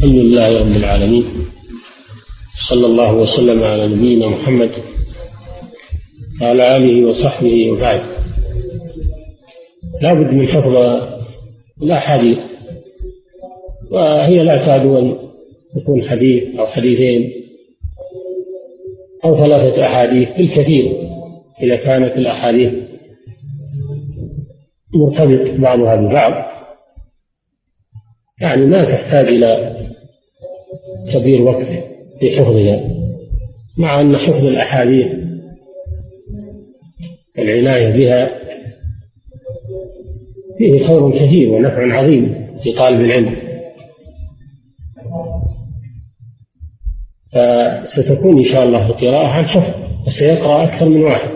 الحمد 0.00 0.16
لله 0.16 0.58
رب 0.58 0.76
العالمين. 0.76 1.24
صلى 2.56 2.86
الله 2.86 3.14
وسلم 3.14 3.62
على 3.64 3.86
نبينا 3.86 4.26
محمد 4.26 4.70
وعلى 6.42 6.76
آله 6.76 7.06
وصحبه 7.06 7.70
وبعد. 7.70 8.00
لا 10.02 10.14
بد 10.14 10.32
من 10.32 10.48
حفظ 10.48 10.76
الأحاديث 11.82 12.38
وهي 13.90 14.44
لا 14.44 14.66
تعد 14.66 14.86
أن 14.86 15.16
تكون 15.76 16.08
حديث 16.08 16.58
أو 16.58 16.66
حديثين 16.66 17.32
أو 19.24 19.36
ثلاثة 19.36 19.86
أحاديث 19.86 20.28
بالكثير. 20.36 20.84
إذا 21.62 21.76
كانت 21.76 22.16
الأحاديث 22.16 22.72
مرتبط 24.94 25.60
بعضها 25.60 25.96
ببعض 25.96 26.50
يعني 28.40 28.66
ما 28.66 28.84
تحتاج 28.84 29.26
إلى 29.26 29.79
كبير 31.12 31.42
وقت 31.42 31.66
في 32.20 32.30
حفظها 32.30 32.80
مع 33.78 34.00
أن 34.00 34.16
حفظ 34.18 34.44
الأحاديث 34.44 35.06
العناية 37.38 37.88
بها 37.96 38.40
فيه 40.58 40.86
خير 40.86 41.10
كثير 41.10 41.48
ونفع 41.48 41.98
عظيم 41.98 42.50
في 42.62 42.72
طالب 42.72 43.00
العلم. 43.00 43.36
فستكون 47.32 48.38
إن 48.38 48.44
شاء 48.44 48.64
الله 48.64 48.86
القراءة 48.86 49.26
عن 49.26 49.44
حفظ 49.48 49.74
وسيقرأ 50.06 50.64
أكثر 50.64 50.88
من 50.88 51.02
واحد. 51.02 51.30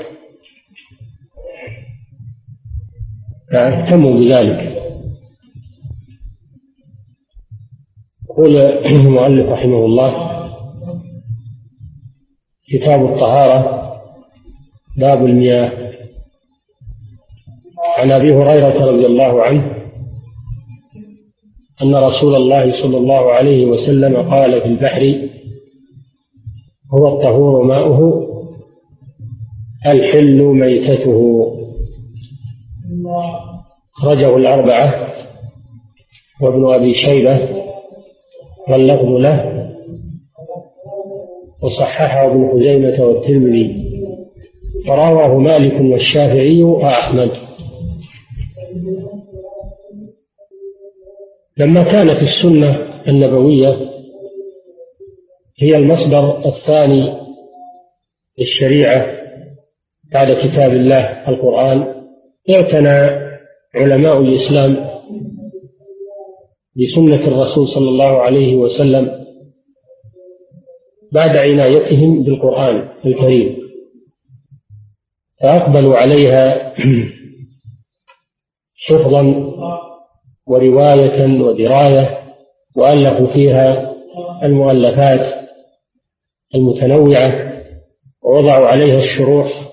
فاهتموا 3.53 4.19
بذلك. 4.19 4.74
يقول 8.39 8.57
المؤلف 8.87 9.49
رحمه 9.49 9.85
الله 9.85 10.31
كتاب 12.69 13.05
الطهارة 13.05 13.93
باب 14.97 15.27
المياه. 15.27 15.93
عن 17.99 18.11
أبي 18.11 18.33
هريرة 18.33 18.85
رضي 18.85 19.07
الله 19.07 19.43
عنه 19.43 19.77
أن 21.83 21.95
رسول 21.95 22.35
الله 22.35 22.73
صلى 22.83 22.97
الله 22.97 23.33
عليه 23.33 23.67
وسلم 23.67 24.31
قال 24.31 24.61
في 24.61 24.67
البحر 24.67 25.29
هو 26.95 27.17
الطهور 27.17 27.65
ماؤه 27.65 28.29
الحل 29.87 30.43
ميتته. 30.43 31.51
أخرجه 33.99 34.37
الأربعة 34.37 35.15
وابن 36.41 36.75
أبي 36.75 36.95
شيبة 36.95 37.64
واللفظ 38.69 39.09
له. 39.09 39.71
وصححه 41.63 42.27
ابن 42.27 42.51
خزيمة 42.53 43.05
والترمذي. 43.07 43.95
ورواه 44.89 45.39
مالك 45.39 45.81
والشافعي 45.93 46.63
وأحمد. 46.63 47.31
لما 51.59 51.83
كانت 51.83 52.23
السنة 52.23 52.95
النبوية 53.09 53.91
هي 55.59 55.77
المصدر 55.77 56.49
الثاني 56.49 57.13
للشريعة 58.39 59.07
بعد 60.13 60.37
كتاب 60.37 60.73
الله 60.73 61.29
القرآن 61.29 61.95
اعتنى 62.51 63.25
علماء 63.75 64.21
الإسلام 64.21 64.94
بسنة 66.77 67.27
الرسول 67.29 67.69
صلى 67.69 67.89
الله 67.89 68.23
عليه 68.23 68.57
وسلم 68.57 69.25
بعد 71.13 71.37
عنايتهم 71.37 72.23
بالقرآن 72.23 72.89
الكريم. 73.07 73.57
فأقبلوا 75.41 75.97
عليها 75.97 76.75
حفظا 78.87 79.23
ورواية 80.47 81.43
ودراية 81.43 82.19
وألفوا 82.77 83.35
فيها 83.35 83.95
المؤلفات 84.43 85.49
المتنوعة 86.55 87.55
ووضعوا 88.23 88.67
عليها 88.67 88.99
الشروح 88.99 89.71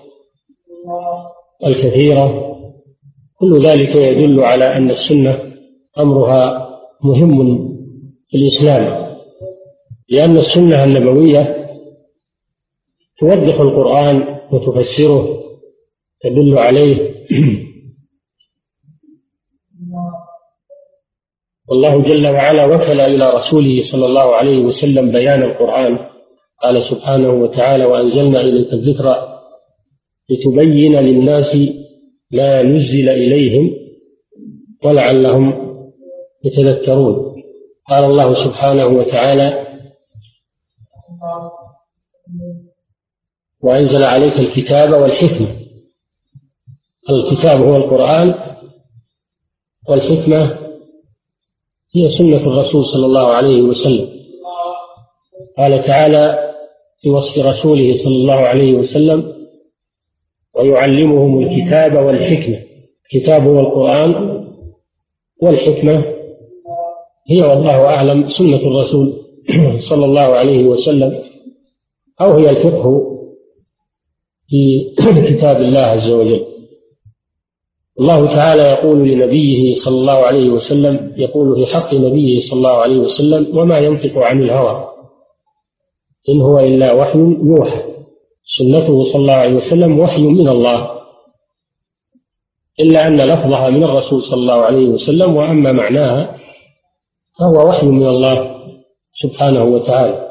الكثيرة. 1.66 2.52
كل 3.34 3.66
ذلك 3.66 3.96
يدل 3.96 4.40
على 4.40 4.76
أن 4.76 4.90
السنة 4.90 5.52
أمرها 5.98 6.71
مهم 7.02 7.68
في 8.28 8.36
الإسلام 8.36 9.02
لأن 10.08 10.38
السنة 10.38 10.84
النبوية 10.84 11.62
توضح 13.18 13.60
القرآن 13.60 14.38
وتفسره 14.52 15.42
تدل 16.20 16.58
عليه. 16.58 16.96
والله 21.68 22.02
جل 22.02 22.26
وعلا 22.26 22.64
وكل 22.64 23.00
إلى 23.00 23.30
رسوله 23.30 23.82
صلى 23.82 24.06
الله 24.06 24.34
عليه 24.34 24.58
وسلم 24.58 25.12
بيان 25.12 25.42
القرآن. 25.42 25.98
قال 26.62 26.82
سبحانه 26.82 27.30
وتعالى 27.32 27.84
وأنزلنا 27.84 28.40
إليك 28.40 28.72
الذكر 28.72 29.32
لتبين 30.30 30.96
للناس 30.96 31.56
ما 32.30 32.62
نزل 32.62 33.08
إليهم 33.08 33.70
ولعلهم 34.84 35.71
يتذكرون. 36.44 37.42
قال 37.88 38.04
الله 38.04 38.34
سبحانه 38.34 38.86
وتعالى 38.86 39.66
وأنزل 43.60 44.02
عليك 44.02 44.36
الكتاب 44.38 45.02
والحكمة. 45.02 45.56
الكتاب 47.10 47.60
هو 47.60 47.76
القرآن 47.76 48.34
والحكمة 49.88 50.58
هي 51.94 52.10
سنة 52.10 52.36
الرسول 52.36 52.86
صلى 52.86 53.06
الله 53.06 53.26
عليه 53.26 53.62
وسلم. 53.62 54.08
قال 55.58 55.84
تعالى 55.84 56.52
في 57.00 57.10
وصف 57.10 57.38
رسوله 57.38 57.94
صلى 58.04 58.14
الله 58.14 58.34
عليه 58.34 58.74
وسلم 58.74 59.32
ويعلمهم 60.54 61.42
الكتاب 61.42 61.94
والحكمة. 61.94 62.62
الكتاب 63.04 63.42
هو 63.42 63.60
القرآن 63.60 64.42
والحكمة 65.42 66.21
هي 67.30 67.42
والله 67.42 67.86
أعلم 67.86 68.28
سنة 68.28 68.56
الرسول 68.56 69.22
صلى 69.90 70.04
الله 70.04 70.20
عليه 70.20 70.64
وسلم 70.64 71.22
أو 72.20 72.38
هي 72.38 72.50
الفقه 72.50 73.12
في 74.48 74.94
كتاب 75.28 75.56
الله 75.56 75.80
عز 75.80 76.10
وجل. 76.10 76.46
الله 78.00 78.26
تعالى 78.26 78.62
يقول 78.62 79.08
لنبيه 79.08 79.74
صلى 79.74 80.00
الله 80.00 80.12
عليه 80.12 80.50
وسلم 80.50 81.12
يقول 81.16 81.56
في 81.56 81.74
حق 81.74 81.94
نبيه 81.94 82.40
صلى 82.40 82.56
الله 82.58 82.76
عليه 82.76 82.96
وسلم 82.96 83.58
وما 83.58 83.78
ينطق 83.78 84.18
عن 84.18 84.42
الهوى. 84.42 84.88
إن 86.28 86.40
هو 86.40 86.58
إلا 86.58 86.92
وحي 86.92 87.18
يوحى. 87.18 87.82
سنته 88.44 89.02
صلى 89.02 89.20
الله 89.22 89.34
عليه 89.34 89.54
وسلم 89.54 89.98
وحي 89.98 90.22
من 90.22 90.48
الله. 90.48 90.90
إلا 92.80 93.06
أن 93.08 93.16
لفظها 93.16 93.70
من 93.70 93.84
الرسول 93.84 94.22
صلى 94.22 94.40
الله 94.40 94.62
عليه 94.62 94.88
وسلم 94.88 95.36
وأما 95.36 95.72
معناها 95.72 96.41
فهو 97.38 97.68
وحي 97.68 97.86
من 97.86 98.06
الله 98.06 98.56
سبحانه 99.14 99.64
وتعالى. 99.64 100.28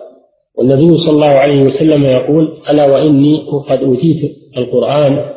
والنبي 0.57 0.97
صلى 0.97 1.13
الله 1.13 1.27
عليه 1.27 1.61
وسلم 1.61 2.05
يقول 2.05 2.61
ألا 2.69 2.85
وإني 2.85 3.47
قد 3.69 3.83
أوتيت 3.83 4.37
القرآن 4.57 5.35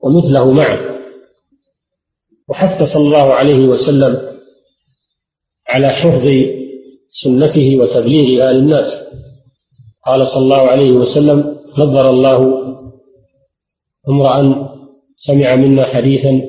ومثله 0.00 0.52
معه. 0.52 0.80
وحث 2.48 2.82
صلى 2.82 3.04
الله 3.04 3.32
عليه 3.34 3.66
وسلم 3.68 4.32
على 5.68 5.88
حفظ 5.88 6.26
سنته 7.08 7.76
وتبليغها 7.80 8.52
للناس 8.52 9.02
قال 10.06 10.28
صلى 10.28 10.42
الله 10.42 10.62
عليه 10.68 10.92
وسلم 10.92 11.56
نظر 11.78 12.10
الله 12.10 12.62
امرأ 14.08 14.68
سمع 15.16 15.54
منا 15.54 15.84
حديثا 15.84 16.42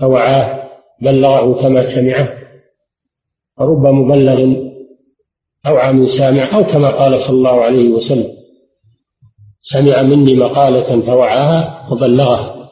فوعاه 0.00 0.70
بلغه 1.02 1.62
كما 1.62 1.94
سمعه. 1.94 2.41
فرب 3.58 3.86
مبلغ 3.86 4.56
أوعى 5.66 5.92
من 5.92 6.06
سامع 6.06 6.56
أو 6.56 6.64
كما 6.64 6.90
قال 6.90 7.22
صلى 7.22 7.36
الله 7.36 7.60
عليه 7.60 7.88
وسلم. 7.88 8.32
سمع 9.62 10.02
مني 10.02 10.34
مقالة 10.34 11.00
فوعاها 11.00 11.88
وبلغها 11.92 12.70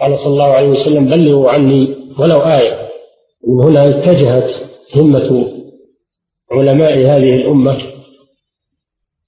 قال 0.00 0.18
صلى 0.18 0.32
الله 0.32 0.44
عليه 0.44 0.68
وسلم 0.68 1.06
بلغوا 1.06 1.50
عني 1.50 1.96
ولو 2.18 2.40
آية. 2.40 2.88
من 3.48 3.64
هنا 3.64 3.88
اتجهت 3.88 4.50
همة 4.96 5.46
علماء 6.52 6.98
هذه 6.98 7.34
الأمة 7.34 7.78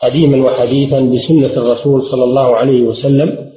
قديما 0.00 0.44
وحديثا 0.44 1.00
بسنة 1.00 1.46
الرسول 1.46 2.02
صلى 2.02 2.25
الله 2.25 2.56
عليه 2.56 2.82
وسلم 2.82 3.52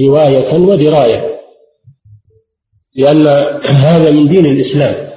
رواية 0.00 0.54
ودراية. 0.54 1.36
لأن 2.96 3.26
هذا 3.66 4.10
من 4.10 4.28
دين 4.28 4.46
الإسلام. 4.46 5.15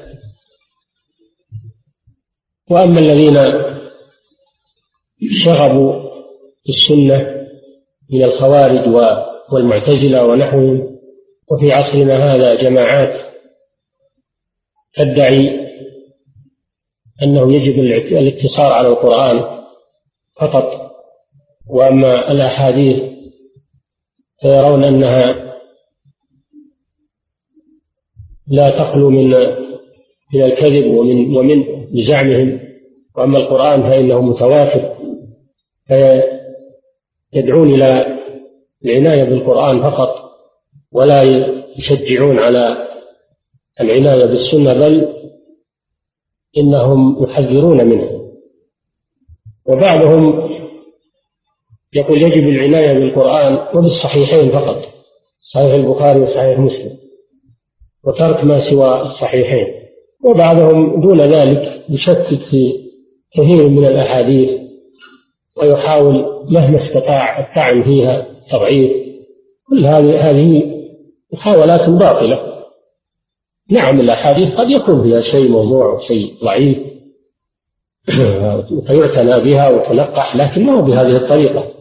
وأما 2.69 2.99
الذين 2.99 3.37
شغبوا 5.31 6.09
السنة 6.69 7.45
من 8.09 8.23
الخوارج 8.23 8.87
والمعتزلة 9.51 10.25
ونحوهم 10.25 10.99
وفي 11.51 11.71
عصرنا 11.71 12.33
هذا 12.33 12.55
جماعات 12.55 13.29
تدعي 14.95 15.69
أنه 17.23 17.53
يجب 17.53 17.79
الاقتصار 18.17 18.71
على 18.71 18.87
القرآن 18.87 19.59
فقط. 20.35 20.89
وأما 21.69 22.31
الأحاديث 22.31 23.03
فيرون 24.41 24.83
أنها 24.83 25.55
لا 28.47 28.69
تخلو 28.69 29.09
من 29.09 29.29
من 30.33 30.43
الكذب 30.43 30.85
ومن 30.85 31.37
ومن 31.37 31.78
بزعمهم 31.93 32.59
وأما 33.15 33.37
القرآن 33.37 33.83
فإنه 33.83 34.21
متواتر 34.21 34.95
فيدعون 37.31 37.73
إلى 37.73 38.19
العناية 38.85 39.23
بالقرآن 39.23 39.81
فقط 39.81 40.15
ولا 40.91 41.23
يشجعون 41.77 42.39
على 42.39 42.87
العناية 43.81 44.25
بالسنة 44.25 44.73
بل 44.73 45.15
إنهم 46.57 47.23
يحذرون 47.23 47.85
منه. 47.85 48.31
وبعضهم 49.65 50.49
يقول 51.93 52.21
يجب 52.21 52.47
العناية 52.47 52.93
بالقرآن 52.93 53.77
وبالصحيحين 53.77 54.51
فقط 54.51 54.85
صحيح 55.41 55.73
البخاري 55.73 56.19
وصحيح 56.19 56.59
مسلم 56.59 56.97
وترك 58.03 58.43
ما 58.43 58.69
سوى 58.69 59.01
الصحيحين. 59.01 59.78
وبعضهم 60.25 61.01
دون 61.01 61.21
ذلك 61.21 61.85
يشكك 61.89 62.39
في 62.51 62.89
كثير 63.31 63.69
من 63.69 63.85
الأحاديث 63.85 64.49
ويحاول 65.57 66.45
مهما 66.49 66.77
استطاع 66.77 67.39
الطعن 67.39 67.83
فيها 67.83 68.25
تضعيف 68.49 68.91
كل 69.69 69.85
هذه 69.85 70.29
هذه 70.29 70.79
محاولات 71.33 71.89
باطلة. 71.89 72.65
نعم 73.71 73.99
الأحاديث 73.99 74.53
قد 74.55 74.71
يكون 74.71 75.03
فيها 75.03 75.21
شيء 75.21 75.49
موضوع 75.51 75.93
وشيء 75.93 76.33
ضعيف. 76.43 76.77
فيعتنى 78.87 79.39
بها 79.39 79.69
وتلقح 79.69 80.35
لكن 80.35 80.65
ما 80.65 80.73
هو 80.73 80.81
بهذه 80.81 81.15
الطريقة. 81.17 81.71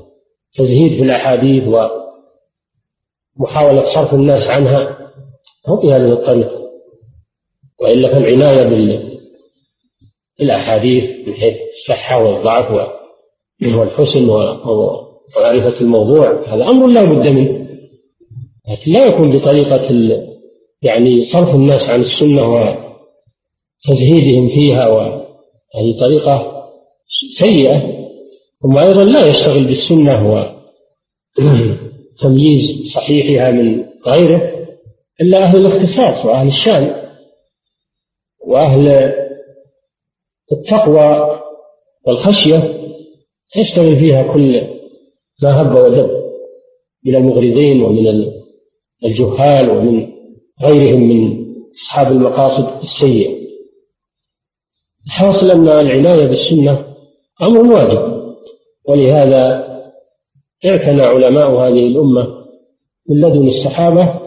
تزهيد 0.55 0.93
في 0.93 1.03
الأحاديث 1.03 1.65
ومحاولة 3.39 3.83
صرف 3.83 4.15
الناس 4.15 4.47
عنها 4.47 4.99
هو 5.67 5.77
بهذه 5.77 6.13
الطريقة. 6.13 6.68
وإلا 7.81 8.09
فالعناية 8.15 8.65
بالأحاديث 10.39 11.05
من 11.29 11.35
حيث 11.35 11.55
الصحة 11.79 12.25
والضعف 12.25 12.91
والحسن 13.63 14.29
ومعرفة 14.31 15.81
الموضوع 15.81 16.55
هذا 16.55 16.69
أمر 16.69 16.87
لا 16.87 17.03
بد 17.03 17.29
منه. 17.29 17.69
لكن 18.71 18.93
لا 18.93 19.07
يكون 19.07 19.39
بطريقة 19.39 19.89
يعني 20.83 21.27
صرف 21.27 21.55
الناس 21.55 21.89
عن 21.89 22.01
السنة 22.01 22.43
وتزهيدهم 23.89 24.49
فيها 24.49 24.89
وهذه 24.89 26.01
طريقة 26.01 26.65
سيئة. 27.39 27.99
ثم 28.63 28.79
أيضا 28.79 29.05
لا 29.05 29.27
يشتغل 29.27 29.65
بالسنة 29.65 30.47
وتمييز 31.39 32.93
صحيحها 32.95 33.51
من 33.51 33.85
غيره 34.07 34.69
إلا 35.21 35.43
أهل 35.43 35.67
الاختصاص 35.67 36.25
وأهل 36.25 36.49
الشأن. 36.49 37.08
وأهل 38.49 39.15
التقوى 40.53 41.41
والخشية 42.07 42.79
يشتغل 43.57 43.99
فيها 43.99 44.33
كل 44.33 44.63
ما 45.43 45.63
هب 45.63 45.79
ودب 45.79 46.11
من 47.05 47.17
المغرضين 47.17 47.83
ومن 47.83 48.33
الجهال 49.05 49.71
ومن 49.71 50.09
غيرهم 50.63 51.09
من 51.09 51.47
أصحاب 51.75 52.13
المقاصد 52.13 52.83
السيئة. 52.83 53.39
الحاصل 55.07 55.51
أن 55.51 55.69
العناية 55.69 56.27
بالسنة 56.27 56.95
أمر 57.43 57.75
واجب 57.75 58.33
ولهذا 58.89 59.69
اعتنى 60.67 61.03
علماء 61.03 61.51
هذه 61.51 61.87
الأمة 61.87 62.27
من 63.09 63.21
لدن 63.21 63.47
الصحابة 63.47 64.21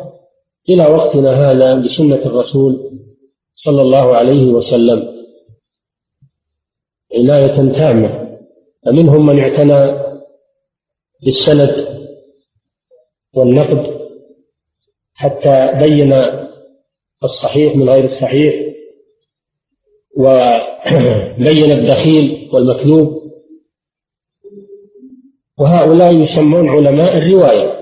إلى 0.70 0.84
وقتنا 0.84 1.52
هذا 1.52 1.76
بسنة 1.76 2.16
الرسول 2.26 2.91
صلى 3.56 3.82
الله 3.82 4.18
عليه 4.18 4.46
وسلم. 4.46 5.22
عناية 7.16 7.56
تامة. 7.74 8.38
فمنهم 8.86 9.26
من 9.26 9.40
اعتنى 9.40 10.02
بالسند 11.24 12.02
والنقد 13.34 14.02
حتى 15.14 15.72
بين 15.80 16.14
الصحيح 17.24 17.76
من 17.76 17.90
غير 17.90 18.06
الصحيح 18.06 18.54
وبين 20.18 21.72
الدخيل 21.72 22.50
والمكذوب. 22.54 23.22
وهؤلاء 25.60 26.22
يسمون 26.22 26.70
علماء 26.70 27.18
الرواية. 27.18 27.82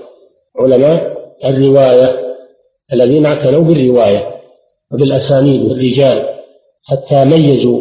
علماء 0.56 1.16
الرواية 1.44 2.36
الذين 2.92 3.26
اعتنوا 3.26 3.64
بالرواية. 3.64 4.39
وبالأسانيد 4.92 5.62
والرجال 5.62 6.28
حتى 6.84 7.24
ميزوا 7.24 7.80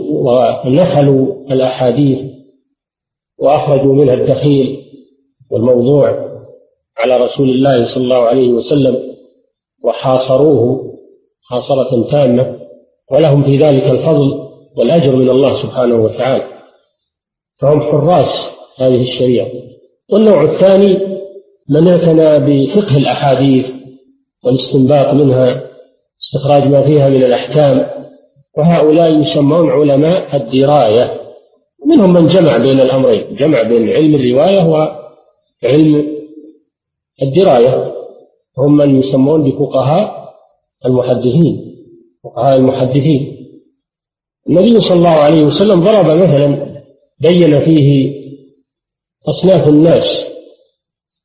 ونحلوا 0.66 1.36
الأحاديث 1.52 2.20
وأخرجوا 3.40 3.96
منها 3.96 4.14
الدخيل 4.14 4.86
والموضوع 5.52 6.30
على 6.98 7.18
رسول 7.18 7.50
الله 7.50 7.88
صلى 7.88 8.04
الله 8.04 8.18
عليه 8.24 8.52
وسلم 8.52 9.16
وحاصروه 9.84 10.94
حاصرة 11.44 12.10
تامة 12.12 12.60
ولهم 13.12 13.44
في 13.44 13.58
ذلك 13.58 13.84
الفضل 13.84 14.50
والأجر 14.78 15.16
من 15.16 15.30
الله 15.30 15.62
سبحانه 15.62 15.96
وتعالى. 15.96 16.44
فهم 17.58 17.82
حراس 17.82 18.48
هذه 18.78 19.02
الشريعة. 19.02 19.48
والنوع 20.12 20.42
الثاني 20.42 21.00
من 21.70 21.88
اعتنى 21.88 22.40
بفقه 22.40 22.98
الأحاديث 22.98 23.66
والاستنباط 24.44 25.14
منها 25.14 25.69
استخراج 26.22 26.64
ما 26.64 26.84
فيها 26.84 27.10
من 27.10 27.24
الأحكام 27.24 27.90
وهؤلاء 28.58 29.20
يسمون 29.22 29.70
علماء 29.70 30.36
الدراية. 30.36 31.22
منهم 31.86 32.14
من 32.14 32.28
جمع 32.28 32.58
بين 32.58 32.80
الأمرين 32.80 33.36
جمع 33.36 33.64
بين 33.64 33.90
علم 33.90 34.16
الرواية 34.16 34.64
وعلم 34.66 36.20
الدراية. 37.22 37.94
هم 38.58 38.78
من 38.78 39.00
يسمون 39.00 39.52
بفقهاء 39.52 40.34
المحدثين 40.86 41.76
فقهاء 42.24 42.58
المحدثين. 42.58 43.36
النبي 44.50 44.80
صلى 44.80 44.98
الله 44.98 45.10
عليه 45.10 45.44
وسلم 45.44 45.84
ضرب 45.84 46.06
مثلا 46.06 46.70
بين 47.22 47.66
فيه 47.66 48.20
أصناف 49.28 49.68
الناس 49.68 50.24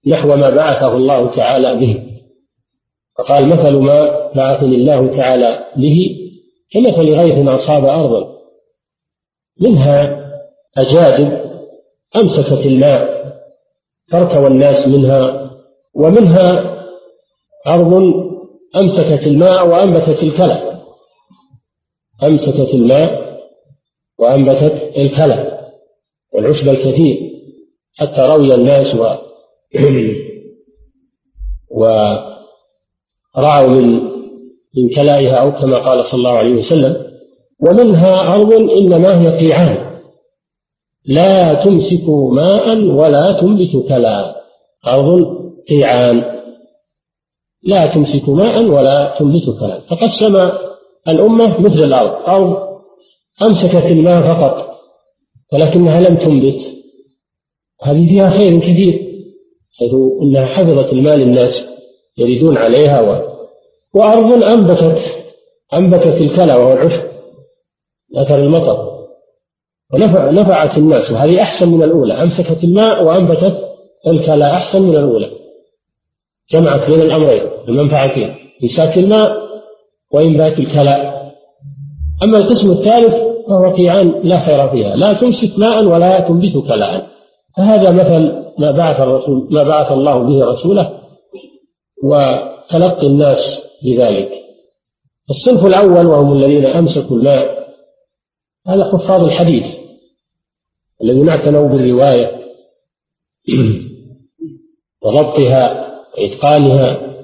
نحو 0.07 0.29
ما 0.37 0.51
بعثه 0.51 0.97
الله 0.97 1.37
تعالى 1.37 1.75
به 1.75 2.14
فقال 3.19 3.49
مثل 3.49 3.77
ما 3.77 4.31
بعثني 4.35 4.77
الله 4.77 5.17
تعالى 5.17 5.67
به 5.77 6.17
كمثل 6.71 7.15
غيث 7.15 7.49
أصاب 7.49 7.85
أرضا 7.85 8.35
منها 9.61 10.25
أجادب 10.79 11.45
أمسكت 12.17 12.67
الماء 12.67 13.25
فارتوى 14.11 14.47
الناس 14.47 14.89
منها 14.89 15.51
ومنها 15.95 16.75
أرض 17.67 17.95
أمسكت 18.77 19.27
الماء 19.27 19.69
وأنبتت 19.69 20.23
الكلى. 20.23 20.81
أمسكت 22.23 22.75
الماء 22.75 23.39
وأنبتت 24.19 24.93
الكلى 24.97 25.71
والعشب 26.33 26.69
الكثير 26.69 27.31
حتى 27.95 28.21
روي 28.21 28.55
الناس 28.55 28.95
و 31.71 31.85
ورعوا 33.37 33.69
من 33.69 34.15
من 34.77 34.89
كلائها 34.89 35.35
أو 35.35 35.53
كما 35.53 35.79
قال 35.79 36.05
صلى 36.05 36.19
الله 36.19 36.31
عليه 36.31 36.55
وسلم 36.55 36.97
ومنها 37.61 38.35
أرض 38.35 38.53
إنما 38.53 39.21
هي 39.21 39.39
قيعان. 39.39 40.01
لا 41.07 41.65
تمسك 41.65 42.09
ماء 42.33 42.77
ولا 42.79 43.33
تنبت 43.41 43.89
كلا. 43.89 44.37
أرض 44.87 45.27
قيعان. 45.69 46.25
لا 47.63 47.87
تمسك 47.87 48.29
ماء 48.29 48.65
ولا 48.65 49.17
تنبت 49.19 49.45
كلا. 49.61 49.81
فقسم 49.81 50.37
الأمة 51.09 51.61
مثل 51.61 51.85
الأرض. 51.85 52.29
أرض 52.29 52.57
أمسكت 53.43 53.83
الماء 53.83 54.23
فقط 54.23 54.75
ولكنها 55.53 56.01
لم 56.01 56.17
تنبت. 56.17 56.61
هذه 57.83 58.09
فيها 58.09 58.31
خير 58.31 58.59
كثير 58.59 58.93
حيث 59.79 59.95
إنها 60.23 60.47
حفظت 60.47 60.93
المال 60.93 61.23
الناس. 61.23 61.74
يريدون 62.19 62.59
عليها 62.59 63.01
و... 63.01 63.35
وأرض 63.95 64.45
أنبتت 64.45 64.99
أنبتت 65.75 66.21
الكلى 66.21 66.55
وهو 66.55 66.73
العشب 66.73 67.03
أثر 68.17 68.39
المطر. 68.39 68.95
ونفعت 69.93 70.79
الناس 70.79 71.13
وهذه 71.13 71.43
أحسن 71.43 71.69
من 71.69 71.83
الأولى 71.83 72.15
أمسكت 72.15 72.65
الماء 72.65 73.05
وأنبتت 73.05 73.57
الكلى 74.07 74.45
أحسن 74.45 74.83
من 74.83 74.97
الأولى. 74.97 75.31
جمعت 76.51 76.91
بين 76.91 77.01
الأمرين 77.01 77.43
المنفعتين 77.69 78.35
إمساك 78.63 78.99
الماء 78.99 79.37
وإنبات 80.13 80.59
الكلى. 80.59 81.15
أما 82.23 82.39
القسم 82.39 82.71
الثالث 82.71 83.15
فهو 83.49 83.75
قيعان 83.75 84.15
لا 84.23 84.47
خير 84.47 84.69
فيها 84.69 84.97
لا 84.97 85.13
تمسك 85.13 85.59
ماء 85.59 85.85
ولا 85.85 86.21
تنبت 86.21 86.69
كلاء 86.69 87.07
فهذا 87.57 87.93
مثل 87.93 88.45
ما 88.59 88.71
بعث 88.71 89.01
الرسول 89.01 89.49
ما 89.51 89.63
بعث 89.63 89.93
الله 89.93 90.19
به 90.19 90.45
رسوله 90.45 90.91
وتلقي 92.05 93.07
الناس 93.07 93.63
بذلك. 93.85 94.31
الصنف 95.31 95.67
الأول 95.67 96.07
وهم 96.07 96.33
الذين 96.33 96.67
أمسكوا 96.67 97.17
الماء 97.17 97.69
هذا 98.67 98.85
حفاظ 98.85 99.21
الحديث 99.25 99.67
الذين 101.03 101.29
اعتنوا 101.29 101.69
بالرواية 101.69 102.45
وضبطها 105.03 105.95
وإتقانها 106.19 107.15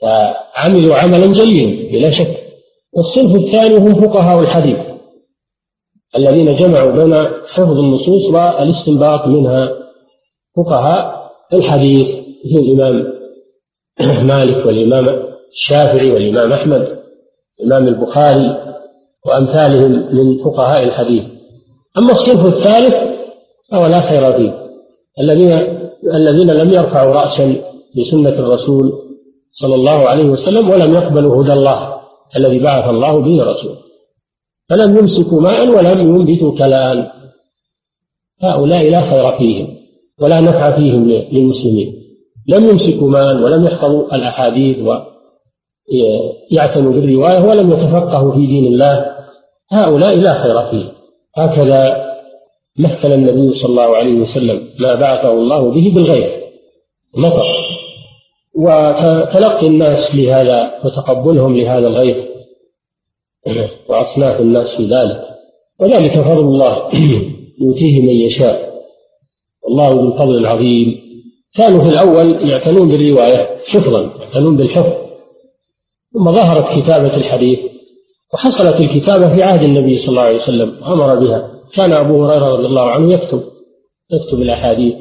فعملوا 0.00 0.94
عملا 0.94 1.26
جليلا 1.26 1.92
بلا 1.92 2.10
شك. 2.10 2.44
والصنف 2.96 3.36
الثاني 3.36 3.76
هم 3.76 4.00
فقهاء 4.00 4.40
الحديث 4.40 4.78
الذين 6.16 6.54
جمعوا 6.54 6.92
بين 6.92 7.14
حفظ 7.46 7.78
النصوص 7.78 8.24
والاستنباط 8.24 9.26
منها 9.26 9.72
فقهاء 10.56 11.30
الحديث 11.52 12.08
مثل 12.44 12.58
الإمام 12.58 13.23
مالك 14.32 14.66
والإمام 14.66 15.08
الشافعي 15.52 16.10
والإمام 16.10 16.52
أحمد 16.52 16.98
الإمام 17.60 17.88
البخاري 17.88 18.74
وأمثالهم 19.26 19.90
من 20.16 20.44
فقهاء 20.44 20.82
الحديث. 20.82 21.24
أما 21.98 22.12
الصنف 22.12 22.46
الثالث 22.46 22.94
فهو 23.70 23.86
لا 23.86 24.00
خير 24.00 24.32
فيه. 24.36 24.64
الذين 25.20 25.52
الذين 26.14 26.50
لم 26.50 26.70
يرفعوا 26.70 27.14
رأسا 27.14 27.56
بسنة 27.98 28.30
الرسول 28.30 28.92
صلى 29.50 29.74
الله 29.74 30.08
عليه 30.08 30.24
وسلم 30.24 30.70
ولم 30.70 30.92
يقبلوا 30.92 31.42
هدى 31.42 31.52
الله 31.52 31.94
الذي 32.36 32.58
بعث 32.58 32.88
الله 32.88 33.20
به 33.20 33.50
رسوله. 33.50 33.78
فلم 34.68 34.96
يمسكوا 34.96 35.40
ماء 35.40 35.68
ولم 35.68 36.00
ينبتوا 36.00 36.58
كلام. 36.58 37.08
هؤلاء 38.42 38.90
لا 38.90 39.10
خير 39.10 39.38
فيهم 39.38 39.76
ولا 40.20 40.40
نفع 40.40 40.76
فيهم 40.76 41.08
للمسلمين. 41.08 42.03
لم 42.48 42.70
يمسكوا 42.70 43.10
ماء 43.10 43.36
ولم 43.36 43.64
يحفظوا 43.64 44.14
الأحاديث 44.14 44.76
ويعتنوا 44.78 46.92
بالرواية 46.92 47.40
ولم 47.40 47.72
يتفقهوا 47.72 48.32
في 48.32 48.46
دين 48.46 48.64
الله. 48.64 49.14
هؤلاء 49.72 50.16
لا 50.16 50.42
خير 50.42 50.66
فيهم 50.70 50.92
هكذا 51.36 52.04
مثل 52.78 53.12
النبي 53.12 53.54
صلى 53.54 53.70
الله 53.70 53.96
عليه 53.96 54.14
وسلم 54.14 54.68
ما 54.80 54.94
بعثه 54.94 55.32
الله 55.32 55.70
به 55.70 55.92
بالغيث 55.94 56.44
مطر 57.16 57.46
وتلقي 58.54 59.66
الناس 59.66 60.14
لهذا 60.14 60.80
وتقبلهم 60.84 61.56
لهذا 61.56 61.88
الغيث 61.88 62.24
وأصناف 63.88 64.40
الناس 64.40 64.76
في 64.76 64.86
ذلك. 64.86 65.20
وذلك 65.80 66.20
فضل 66.20 66.40
الله. 66.40 66.90
يؤتيه 67.60 68.02
من 68.02 68.08
يشاء. 68.08 68.74
والله 69.62 69.90
ذو 69.90 70.12
الفضل 70.12 70.38
العظيم. 70.38 71.03
كانوا 71.56 71.84
في 71.84 71.90
الأول 71.90 72.50
يعتنون 72.50 72.88
بالرواية 72.88 73.58
حفظا 73.66 74.00
يعتنون 74.02 74.56
بالحفظ. 74.56 74.92
ثم 76.14 76.32
ظهرت 76.32 76.82
كتابة 76.82 77.16
الحديث 77.16 77.58
وحصلت 78.34 78.80
الكتابة 78.80 79.34
في 79.36 79.42
عهد 79.42 79.62
النبي 79.62 79.96
صلى 79.96 80.08
الله 80.08 80.22
عليه 80.22 80.42
وسلم 80.42 80.84
أمر 80.84 81.20
بها. 81.20 81.50
كان 81.74 81.92
أبو 81.92 82.24
هريرة 82.24 82.48
رضي 82.48 82.66
الله 82.66 82.90
عنه 82.90 83.12
يكتب 83.12 83.42
يكتب 84.12 84.42
الأحاديث. 84.42 84.94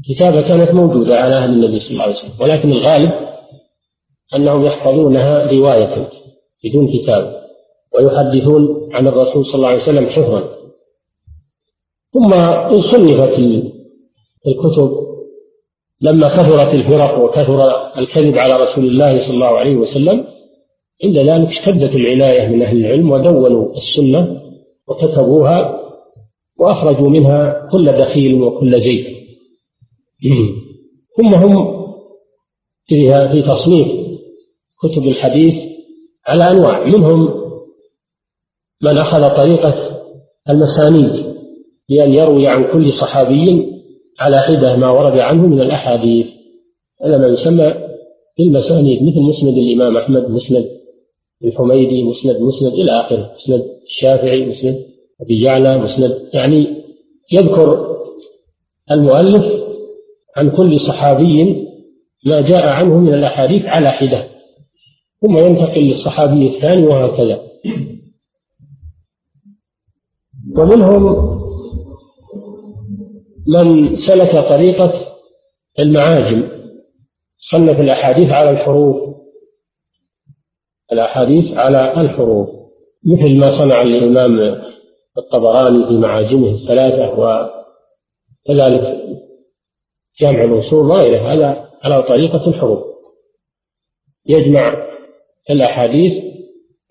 الكتابة 0.00 0.40
كانت 0.40 0.70
موجودة 0.70 1.20
على 1.20 1.34
عهد 1.34 1.50
النبي 1.50 1.80
صلى 1.80 1.90
الله 1.90 2.02
عليه 2.02 2.14
وسلم 2.14 2.32
ولكن 2.40 2.72
الغالب 2.72 3.12
أنهم 4.36 4.64
يحفظونها 4.64 5.52
رواية 5.52 6.08
بدون 6.64 6.92
كتاب 6.92 7.42
ويحدثون 7.94 8.88
عن 8.92 9.06
الرسول 9.06 9.46
صلى 9.46 9.54
الله 9.54 9.68
عليه 9.68 9.82
وسلم 9.82 10.06
حفظا. 10.06 10.61
ثم 12.12 12.30
صنفت 12.80 13.38
الكتب 14.46 15.12
لما 16.00 16.28
كثرت 16.28 16.74
الفرق 16.74 17.18
وكثر 17.18 17.70
الكذب 17.98 18.38
على 18.38 18.56
رسول 18.56 18.84
الله 18.84 19.18
صلى 19.18 19.34
الله 19.34 19.46
عليه 19.46 19.76
وسلم 19.76 20.24
عند 21.04 21.18
ذلك 21.18 21.48
اشتدت 21.48 21.94
العناية 21.94 22.48
من 22.48 22.62
أهل 22.62 22.76
العلم 22.76 23.10
ودونوا 23.10 23.72
السنة 23.72 24.42
وكتبوها 24.88 25.82
وأخرجوا 26.58 27.08
منها 27.08 27.68
كل 27.72 27.92
دخيل 27.92 28.42
وكل 28.42 28.82
زيت. 28.82 29.06
ثم 31.16 31.34
هم 31.34 31.82
في 32.86 33.42
تصنيف 33.46 33.88
كتب 34.82 35.02
الحديث 35.02 35.54
على 36.26 36.50
أنواع 36.50 36.84
منهم 36.84 37.42
من 38.82 38.98
أخذ 38.98 39.36
طريقة 39.36 40.02
المسانيد. 40.50 41.31
بأن 41.92 42.14
يروي 42.14 42.48
عن 42.48 42.72
كل 42.72 42.92
صحابي 42.92 43.72
على 44.20 44.40
حدة 44.40 44.76
ما 44.76 44.90
ورد 44.90 45.18
عنه 45.18 45.46
من 45.46 45.60
الأحاديث. 45.60 46.26
هذا 47.04 47.18
ما 47.18 47.26
يسمى 47.26 47.74
بالمسانيد 48.38 49.02
مثل 49.02 49.20
مسند 49.20 49.58
الإمام 49.58 49.96
أحمد 49.96 50.30
مسند 50.30 50.64
الحميدي 51.44 52.02
مسند 52.02 52.36
مسند 52.40 52.72
إلى 52.72 52.90
آخره 52.90 53.34
مسند 53.36 53.62
الشافعي 53.86 54.46
مسند 54.46 54.78
أبي 55.20 55.40
جعلة 55.40 55.78
مسند 55.78 56.28
يعني 56.34 56.66
يذكر 57.32 57.96
المؤلف 58.90 59.44
عن 60.36 60.50
كل 60.50 60.80
صحابي 60.80 61.66
ما 62.26 62.40
جاء 62.40 62.68
عنه 62.68 62.98
من 62.98 63.14
الأحاديث 63.14 63.64
على 63.64 63.90
حدة 63.90 64.28
ثم 65.22 65.38
ينتقل 65.38 65.80
للصحابي 65.80 66.46
الثاني 66.46 66.86
وهكذا. 66.86 67.42
ومنهم 70.58 71.41
من 73.46 73.96
سلك 73.96 74.48
طريقة 74.48 74.92
المعاجم. 75.78 76.48
صنف 77.36 77.80
الأحاديث 77.80 78.30
على 78.30 78.50
الحروف. 78.50 79.16
الأحاديث 80.92 81.56
على 81.56 82.00
الحروف. 82.00 82.48
مثل 83.06 83.38
ما 83.38 83.50
صنع 83.50 83.82
الإمام 83.82 84.62
الطبراني 85.18 85.86
في 85.86 85.98
معاجمه 85.98 86.48
الثلاثة 86.50 87.10
وكذلك 88.48 89.02
جامع 90.20 90.44
الأصول 90.44 90.90
وغيره. 90.90 91.32
هذا 91.32 91.70
على 91.82 92.02
طريقة 92.02 92.48
الحروف. 92.48 92.84
يجمع 94.26 94.86
الأحاديث 95.50 96.24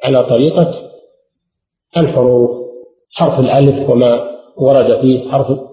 على 0.03 0.23
طريقة 0.23 0.91
الحروف. 1.97 2.61
حرف 3.13 3.39
الألف 3.39 3.89
وما 3.89 4.31
ورد 4.57 5.01
فيه 5.01 5.31
حرف 5.31 5.70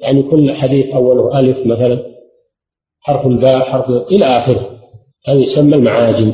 يعني 0.00 0.22
كل 0.22 0.52
حديث 0.52 0.86
أوله 0.94 1.38
ألف 1.40 1.66
مثلا 1.66 2.04
حرف 3.00 3.26
الباء 3.26 3.60
حرف 3.60 3.90
إلى 3.90 4.24
آخره. 4.24 4.78
هذا 5.28 5.38
يسمى 5.38 5.76
المعاجم. 5.76 6.32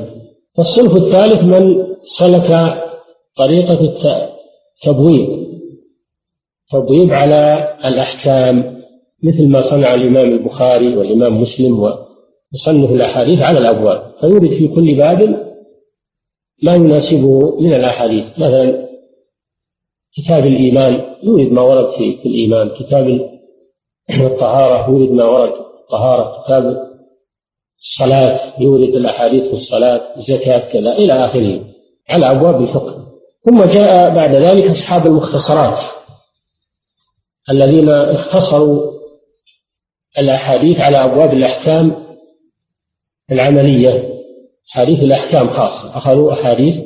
والصنف 0.59 0.97
الثالث 0.97 1.43
من 1.43 1.87
سلك 2.05 2.75
طريقة 3.37 3.81
التبويب 3.81 5.45
تبويب. 6.71 7.13
على 7.13 7.69
الأحكام 7.85 8.81
مثل 9.23 9.49
ما 9.49 9.63
صنع 9.63 9.95
الإمام 9.95 10.33
البخاري 10.33 10.97
والإمام 10.97 11.41
مسلم 11.41 11.81
ويصنف 11.81 12.91
الأحاديث 12.91 13.43
على 13.43 13.59
الأبواب. 13.59 14.13
فيورد 14.21 14.49
في 14.49 14.69
كل 14.69 14.95
باب 14.95 15.45
ما 16.63 16.75
يناسبه 16.75 17.61
من 17.61 17.73
الأحاديث. 17.75 18.25
مثلا 18.39 18.89
كتاب 20.17 20.47
الإيمان 20.47 21.01
يورد 21.23 21.53
ما 21.53 21.63
ورد 21.63 21.95
في 21.99 22.29
الإيمان. 22.29 22.69
كتاب 22.69 23.34
الطهارة 24.11 24.91
يورد 24.91 25.11
ما 25.11 25.25
ورد. 25.25 25.53
الطهارة 25.85 26.45
كتاب 26.45 26.95
الصلاة 27.79 28.61
يورد 28.61 28.95
الأحاديث 28.95 29.43
في 29.43 29.53
الصلاة 29.53 30.17
الزكاة 30.17 30.73
كذا 30.73 30.93
إلى 30.93 31.13
آخره. 31.13 31.65
على 32.11 32.31
أبواب 32.31 32.63
الفقه. 32.63 33.05
ثم 33.41 33.65
جاء 33.65 34.15
بعد 34.15 34.35
ذلك 34.35 34.71
أصحاب 34.71 35.07
المختصرات. 35.07 35.79
الذين 37.51 37.89
اختصروا 37.89 38.93
الأحاديث 40.19 40.81
على 40.81 40.97
أبواب 40.97 41.33
الأحكام 41.33 42.05
العملية. 43.33 44.15
أحاديث 44.73 45.03
الأحكام 45.03 45.51
خاصة. 45.51 45.99
أخذوا 45.99 46.33
أحاديث 46.33 46.85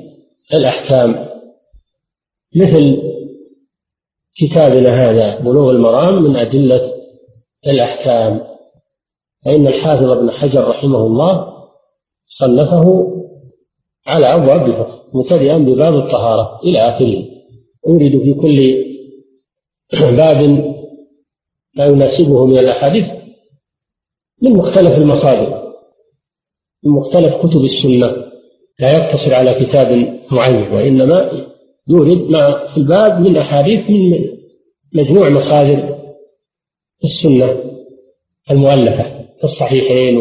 الأحكام. 0.54 1.28
مثل 2.56 3.02
كتابنا 4.36 5.10
هذا 5.10 5.38
بلوغ 5.38 5.70
المرام 5.70 6.22
من 6.22 6.36
أدلة 6.36 6.97
الأحكام. 7.66 8.40
فإن 9.44 9.66
الحافظ 9.66 10.10
ابن 10.10 10.30
حجر 10.30 10.68
رحمه 10.68 10.98
الله 11.06 11.54
صنفه 12.26 13.14
على 14.06 14.34
أبواب 14.34 14.66
الفقه 14.66 15.02
مبتدئا 15.14 15.58
بباب 15.58 15.94
الطهارة 15.94 16.60
إلى 16.64 16.78
آخره. 16.78 17.24
يورد 17.88 18.22
في 18.22 18.34
كل 18.34 18.88
باب 20.16 20.40
ما 21.76 21.84
يناسبه 21.86 22.46
من 22.46 22.58
الأحاديث 22.58 23.04
من 24.42 24.52
مختلف 24.52 24.90
المصادر 24.90 25.72
من 26.84 26.92
مختلف 26.92 27.34
كتب 27.34 27.60
السنة. 27.60 28.28
لا 28.80 28.92
يقتصر 28.92 29.34
على 29.34 29.54
كتاب 29.66 30.18
معين 30.32 30.72
وإنما 30.72 31.46
يورد 31.88 32.30
ما 32.30 32.72
في 32.74 32.76
الباب 32.76 33.20
من 33.20 33.36
أحاديث 33.36 33.90
من 33.90 34.38
مجموع 34.94 35.28
مصادر 35.28 35.97
السنة 37.04 37.74
المؤلفة 38.50 39.02
في 39.38 39.44
الصحيحين 39.44 40.18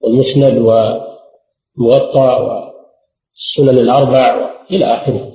والمسند 0.00 0.58
والموطأ 0.58 2.38
والسنن 2.38 3.78
الأربع 3.78 4.50
إلى 4.70 4.84
آخره 4.84 5.32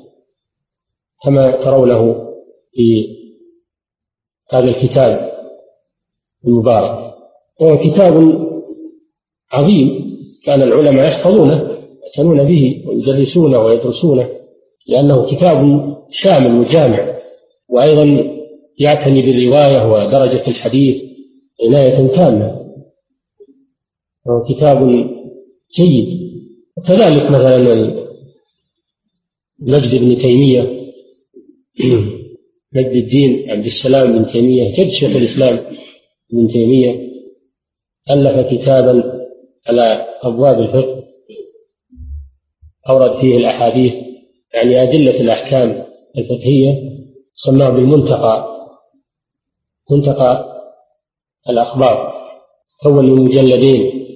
كما 1.24 1.51
ترونه 1.51 2.30
في 2.72 3.08
هذا 4.53 4.65
الكتاب 4.65 5.32
المبارك. 6.48 7.13
وهو 7.62 7.77
كتاب 7.77 8.13
عظيم 9.51 10.13
كان 10.46 10.62
العلماء 10.62 11.08
يحفظونه 11.08 11.77
يعتنون 12.03 12.44
به 12.44 12.84
ويدرسونه 12.88 13.60
ويدرسونه 13.60 14.30
لأنه 14.88 15.25
كتاب 15.25 15.60
شامل 16.12 16.60
وجامع 16.60 17.20
وأيضا 17.70 18.33
يعتني 18.80 19.22
بالرواية 19.22 19.92
ودرجة 19.92 20.48
الحديث 20.48 21.03
عناية 21.65 22.08
تامة 22.08 22.63
وهو 24.25 24.44
كتاب 24.44 25.10
جيد. 25.75 26.34
وكذلك 26.77 27.32
مثلا 27.32 28.03
مجد 29.60 30.00
بن 30.00 30.18
تيمية 30.18 30.62
مجد 32.75 32.92
الدين 32.92 33.51
عبد 33.51 33.65
السلام 33.65 34.18
بن 34.18 34.32
تيمية 34.32 34.74
جد 34.74 34.89
شيخ 34.89 35.15
الإسلام 35.15 35.60
ابن 36.34 36.48
تيمية 36.48 37.10
ألف 38.12 38.53
كتابا 38.53 39.24
على 39.68 40.06
أبواب 40.24 40.60
الفقه 40.60 41.03
أورد 42.89 43.22
فيه 43.22 43.38
الأحاديث 43.38 43.94
يعني 44.53 44.84
أدلة 44.84 45.22
الأحكام 45.22 45.86
الفقهية 46.18 46.94
سماه 47.34 47.70
بالمنتقى. 47.70 48.52
منتقى 49.92 50.54
الأخبار 51.50 52.13
كون 52.84 53.06
من 53.06 53.22
مجلدين 53.25 54.08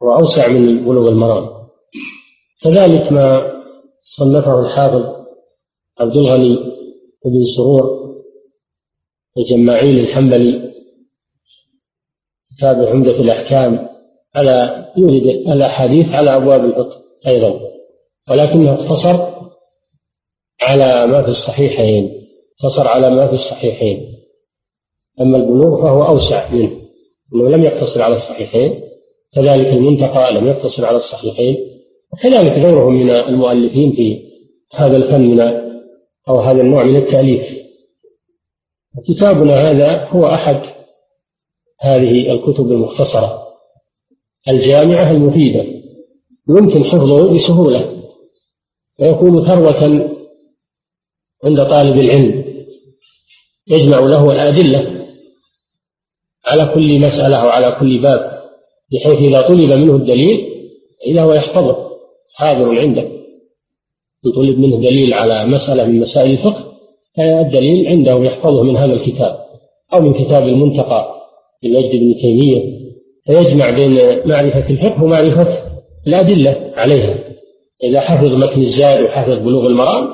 وأوسع 0.00 0.48
من 0.48 0.84
بلوغ 0.84 1.08
المرام 1.08 1.48
كذلك 2.62 3.12
ما 3.12 3.52
صنفه 4.02 4.60
الحافظ 4.60 5.16
عبد 6.00 6.16
الغني 6.16 6.56
بن 7.24 7.44
سرور 7.56 8.06
الجماعيل 9.38 9.98
الحنبلي 9.98 10.72
كتاب 12.56 12.84
عمدة 12.84 13.10
الأحكام 13.20 13.88
على 14.34 14.86
يورد 14.96 15.22
الأحاديث 15.48 16.08
على 16.08 16.36
أبواب 16.36 16.64
الفقه 16.64 17.02
أيضا 17.26 17.60
ولكنه 18.30 18.72
اقتصر 18.72 19.36
على 20.62 21.06
ما 21.06 21.22
في 21.22 21.28
الصحيحين 21.28 22.26
اقتصر 22.60 22.88
على 22.88 23.10
ما 23.10 23.26
في 23.26 23.32
الصحيحين. 23.32 24.15
أما 25.20 25.36
البلوغ 25.36 25.82
فهو 25.82 26.02
أوسع 26.02 26.50
منه. 26.50 26.80
أنه 27.34 27.48
لم 27.48 27.64
يقتصر 27.64 28.02
على 28.02 28.16
الصحيحين 28.16 28.80
كذلك 29.34 29.66
المنتقى 29.66 30.34
لم 30.34 30.46
يقتصر 30.46 30.86
على 30.86 30.96
الصحيحين 30.96 31.56
وكذلك 32.12 32.52
غيرهم 32.52 32.94
من 32.94 33.10
المؤلفين 33.10 33.92
في 33.92 34.22
هذا 34.74 34.96
الفن 34.96 35.20
من 35.20 35.40
أو 36.28 36.40
هذا 36.40 36.60
النوع 36.60 36.84
من 36.84 36.96
التأليف. 36.96 37.66
كتابنا 39.08 39.54
هذا 39.54 40.08
هو 40.08 40.26
أحد 40.26 40.62
هذه 41.80 42.32
الكتب 42.32 42.72
المختصرة. 42.72 43.46
الجامعة 44.48 45.10
المفيدة. 45.10 45.64
يمكن 46.48 46.84
حفظه 46.84 47.34
بسهولة. 47.34 48.02
ويكون 49.00 49.46
ثروة 49.46 50.10
عند 51.44 51.64
طالب 51.64 52.00
العلم. 52.00 52.44
يجمع 53.68 53.98
له 53.98 54.32
الأدلة. 54.32 54.95
على 56.46 56.72
كل 56.74 57.00
مسألة 57.00 57.36
أو 57.36 57.48
على 57.48 57.76
كل 57.80 57.98
باب 57.98 58.42
بحيث 58.92 59.18
إذا 59.18 59.40
طلب 59.40 59.72
منه 59.72 59.96
الدليل 59.96 60.46
إذا 61.06 61.22
هو 61.22 61.32
يحفظه 61.32 61.76
حاضر 62.34 62.80
عنده. 62.80 63.08
يطلب 64.26 64.58
منه 64.58 64.76
دليل 64.76 65.14
على 65.14 65.46
مسألة 65.46 65.84
من 65.84 66.00
مسائل 66.00 66.30
الفقه 66.30 66.72
فالدليل 67.16 67.88
عنده 67.88 68.24
يحفظه 68.24 68.62
من 68.62 68.76
هذا 68.76 68.92
الكتاب 68.92 69.38
أو 69.94 70.00
من 70.00 70.24
كتاب 70.24 70.48
المنتقى 70.48 71.16
لمجد 71.62 71.90
بن 71.90 72.14
تيمية 72.20 72.76
فيجمع 73.26 73.70
بين 73.70 73.98
معرفة 74.28 74.70
الفقه 74.70 75.04
ومعرفة 75.04 75.58
الأدلة 76.06 76.72
عليها. 76.76 77.18
إذا 77.84 78.00
حفظ 78.00 78.32
متن 78.34 78.60
الزاد 78.60 79.02
وحفظ 79.02 79.38
بلوغ 79.38 79.66
المرام 79.66 80.04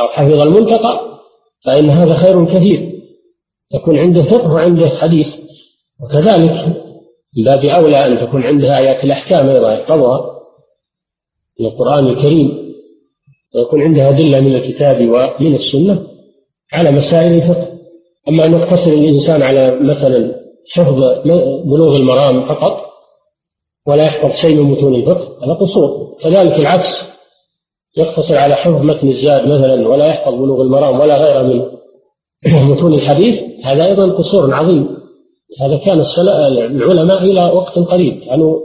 أو 0.00 0.08
حفظ 0.08 0.40
المنتقى 0.40 1.00
فإن 1.64 1.90
هذا 1.90 2.14
خير 2.14 2.44
كثير. 2.44 2.97
تكون 3.72 3.98
عنده 3.98 4.22
فقه 4.22 4.52
وعنده 4.52 4.88
حديث. 4.88 5.34
وكذلك 6.00 6.82
باب 7.44 7.64
أولى 7.64 8.06
أن 8.06 8.26
تكون 8.26 8.42
عنده 8.44 8.78
آيات 8.78 9.04
الأحكام 9.04 9.48
أيضا 9.48 9.72
يحفظها 9.72 10.38
من 11.60 11.66
القرآن 11.66 12.06
الكريم. 12.06 12.74
ويكون 13.54 13.82
عندها 13.82 14.08
أدلة 14.08 14.40
من 14.40 14.56
الكتاب 14.56 14.96
ومن 15.00 15.54
السنة 15.54 16.06
على 16.72 16.90
مسائل 16.90 17.32
الفقه. 17.32 17.78
أما 18.28 18.44
أن 18.44 18.54
يقتصر 18.54 18.90
الإنسان 18.90 19.42
على 19.42 19.80
مثلا 19.80 20.34
حفظ 20.74 21.04
بلوغ 21.64 21.96
المرام 21.96 22.48
فقط 22.48 22.88
ولا 23.86 24.04
يحفظ 24.04 24.36
شيء 24.36 24.54
من 24.54 24.62
متون 24.62 24.94
الفقه 24.94 25.44
هذا 25.44 25.52
قصور. 25.52 26.16
كذلك 26.22 26.52
العكس 26.52 27.04
يقتصر 27.96 28.38
على 28.38 28.54
حفظ 28.54 28.82
متن 28.82 29.08
الزاد 29.08 29.48
مثلا 29.48 29.88
ولا 29.88 30.06
يحفظ 30.06 30.34
بلوغ 30.34 30.62
المرام 30.62 31.00
ولا 31.00 31.16
غيره 31.16 31.42
من 31.42 31.64
متون 32.46 32.94
الحديث 32.94 33.42
هذا 33.64 33.86
أيضا 33.86 34.12
قصور 34.12 34.54
عظيم. 34.54 34.98
هذا 35.60 35.76
كان 35.76 36.04
العلماء 36.66 37.22
إلى 37.22 37.50
وقت 37.54 37.78
قريب. 37.78 38.20
كانوا 38.20 38.60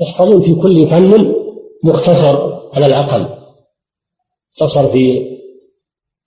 يحفظون 0.00 0.42
في 0.42 0.54
كل 0.54 0.90
فن 0.90 1.34
مختصر 1.84 2.52
على 2.72 2.86
الأقل 2.86 3.26
مختصر 4.52 4.92
في 4.92 5.32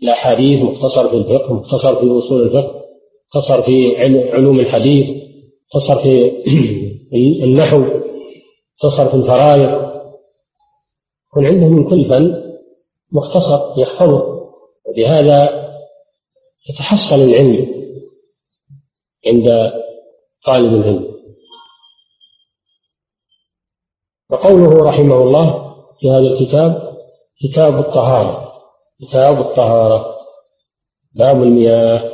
الأحاديث 0.04 0.63
مختصر 0.63 1.10
في 1.10 1.15
الفقه 1.15 1.54
مختصر 1.54 1.95
في 1.95 2.19
أصول 2.19 2.41
الفقه 2.41 2.82
مختصر 3.28 3.62
في 3.62 3.98
علوم 4.32 4.60
الحديث 4.60 5.24
مختصر 5.65 6.04
في 6.04 6.32
النحو 7.43 7.84
مختصر 8.84 9.10
في 9.10 9.15
الفرائض. 9.15 9.86
يكون 11.28 11.45
عنده 11.45 11.67
من 11.67 11.89
كل 11.89 12.10
فن 12.10 12.43
مختصر 13.12 13.60
يحفظه. 13.78 14.36
وبهذا 14.86 15.65
يتحصل 16.69 17.15
العلم 17.15 17.75
عند 19.28 19.73
طالب 20.45 20.73
العلم. 20.73 21.15
وقوله 24.30 24.84
رحمه 24.84 25.23
الله 25.23 25.75
في 25.99 26.10
هذا 26.10 26.19
الكتاب 26.19 26.97
كتاب 27.43 27.80
الطهارة. 27.80 28.62
كتاب 29.01 29.41
الطهارة. 29.41 30.15
باب 31.13 31.43
المياه. 31.43 32.12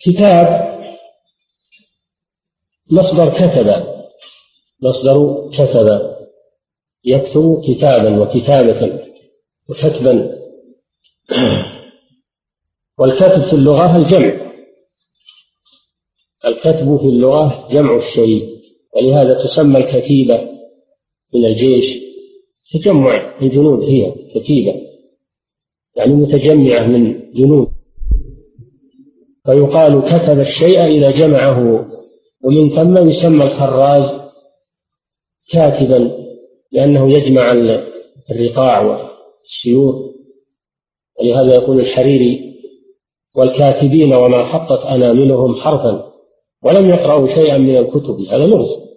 كتاب 0.00 0.68
مصدر 2.90 3.34
كتب 3.34 3.86
مصدر 4.82 5.50
كتب 5.52 6.18
يكتب 7.04 7.62
كتابا 7.68 8.20
وكتابة 8.20 9.00
وكتبا. 9.68 10.38
والكتب 12.98 13.42
في 13.42 13.52
اللغة 13.52 13.96
الجمع. 13.96 14.52
الكتب 16.46 16.96
في 16.96 17.04
اللغة 17.04 17.68
جمع 17.72 17.96
الشيء 17.96 18.58
ولهذا 18.96 19.44
تسمى 19.44 19.78
الكتيبة 19.78 20.48
من 21.34 21.44
الجيش 21.44 21.98
تجمع 22.72 23.38
الجنود 23.42 23.82
هي 23.82 24.14
كتيبة 24.34 24.74
يعني 25.96 26.12
متجمعة 26.12 26.86
من 26.86 27.32
جنود. 27.32 27.68
فيقال 29.46 30.04
كتب 30.04 30.40
الشيء 30.40 30.84
إذا 30.84 31.10
جمعه 31.10 31.88
ومن 32.44 32.70
ثم 32.70 33.08
يسمى 33.08 33.44
الخراز 33.44 34.20
كاتبا 35.50 36.28
لأنه 36.72 37.12
يجمع 37.12 37.52
الرقاع 38.30 38.80
والسيوف. 38.80 40.08
ولهذا 41.20 41.54
يقول 41.54 41.80
الحريري 41.80 42.47
والكاتبين 43.36 44.14
وما 44.14 44.44
حطت 44.44 44.86
أناملهم 44.86 45.54
حرفا 45.54 46.12
ولم 46.64 46.86
يقرأوا 46.86 47.28
شيئا 47.28 47.58
من 47.58 47.76
الكتب 47.76 48.20
هذا 48.30 48.46
لغز 48.46 48.88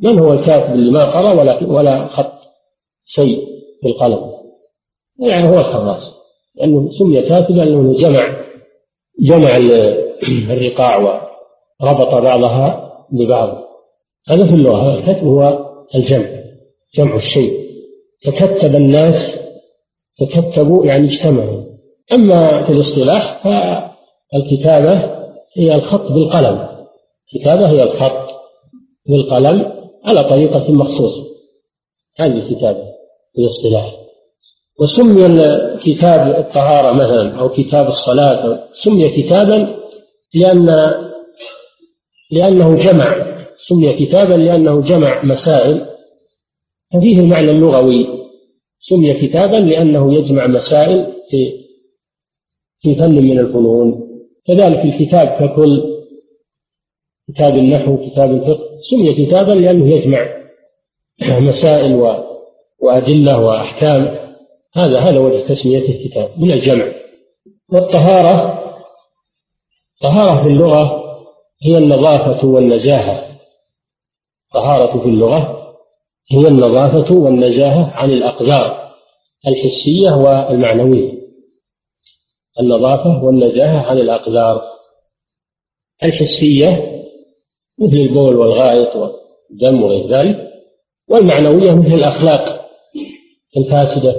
من 0.00 0.20
هو 0.20 0.32
الكاتب 0.32 0.74
اللي 0.74 0.92
ما 0.92 1.04
قرأ 1.04 1.32
ولا 1.32 1.64
ولا 1.64 2.08
خط 2.08 2.32
شيء 3.04 3.48
بالقلم 3.82 4.30
يعني 5.20 5.48
هو 5.48 5.58
الخراس 5.58 6.20
لأنه 6.54 6.90
سمي 6.98 7.22
كاتبا 7.22 7.60
لأنه 7.60 7.96
جمع 7.96 8.40
جمع 9.20 9.56
الرقاع 10.54 10.96
وربط 11.80 12.14
بعضها 12.14 12.90
ببعض. 13.12 13.64
هذا 14.28 14.46
في 14.46 14.54
اللغة 14.54 14.94
الكتب 14.94 15.26
هو 15.26 15.70
الجمع 15.94 16.28
جمع 16.94 17.16
الشيء. 17.16 17.70
تكتب 18.22 18.74
الناس 18.74 19.16
تكتبوا 20.18 20.86
يعني 20.86 21.06
اجتمعوا. 21.06 21.69
أما 22.12 22.66
في 22.66 22.72
الاصطلاح 22.72 23.42
فالكتابة 24.32 25.20
هي 25.56 25.74
الخط 25.74 26.12
بالقلم. 26.12 26.68
الكتابة 27.34 27.70
هي 27.70 27.82
الخط 27.82 28.28
بالقلم 29.08 29.72
على 30.04 30.24
طريقة 30.24 30.72
مخصوصة. 30.72 31.22
هذه 32.18 32.32
الكتابة 32.32 32.84
في 33.34 33.38
الاصطلاح. 33.38 33.96
وسمي 34.80 35.28
كتاب 35.84 36.28
الطهارة 36.28 36.92
مثلا 36.92 37.40
أو 37.40 37.48
كتاب 37.48 37.86
الصلاة. 37.86 38.68
سمي 38.74 39.08
كتابا 39.08 39.76
لأن 40.34 40.94
لأنه 42.30 42.74
جمع. 42.74 43.36
سمي 43.68 43.92
كتابا 43.92 44.34
لأنه 44.34 44.80
جمع 44.80 45.24
مسائل. 45.24 45.86
ففيه 46.92 47.20
المعنى 47.20 47.50
اللغوي. 47.50 48.06
سمي 48.80 49.14
كتابا 49.14 49.56
لأنه 49.56 50.14
يجمع 50.14 50.46
مسائل 50.46 51.12
في 51.30 51.60
في 52.80 52.94
فن 52.94 53.14
من 53.14 53.38
الفنون. 53.38 54.10
كذلك 54.46 54.84
الكتاب 54.84 55.26
ككل 55.28 55.82
كتاب 57.28 57.56
النحو 57.56 58.10
كتاب 58.10 58.30
الفقه 58.30 58.80
سمي 58.90 59.26
كتابا 59.26 59.52
لأنه 59.52 59.94
يجمع 59.94 60.28
مسائل 61.22 62.16
وأدلة 62.80 63.38
وأحكام. 63.38 64.18
هذا 64.76 65.00
هذا 65.00 65.18
وجه 65.18 65.48
تسميته 65.48 66.08
كتاب 66.08 66.30
من 66.38 66.50
الجمع. 66.50 66.92
والطهارة 67.72 68.60
طهارة 70.02 70.42
في 70.42 70.48
اللغة 70.48 71.00
هي 71.62 71.78
النظافة 71.78 72.46
والنزاهة 72.46 73.38
طهارة 74.54 75.02
في 75.02 75.08
اللغة 75.08 75.56
هي 76.32 76.48
النظافة 76.48 77.16
والنزاهة 77.16 77.90
عن 77.94 78.10
الأقدار 78.10 78.90
الحسية 79.48 80.10
والمعنوية. 80.10 81.19
النظافة 82.60 83.24
والنزاهة 83.24 83.82
عن 83.82 83.98
الأقدار. 83.98 84.62
الحسية 86.04 87.00
مثل 87.78 87.96
البول 87.96 88.36
والغائط 88.36 88.96
والدم 88.96 89.82
وغير 89.82 90.08
ذلك 90.08 90.50
والمعنوية 91.10 91.72
مثل 91.72 91.94
الأخلاق 91.94 92.70
الفاسدة. 93.56 94.16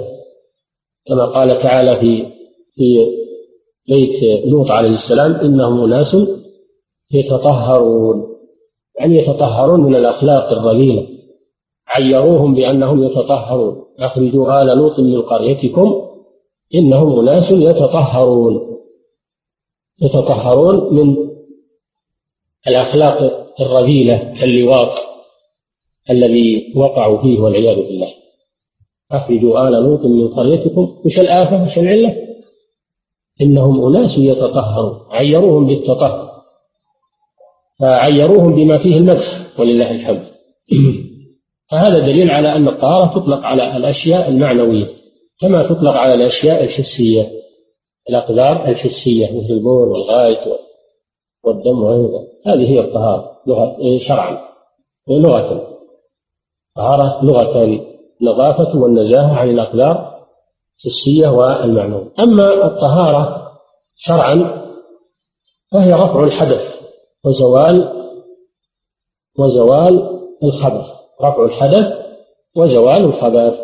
كما 1.06 1.24
قال 1.24 1.62
تعالى 1.62 2.00
في 2.00 2.26
في 2.74 3.06
بيت 3.88 4.44
لوط 4.46 4.70
عليه 4.70 4.88
السلام 4.88 5.34
إنهم 5.34 5.84
أناس 5.84 6.16
يتطهرون. 7.12 8.36
يعني 8.98 9.16
يتطهرون 9.16 9.80
من 9.80 9.96
الأخلاق 9.96 10.52
الرذيلة. 10.52 11.06
عيروهم 11.88 12.54
بأنهم 12.54 13.04
يتطهرون. 13.04 13.84
أخرجوا 13.98 14.62
آل 14.62 14.78
لوط 14.78 14.98
من 15.00 15.22
قريتكم 15.22 16.11
إنهم 16.74 17.28
أناس 17.28 17.50
يتطهرون. 17.50 18.78
يتطهرون 20.02 20.94
من 20.94 21.16
الأخلاق 22.68 23.46
الرذيلة 23.60 24.34
كاللواط 24.40 24.98
الذي 26.10 26.72
وقعوا 26.76 27.22
فيه 27.22 27.40
والعياذ 27.40 27.76
بالله. 27.76 28.08
أخرجوا 29.12 29.68
آل 29.68 29.72
لوط 29.72 30.04
من 30.04 30.28
قريتكم 30.28 30.96
وش 31.04 31.18
الآفة؟ 31.18 31.64
وش 31.64 31.78
العلة؟ 31.78 32.16
إنهم 33.40 33.86
أناس 33.86 34.18
يتطهرون. 34.18 35.00
عيروهم 35.10 35.66
بالتطهر. 35.66 36.32
فعيروهم 37.80 38.54
بما 38.54 38.78
فيه 38.78 38.96
المدح 38.96 39.60
ولله 39.60 39.90
الحمد. 39.90 40.26
فهذا 41.70 41.98
دليل 41.98 42.30
على 42.30 42.56
أن 42.56 42.68
الطهارة 42.68 43.20
تطلق 43.20 43.38
على 43.38 43.76
الأشياء 43.76 44.28
المعنوية. 44.28 45.01
كما 45.42 45.62
تطلق 45.62 45.92
على 45.92 46.14
الأشياء 46.14 46.64
الحسية 46.64 47.30
الأقدار 48.10 48.68
الحسية 48.68 49.26
مثل 49.26 49.52
البول 49.52 49.88
والغائط 49.88 50.58
والدم 51.44 51.82
وغيره 51.82 52.26
هذه 52.46 52.70
هي 52.70 52.80
الطهارة 52.80 53.40
لغة 53.46 53.78
إيه، 53.78 53.98
شرعا 53.98 54.48
لغة. 55.08 55.78
طهارة 56.76 57.24
لغة 57.24 57.80
النظافة 58.20 58.78
والنزاهة 58.78 59.36
عن 59.36 59.50
الأقدار 59.50 60.26
الحسية 60.78 61.28
والمعنوية 61.28 62.12
أما 62.20 62.66
الطهارة 62.66 63.52
شرعا 63.94 64.62
فهي 65.72 65.92
رفع 65.92 66.24
الحدث 66.24 66.80
وزوال 67.24 68.02
وزوال 69.38 70.20
الخبث. 70.42 70.86
رفع 71.22 71.44
الحدث 71.44 72.06
وزوال 72.56 73.04
الخبث. 73.04 73.54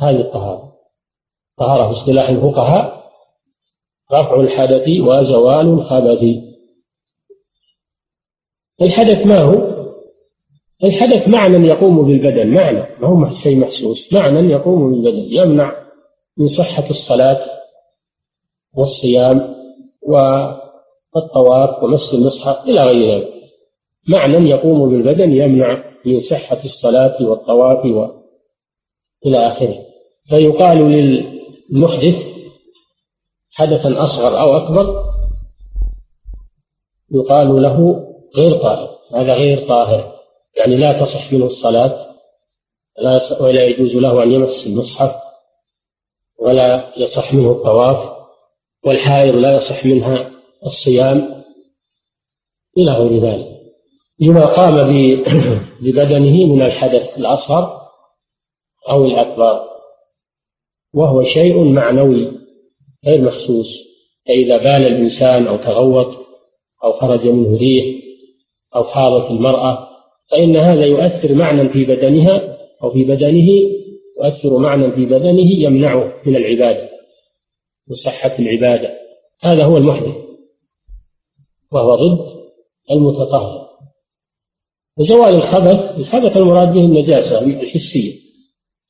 هذه 0.00 0.20
الطهارة. 0.20 0.75
طهارة 1.58 1.92
في 1.92 1.98
اصطلاح 1.98 2.28
الفقهاء 2.28 3.06
رفع 4.12 4.40
الحدث 4.40 4.88
وزوال 5.00 5.66
الخبث. 5.66 6.22
الحدث 8.82 9.26
ما 9.26 9.42
هو؟ 9.42 9.76
الحدث 10.84 11.28
معنى 11.28 11.68
يقوم 11.68 12.06
بالبدن 12.06 12.46
معنى 12.46 13.00
ما 13.00 13.08
هو 13.08 13.34
شيء 13.34 13.56
محسوس. 13.56 14.12
معنى 14.12 14.52
يقوم 14.52 14.90
بالبدن 14.90 15.28
يمنع 15.30 15.86
من 16.36 16.48
صحة 16.48 16.90
الصلاة 16.90 17.46
والصيام 18.74 19.54
والطواف 20.02 21.82
ومس 21.82 22.14
المصحف 22.14 22.64
إلى 22.68 22.84
غير 22.84 23.14
ذلك. 23.14 23.32
معنى 24.08 24.50
يقوم 24.50 24.90
بالبدن 24.90 25.32
يمنع 25.32 25.84
من 26.04 26.20
صحة 26.20 26.64
الصلاة 26.64 27.28
والطواف 27.28 27.86
و... 27.86 28.06
إلى 29.26 29.38
آخره. 29.38 29.78
فيقال 30.28 30.82
للمحدث 31.70 32.36
حدثا 33.50 34.04
أصغر 34.04 34.40
أو 34.40 34.56
أكبر 34.56 35.04
يقال 37.10 37.62
له 37.62 38.06
غير 38.36 38.62
طاهر. 38.62 38.98
هذا 39.14 39.34
غير 39.34 39.68
طاهر 39.68 40.16
يعني 40.56 40.76
لا 40.76 41.04
تصح 41.04 41.32
منه 41.32 41.46
الصلاة 41.46 42.16
ولا 43.40 43.64
يجوز 43.64 43.90
له 43.90 44.22
أن 44.22 44.32
يمس 44.32 44.66
المصحف 44.66 45.14
ولا 46.38 46.92
يصح 46.96 47.34
منه 47.34 47.52
الطواف 47.52 48.16
والحائض 48.84 49.34
لا 49.34 49.56
يصح 49.56 49.84
منها 49.84 50.30
الصيام 50.66 51.44
إلى 52.78 52.92
غير 52.92 53.22
ذلك. 53.22 53.56
لما 54.20 54.46
قام 54.46 54.74
ببدنه 55.82 56.46
من 56.46 56.62
الحدث 56.62 57.18
الأصغر 57.18 57.80
أو 58.90 59.04
الأكبر 59.04 59.75
وهو 60.94 61.22
شيء 61.22 61.64
معنوي 61.64 62.32
غير 63.06 63.20
محسوس 63.22 63.86
فإذا 64.28 64.56
بال 64.56 64.86
الإنسان 64.86 65.46
أو 65.46 65.56
تغوط 65.56 66.26
أو 66.84 66.92
خرج 66.92 67.26
منه 67.26 67.56
ريح 67.56 67.84
أو 68.76 68.84
حاضت 68.84 69.30
المرأة 69.30 69.88
فإن 70.30 70.56
هذا 70.56 70.84
يؤثر 70.86 71.34
معنى 71.34 71.68
في 71.68 71.84
بدنها 71.84 72.58
أو 72.82 72.90
في 72.90 73.04
بدنه 73.04 73.48
يؤثر 74.18 74.58
معنى 74.58 74.92
في 74.92 75.06
بدنه 75.06 75.52
يمنعه 75.52 76.12
من 76.26 76.36
العبادة 76.36 76.90
وصحة 77.90 78.38
العبادة. 78.38 78.98
هذا 79.40 79.64
هو 79.64 79.76
المحدث 79.76 80.14
وهو 81.72 81.94
ضد 81.94 82.36
المتطهر. 82.90 83.66
وزوال 84.98 85.34
الخبث 85.34 85.98
الخبث 85.98 86.36
المراد 86.36 86.72
به 86.72 86.80
النجاسة 86.80 87.38
الحسية. 87.38 88.14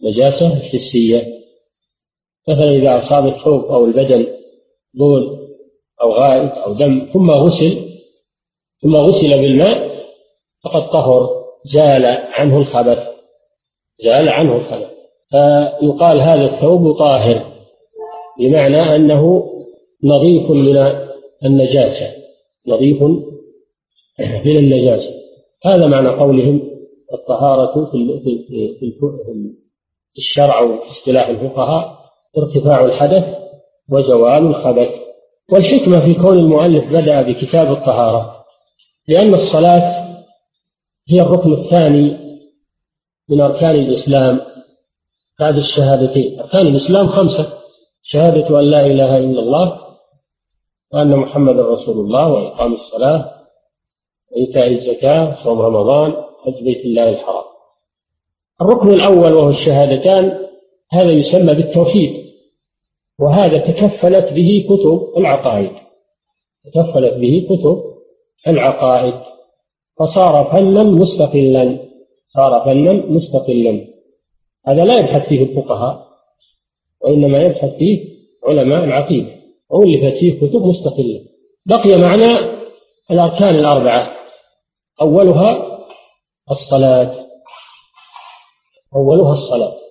نجاسة 0.02 0.58
حسية 0.58 1.35
مثلا 2.48 2.70
إذا 2.70 2.98
أصاب 2.98 3.26
الثوب 3.26 3.64
أو 3.64 3.84
البدن 3.84 4.26
بول 4.94 5.38
أو 6.02 6.12
غائط 6.12 6.58
أو 6.58 6.72
دم 6.72 7.08
ثم 7.12 7.30
غسل 7.30 7.86
ثم 8.82 8.96
غسل 8.96 9.40
بالماء 9.40 10.04
فقد 10.64 10.90
طهر 10.90 11.30
زال 11.64 12.06
عنه 12.06 12.58
الخبث 12.58 12.98
زال 14.04 14.28
عنه 14.28 14.56
الخبث 14.56 14.90
فيقال 15.30 16.20
هذا 16.20 16.44
الثوب 16.44 16.98
طاهر 16.98 17.52
بمعنى 18.38 18.96
أنه 18.96 19.52
نظيف 20.04 20.50
من 20.50 20.76
النجاسة 21.44 22.16
نظيف 22.66 23.02
من 24.44 24.56
النجاسة. 24.56 25.14
هذا 25.64 25.86
معنى 25.86 26.08
قولهم 26.08 26.70
الطهارة 27.12 27.90
في 27.90 27.96
الشرع 30.16 30.60
وفي 30.60 30.90
اصطلاح 30.90 31.28
الفقهاء. 31.28 31.95
ارتفاع 32.38 32.84
الحدث 32.84 33.24
وزوال 33.88 34.46
الخبث. 34.46 34.88
والحكمة 35.52 36.06
في 36.06 36.14
كون 36.14 36.38
المؤلف 36.38 36.84
بدأ 36.92 37.22
بكتاب 37.22 37.72
الطهارة 37.72 38.44
لأن 39.08 39.34
الصلاة 39.34 40.06
هي 41.08 41.20
الركن 41.20 41.52
الثاني 41.52 42.16
من 43.28 43.40
أركان 43.40 43.74
الإسلام. 43.74 44.40
بعد 45.40 45.56
الشهادتين. 45.56 46.40
أركان 46.40 46.66
الإسلام 46.66 47.06
خمسة 47.06 47.52
شهادة 48.02 48.60
أن 48.60 48.64
لا 48.64 48.86
إله 48.86 49.18
إلا 49.18 49.40
الله 49.40 49.80
وأن 50.92 51.16
محمدا 51.16 51.62
رسول 51.62 52.00
الله 52.00 52.32
وإقام 52.32 52.74
الصلاة 52.74 53.32
وإيتاء 54.32 54.72
الزكاة 54.72 55.44
صوم 55.44 55.60
رمضان 55.60 56.12
حج 56.44 56.62
بيت 56.62 56.84
الله 56.84 57.08
الحرام. 57.08 57.44
الركن 58.60 58.94
الأول 58.94 59.32
وهو 59.32 59.50
الشهادتان 59.50 60.38
هذا 60.92 61.10
يسمى 61.10 61.54
بالتوحيد. 61.54 62.25
وهذا 63.20 63.58
تكفلت 63.58 64.32
به 64.32 64.66
كتب 64.68 65.12
العقائد. 65.18 65.70
تكفلت 66.64 67.14
به 67.14 67.46
كتب 67.50 67.82
العقائد. 68.48 69.14
فصار 69.98 70.56
فنا 70.56 70.82
مستقلا. 70.82 71.78
صار 72.28 72.64
فنا 72.64 72.92
مستقلا. 72.92 73.86
هذا 74.66 74.84
لا 74.84 74.98
يبحث 74.98 75.28
فيه 75.28 75.42
الفقهاء 75.42 76.06
وإنما 77.04 77.42
يبحث 77.42 77.74
فيه 77.78 78.16
علماء 78.46 78.84
العقيدة. 78.84 79.36
وألفت 79.70 80.18
فيه 80.18 80.36
كتب 80.36 80.62
مستقلة. 80.66 81.20
بقي 81.66 81.96
معنا 82.00 82.56
الأركان 83.10 83.54
الأربعة. 83.54 84.16
أولها 85.02 85.78
الصلاة. 86.50 87.26
أولها 88.96 89.32
الصلاة. 89.32 89.85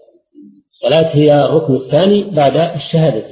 الصلاة 0.86 1.16
هي 1.16 1.46
الركن 1.46 1.76
الثاني 1.76 2.24
بعد 2.24 2.58
الشهادة. 2.58 3.26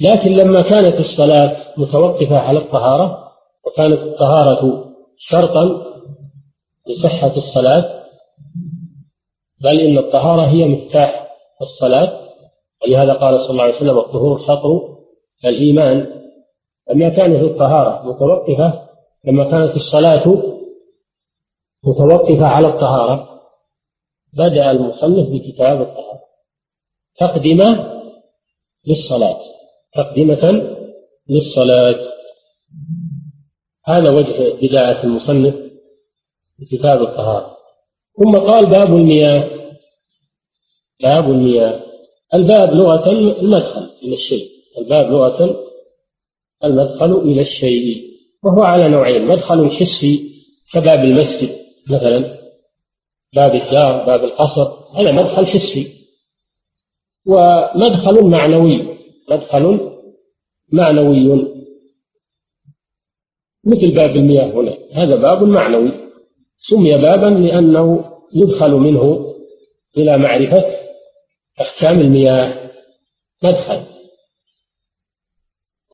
لكن 0.00 0.32
لما 0.32 0.60
كانت 0.62 0.94
الصلاة 1.00 1.56
متوقفة 1.76 2.38
على 2.38 2.58
الطهارة 2.58 3.32
وكانت 3.66 3.98
الطهارة 3.98 4.84
شرطا 5.16 5.84
لصحة 6.88 7.36
الصلاة 7.36 8.04
بل 9.64 9.80
إن 9.80 9.98
الطهارة 9.98 10.42
هي 10.42 10.68
مفتاح 10.68 11.28
الصلاة. 11.62 12.28
ولهذا 12.84 13.12
قال 13.12 13.40
صلى 13.40 13.50
الله 13.50 13.62
عليه 13.62 13.76
وسلم 13.76 13.98
الطهور 13.98 14.42
شطر 14.42 14.98
الإيمان 15.44 16.06
لما 16.90 17.08
كانت 17.08 17.42
الطهارة 17.42 18.08
متوقفة 18.08 18.88
لما 19.24 19.50
كانت 19.50 19.76
الصلاة 19.76 20.42
متوقفة 21.84 22.46
على 22.46 22.68
الطهارة 22.68 23.28
بدأ 24.32 24.70
المصنف 24.70 25.28
بكتاب 25.28 25.82
الطهارة. 25.82 26.27
تقدمة 27.20 28.00
للصلاة. 28.86 29.40
تقدمة 29.92 30.74
للصلاة. 31.28 31.98
هذا 33.86 34.10
وجه 34.10 34.54
بداية 34.62 35.04
المصنف 35.04 35.54
بكتاب 36.58 37.02
الطهارة. 37.02 37.56
ثم 38.18 38.36
قال 38.36 38.66
باب 38.66 38.86
المياه. 38.86 39.50
باب 41.02 41.30
المياه. 41.30 41.82
الباب 42.34 42.74
لغة 42.74 43.10
المدخل 43.10 43.90
إلى 44.02 44.14
الشيء. 44.14 44.48
الباب 44.78 45.10
لغة 45.10 45.56
المدخل 46.64 47.12
إلى 47.12 47.42
الشيء. 47.42 48.08
وهو 48.44 48.62
على 48.62 48.88
نوعين. 48.88 49.26
مدخل 49.26 49.70
حسي 49.70 50.42
كباب 50.72 51.04
المسجد 51.04 51.58
مثلا. 51.90 52.38
باب 53.34 53.54
الدار 53.54 54.06
باب 54.06 54.24
القصر. 54.24 54.70
هذا 54.96 55.12
مدخل 55.12 55.46
حسي. 55.46 55.97
ومدخل 57.28 58.26
معنوي 58.26 58.98
مدخل 59.30 59.94
معنوي. 60.72 61.48
مثل 63.64 63.94
باب 63.94 64.10
المياه 64.10 64.44
هنا 64.52 64.76
هذا 64.92 65.16
باب 65.16 65.42
معنوي. 65.42 65.92
سمي 66.58 66.98
بابا 66.98 67.26
لأنه 67.26 68.04
يدخل 68.34 68.70
منه 68.70 69.34
إلى 69.98 70.18
معرفة 70.18 70.64
أحكام 71.60 72.00
المياه 72.00 72.70
مدخل. 73.44 73.86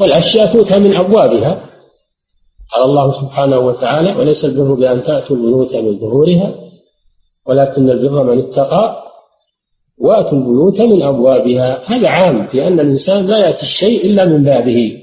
والأشياء 0.00 0.52
تؤتى 0.52 0.78
من 0.78 0.96
أبوابها. 0.96 1.70
قال 2.72 2.84
الله 2.84 3.20
سبحانه 3.20 3.58
وتعالى 3.58 4.12
وليس 4.20 4.44
البر 4.44 4.74
بأن 4.74 5.02
تأتوا 5.04 5.36
البيوت 5.36 5.74
من 5.74 5.98
ظهورها 5.98 6.54
ولكن 7.46 7.90
البر 7.90 8.24
من 8.24 8.38
اتقى 8.38 9.04
وآتوا 9.98 10.38
البيوت 10.38 10.80
من 10.80 11.02
أبوابها. 11.02 11.82
هذا 11.86 12.08
عام 12.08 12.46
في 12.46 12.66
أن 12.66 12.80
الإنسان 12.80 13.26
لا 13.26 13.38
يأتي 13.38 13.62
الشيء 13.62 14.06
إلا 14.06 14.24
من 14.24 14.44
بابه 14.44 15.00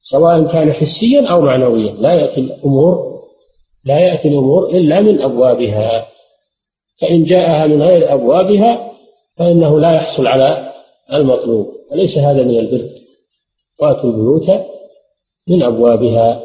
سواء 0.00 0.52
كان 0.52 0.72
حسيا 0.72 1.26
أو 1.26 1.40
معنويا. 1.40 1.92
لا 1.92 2.12
يأتي 2.12 2.40
الأمور 2.40 3.12
لا 3.84 3.98
يأتي 3.98 4.28
الأمور 4.28 4.70
إلا 4.70 5.00
من 5.00 5.22
أبوابها. 5.22 6.08
فإن 7.00 7.24
جاءها 7.24 7.66
من 7.66 7.82
غير 7.82 8.14
أبوابها 8.14 8.92
فإنه 9.36 9.80
لا 9.80 9.92
يحصل 9.92 10.26
على 10.26 10.72
المطلوب. 11.14 11.66
وليس 11.90 12.18
هذا 12.18 12.42
من 12.42 12.58
البر. 12.58 12.88
وآتوا 13.80 14.10
البيوت 14.10 14.50
من 15.48 15.62
أبوابها. 15.62 16.42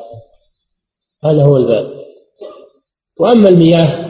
هذا 1.24 1.44
هو 1.44 1.58
الباب. 1.58 1.98
وأما 3.20 3.50
المياه 3.50 4.07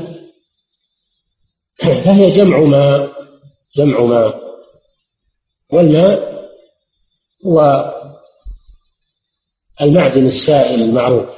فهي 1.79 2.31
جمع 2.31 2.59
ماء 2.59 3.11
جمع 3.77 4.01
ماء 4.05 4.47
والماء 5.73 6.37
هو 7.45 7.93
المعدن 9.81 10.25
السائل 10.25 10.81
المعروف. 10.81 11.29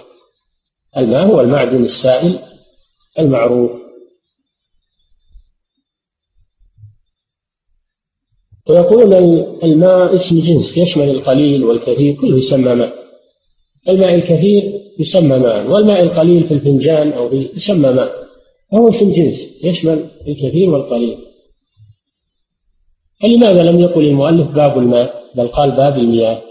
الماء 0.98 1.28
هو 1.28 1.42
المعدن 1.42 1.84
السائل 1.84 2.40
المعروف. 3.20 3.72
ويقولون 8.70 9.14
الماء 9.64 10.16
اسم 10.16 10.40
جنس 10.42 10.78
يشمل 10.78 11.10
القليل 11.10 11.64
والكثير 11.64 12.16
كله 12.16 12.38
يسمى 12.38 12.76
ماء. 12.76 12.94
الماء 13.90 14.16
الكثير 14.16 14.82
يسمى 15.00 15.40
ماء 15.40 15.68
والماء 15.68 16.04
القليل 16.04 16.48
في 16.48 16.54
الفنجان 16.54 17.12
أو 17.14 17.34
يسمى 17.34 17.92
ماء. 17.92 18.29
فهو 18.72 18.90
اسم 18.90 19.14
جنس 19.14 19.64
يشمل 19.64 20.10
الكثير 20.28 20.70
والقليل. 20.70 21.18
فلماذا 23.22 23.64
لم 23.64 23.80
يقل 23.80 24.06
المؤلف 24.06 24.48
باب 24.48 24.78
الماء؟ 24.78 25.24
بل 25.36 25.48
قال 25.48 25.72
باب 25.72 25.98
المياه. 25.98 26.42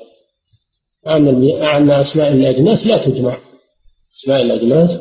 مع 1.07 1.17
أن 1.77 1.91
أسماء 1.91 2.33
الأجناس 2.33 2.87
لا 2.87 3.05
تجمع. 3.07 3.39
أسماء 4.17 4.43
الأجناس 4.43 5.01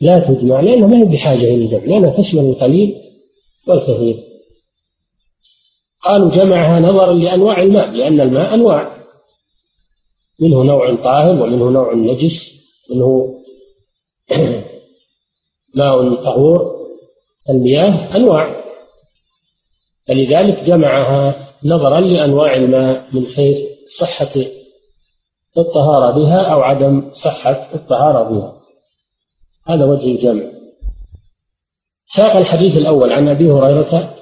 لا 0.00 0.18
تجمع 0.18 0.60
لأنها 0.60 0.86
ما 0.86 0.98
هي 0.98 1.04
بحاجة 1.04 1.38
إلى 1.38 1.54
الجمع 1.54 1.84
لأنها 1.84 2.22
تشمل 2.22 2.44
القليل 2.44 2.94
والكثير. 3.68 4.16
قالوا 6.02 6.30
جمعها 6.30 6.80
نظرا 6.80 7.12
لأنواع 7.12 7.62
الماء 7.62 7.90
لأن 7.90 8.20
الماء 8.20 8.54
أنواع. 8.54 9.02
منه 10.40 10.62
نوع 10.64 10.94
طاهر 10.94 11.42
ومنه 11.42 11.70
نوع 11.70 11.94
نجس 11.94 12.50
منه 12.90 13.34
ماء 15.74 16.14
طهور 16.14 16.76
المياه 17.50 18.16
أنواع. 18.16 18.62
فلذلك 20.08 20.58
جمعها 20.64 21.48
نظرا 21.64 22.00
لأنواع 22.00 22.54
الماء 22.54 23.08
من 23.12 23.26
حيث 23.26 23.56
صحة 23.98 24.34
الطهارة 25.58 26.10
بها 26.10 26.42
أو 26.42 26.60
عدم 26.60 27.10
صحة 27.14 27.74
الطهارة 27.74 28.28
بها. 28.28 28.52
هذا 29.68 29.84
وجه 29.84 30.04
الجمع. 30.04 30.44
ساق 32.14 32.36
الحديث 32.36 32.76
الأول 32.76 33.12
عن 33.12 33.28
أبي 33.28 33.50
هريرة 33.50 34.14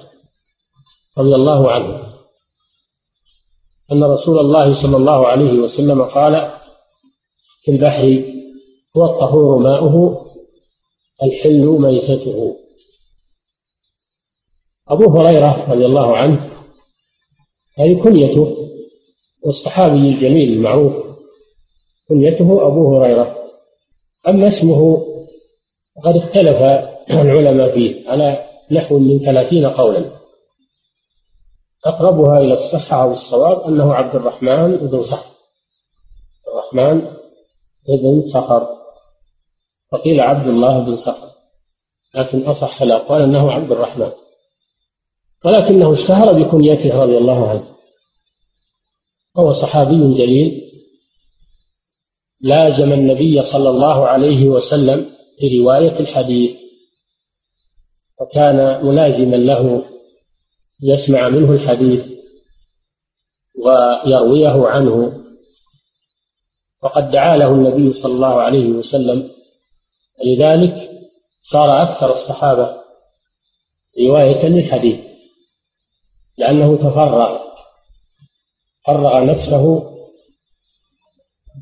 رضي 1.17 1.35
الله 1.35 1.71
عنه. 1.71 2.11
أن 3.91 4.03
رسول 4.03 4.39
الله 4.39 4.81
صلى 4.81 4.97
الله 4.97 5.27
عليه 5.27 5.59
وسلم 5.59 6.01
قال 6.01 6.51
في 7.63 7.71
البحر 7.71 8.23
هو 8.97 9.05
الطهور 9.05 9.57
ماؤه 9.57 10.25
الحل 11.23 11.65
ميتته. 11.65 12.57
أبو 14.87 15.19
هريرة 15.19 15.71
رضي 15.71 15.85
الله 15.85 16.17
عنه 16.17 16.51
هذه 17.77 18.03
كنيته 18.03 18.57
والصحابي 19.45 20.09
الجميل 20.09 20.53
المعروف 20.53 20.93
كنيته 22.09 22.67
أبو 22.67 22.97
هريرة. 22.97 23.37
أما 24.27 24.47
اسمه 24.47 25.07
فقد 25.95 26.15
اختلف 26.15 26.57
العلماء 27.09 27.73
فيه 27.73 28.09
على 28.09 28.49
نحو 28.71 28.99
من 28.99 29.19
ثلاثين 29.19 29.65
قولا. 29.65 30.11
أقربها 31.85 32.39
إلى 32.39 32.53
الصحة 32.53 33.03
أو 33.03 33.13
الصواب 33.13 33.61
أنه 33.61 33.93
عبد 33.93 34.15
الرحمن 34.15 34.77
بن 34.77 35.03
صخر. 35.03 35.31
الرحمن 36.47 37.01
بن 37.87 38.31
صخر. 38.33 38.80
وقيل 39.91 40.19
عبد 40.19 40.47
الله 40.47 40.79
بن 40.79 40.97
صخر 40.97 41.31
لكن 42.15 42.43
أصح 42.43 42.81
الأقوال 42.81 43.21
أنه 43.21 43.51
عبد 43.51 43.71
الرحمن. 43.71 44.11
ولكنه 45.45 45.93
اشتهر 45.93 46.33
بكنيته 46.33 47.03
رضي 47.03 47.17
الله 47.17 47.49
عنه. 47.49 47.75
هو 49.37 49.53
صحابي 49.53 50.13
جليل. 50.17 50.71
لازم 52.41 52.93
النبي 52.93 53.43
صلى 53.43 53.69
الله 53.69 54.07
عليه 54.07 54.45
وسلم 54.45 55.09
في 55.39 55.59
رواية 55.59 55.99
الحديث. 55.99 56.57
وكان 58.21 58.85
ملازما 58.85 59.35
له 59.35 59.85
يسمع 60.83 61.29
منه 61.29 61.51
الحديث 61.51 62.05
ويرويه 63.65 64.67
عنه. 64.67 65.23
وقد 66.83 67.11
دعا 67.11 67.37
له 67.37 67.51
النبي 67.51 68.01
صلى 68.01 68.13
الله 68.13 68.41
عليه 68.41 68.67
وسلم 68.67 69.31
لذلك 70.25 70.89
صار 71.43 71.83
أكثر 71.83 72.13
الصحابة 72.13 72.81
رواية 73.99 74.45
للحديث 74.45 74.99
لأنه 76.37 76.75
تفرغ 76.75 77.39
فرغ 78.87 79.23
نفسه 79.23 79.91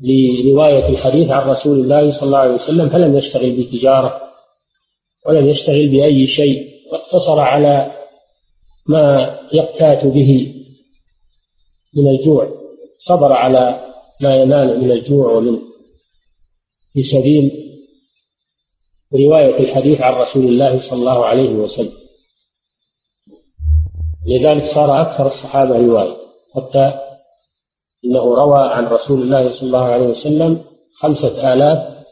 لرواية 0.02 0.88
الحديث 0.88 1.30
عن 1.30 1.48
رسول 1.48 1.80
الله 1.80 2.12
صلى 2.12 2.22
الله 2.22 2.38
عليه 2.38 2.54
وسلم 2.54 2.88
فلم 2.88 3.16
يشتغل 3.16 3.62
بتجارة 3.62 4.20
ولم 5.26 5.48
يشتغل 5.48 5.88
بأي 5.88 6.26
شيء 6.28 6.70
واقتصر 6.92 7.40
على 7.40 7.92
ما 8.86 9.38
يقتات 9.52 10.04
به 10.04 10.54
من 11.96 12.08
الجوع 12.08 12.48
صبر 12.98 13.32
على 13.32 13.94
ما 14.20 14.36
ينال 14.36 14.80
من 14.80 14.90
الجوع 14.90 15.32
ومن 15.32 15.58
في 16.92 17.02
سبيل 17.02 17.69
رواية 19.14 19.58
الحديث 19.58 20.00
عن 20.00 20.14
رسول 20.14 20.44
الله 20.44 20.82
صلى 20.82 20.98
الله 20.98 21.26
عليه 21.26 21.50
وسلم. 21.50 21.92
لذلك 24.26 24.64
صار 24.64 25.00
أكثر 25.02 25.26
الصحابة 25.26 25.76
رواية 25.78 26.16
حتى 26.54 27.00
إنه 28.04 28.34
روى 28.34 28.68
عن 28.68 28.86
رسول 28.86 29.22
الله 29.22 29.52
صلى 29.52 29.62
الله 29.62 29.84
عليه 29.84 30.06
وسلم 30.06 30.64
خمسة 30.98 31.52
آلاف 31.52 32.04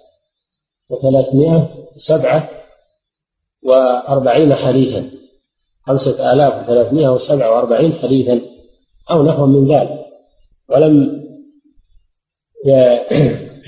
وثلاثمائة 0.91 1.69
سبعة 1.97 2.51
وأربعين 3.65 4.55
حديثا. 4.55 5.11
خمسة 5.87 6.33
آلاف 6.33 6.65
وثلاثمائة 6.65 7.09
وسبعة 7.09 7.51
وأربعين 7.51 7.93
حديثا 7.93 8.41
أو 9.11 9.23
نحو 9.23 9.47
من 9.47 9.75
ذلك. 9.75 10.05
ولم 10.69 11.25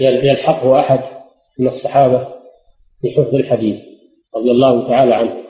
يلحقه 0.01 0.81
أحد 0.81 1.01
من 1.59 1.69
الصحابة. 1.69 2.40
في 3.03 3.11
حفظ 3.11 3.35
الحديث 3.35 3.81
رضي 4.37 4.51
الله 4.51 4.89
تعالى 4.89 5.15
عنه 5.15 5.45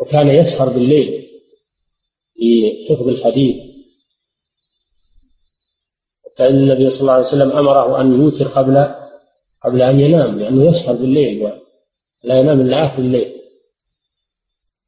وكان 0.00 0.28
يسهر 0.28 0.68
بالليل 0.68 1.28
في 2.34 2.72
حفظ 2.88 3.08
الحديث. 3.08 3.56
فإن 6.38 6.54
النبي 6.54 6.90
صلى 6.90 7.00
الله 7.00 7.12
عليه 7.12 7.26
وسلم 7.26 7.52
أمره 7.52 8.00
أن 8.00 8.22
يوتر 8.22 8.48
قبل 8.48 8.94
قبل 9.64 9.82
أن 9.82 10.00
ينام 10.00 10.38
لأنه 10.38 10.70
يسهر 10.70 10.94
بالليل 10.94 11.42
ولا 11.42 12.40
ينام 12.40 12.60
إلا 12.60 12.86
آخر 12.86 12.98
الليل. 12.98 13.32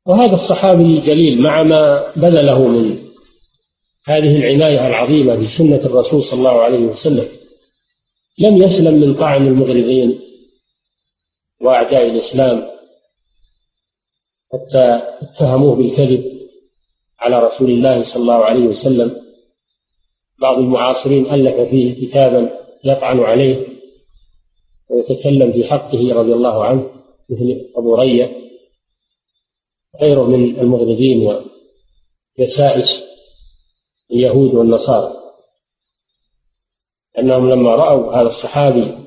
وهذا 0.06 0.34
الصحابي 0.34 0.82
الجليل 0.82 1.42
مع 1.42 1.62
ما 1.62 2.12
بذله 2.16 2.68
من 2.68 3.04
هذه 4.06 4.36
العناية 4.36 4.86
العظيمة 4.86 5.34
بسنة 5.34 5.76
الرسول 5.76 6.24
صلى 6.24 6.38
الله 6.38 6.60
عليه 6.60 6.78
وسلم 6.78 7.28
لم 8.38 8.56
يسلم 8.56 8.94
من 8.94 9.14
طعن 9.14 9.46
المغرضين. 9.46 10.20
وأعداء 11.60 12.06
الإسلام 12.06 12.70
حتى 14.52 15.02
اتهموه 15.22 15.76
بالكذب 15.76 16.24
على 17.18 17.38
رسول 17.38 17.70
الله 17.70 18.04
صلى 18.04 18.22
الله 18.22 18.44
عليه 18.44 18.66
وسلم. 18.66 19.24
بعض 20.40 20.58
المعاصرين 20.58 21.30
ألف 21.34 21.70
فيه 21.70 22.06
كتابا 22.08 22.60
يطعن 22.84 23.20
عليه 23.20 23.66
ويتكلم 24.90 25.52
في 25.52 25.64
حقه 25.64 26.12
رضي 26.12 26.32
الله 26.32 26.64
عنه 26.64 26.90
مثل 27.30 27.70
أبو 27.76 27.94
رية 27.94 28.36
غيره 30.02 30.22
من 30.22 30.60
المغرضين 30.60 31.44
وجسائس 32.38 33.02
اليهود 34.10 34.54
والنصارى. 34.54 35.14
أنهم 37.18 37.50
لما 37.50 37.70
رأوا 37.70 38.14
هذا 38.14 38.28
الصحابي 38.28 38.98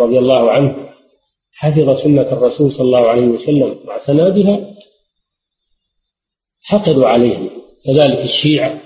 رضي 0.00 0.18
الله 0.18 0.50
عنه 0.50 0.88
حفظ 1.52 2.02
سنة 2.02 2.22
الرسول 2.32 2.72
صلى 2.72 2.82
الله 2.82 3.08
عليه 3.08 3.26
وسلم 3.26 3.78
واعتنى 3.86 4.30
بها 4.30 4.74
حقدوا 6.62 7.06
عليه 7.06 7.50
كذلك 7.84 8.18
الشيعة 8.18 8.80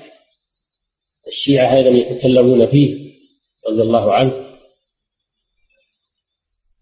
الشيعة 1.29 1.77
أيضا 1.77 1.89
يتكلمون 1.91 2.67
فيه 2.67 3.13
رضي 3.69 3.83
الله 3.83 4.13
عنه 4.15 4.33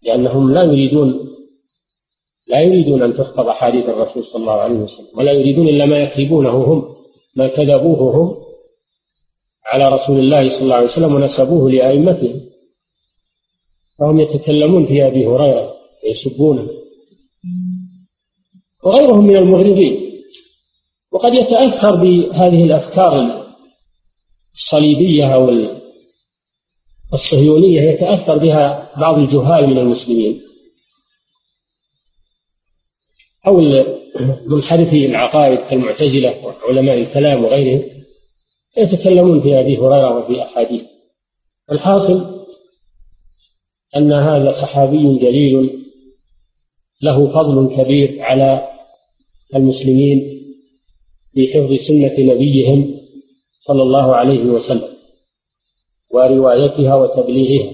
لأنهم 0.03 0.53
لا 0.53 0.63
يريدون 0.63 1.27
لا 2.47 2.61
يريدون 2.61 3.03
أن 3.03 3.17
تحفظ 3.17 3.47
أحاديث 3.47 3.85
الرسول 3.89 4.25
صلى 4.25 4.41
الله 4.41 4.59
عليه 4.59 4.75
وسلم 4.75 5.07
ولا 5.19 5.31
يريدون 5.31 5.67
إلا 5.67 5.85
ما 5.85 5.99
يكذبونه 5.99 6.49
هم 6.63 6.95
ما 7.35 7.47
كذبوه 7.47 8.15
هم 8.15 8.41
على 9.65 9.89
رسول 9.89 10.19
الله 10.19 10.49
صلى 10.49 10.61
الله 10.61 10.75
عليه 10.75 10.87
وسلم 10.91 11.15
ونسبوه 11.15 11.71
لأئمتهم. 11.71 12.50
فهم 14.01 14.19
يتكلمون 14.19 14.87
في 14.87 15.07
أبي 15.07 15.27
هريرة 15.27 15.73
ويسبونه 16.03 16.67
وغيرهم 18.83 19.27
من 19.27 19.35
المغرضين 19.37 20.21
وقد 21.11 21.33
يتأثر 21.33 21.95
بهذه 21.95 22.63
الأفكار 22.63 23.41
الصليبية 24.53 25.33
أو 25.33 25.49
الصهيونية 27.13 27.81
يتأثر 27.81 28.37
بها 28.37 28.91
بعض 28.97 29.17
الجهال 29.17 29.69
من 29.69 29.77
المسلمين. 29.77 30.41
أو 33.47 33.61
منحرفي 34.47 35.05
العقائد 35.05 35.59
كالمعتزلة 35.59 36.45
وعلماء 36.45 36.97
الكلام 36.97 37.43
وغيرهم 37.43 37.83
يتكلمون 38.77 39.41
في 39.41 39.59
أبي 39.59 39.77
هريرة 39.77 40.17
وفي 40.17 40.41
أحاديث 40.43 40.81
الحاصل 41.71 42.40
أن 43.97 44.13
هذا 44.13 44.61
صحابي 44.61 45.19
جليل 45.19 45.81
له 47.01 47.33
فضل 47.33 47.75
كبير 47.75 48.21
على 48.21 48.71
المسلمين 49.55 50.41
في 51.33 51.53
حفظ 51.53 51.73
سنة 51.87 52.33
نبيهم 52.33 53.01
صلى 53.61 53.83
الله 53.83 54.15
عليه 54.15 54.39
وسلم 54.39 54.97
وروايتها 56.09 56.95
وتبليغها. 56.95 57.73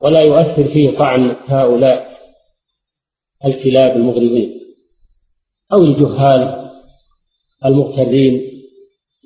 ولا 0.00 0.20
يؤثر 0.20 0.68
فيه 0.68 0.98
طعن 0.98 1.36
هؤلاء 1.46 2.12
الكلاب 3.44 3.96
المغرضين 3.96 4.60
أو 5.72 5.82
الجهال 5.82 6.70
المغترين 7.64 8.62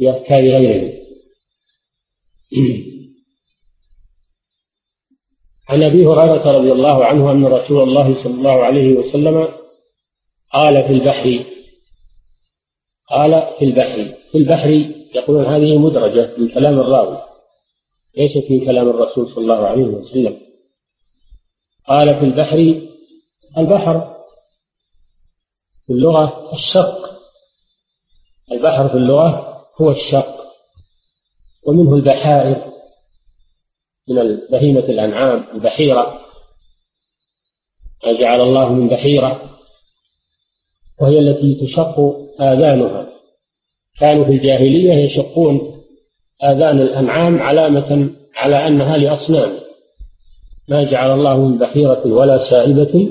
بأفكار 0.01 0.43
غيرهم. 0.43 0.97
عن 5.69 5.83
أبي 5.83 6.07
هريرة 6.07 6.53
رضي 6.53 6.73
الله 6.73 7.05
عنه 7.05 7.33
أن 7.33 7.47
رسول 7.47 7.83
الله 7.89 8.23
صلى 8.25 8.35
الله 8.35 8.65
عليه 8.65 8.97
وسلم 8.97 9.49
قال 10.53 10.85
في 10.85 10.93
البحر 10.93 11.45
قال 13.11 13.55
في 13.59 13.65
البحر 13.65 14.15
في 14.33 14.39
البحر 14.39 14.71
يقولون 15.15 15.45
هذه 15.47 15.79
مدرجة 15.79 16.35
من 16.39 16.49
كلام 16.49 16.81
الراوي 16.81 17.23
ليست 18.17 18.51
من 18.51 18.65
كلام 18.65 18.89
الرسول 18.89 19.29
صلى 19.29 19.39
الله 19.39 19.67
عليه 19.67 19.85
وسلم. 19.85 20.41
قال 21.89 22.09
في 22.19 22.25
البحر 22.25 22.81
البحر 23.59 24.17
في 25.87 25.93
اللغة 25.93 26.55
الشق 26.55 27.21
البحر 28.53 28.89
في 28.89 28.95
اللغة 28.95 29.63
هو 29.81 29.91
الشق 29.91 30.37
ومنه 31.67 31.95
البحائر. 31.95 32.66
من 34.09 34.39
بهيمة 34.51 34.81
الأنعام 34.81 35.45
البحيرة. 35.55 36.21
ما 38.07 38.13
جعل 38.13 38.41
الله 38.41 38.73
من 38.73 38.89
بحيرة 38.89 39.41
وهي 41.01 41.19
التي 41.19 41.67
تشق 41.67 42.01
آذانها. 42.41 43.09
كانوا 44.01 44.25
في 44.25 44.31
الجاهلية 44.31 44.93
يشقون 44.95 45.83
آذان 46.43 46.81
الأنعام 46.81 47.39
علامة 47.39 48.11
على 48.37 48.57
أنها 48.69 48.97
لأصنام. 48.97 49.59
ما 50.69 50.85
جعل 50.85 51.11
الله 51.11 51.37
من 51.37 51.59
بحيرة 51.59 52.07
ولا 52.07 52.51
سائبة 52.51 53.11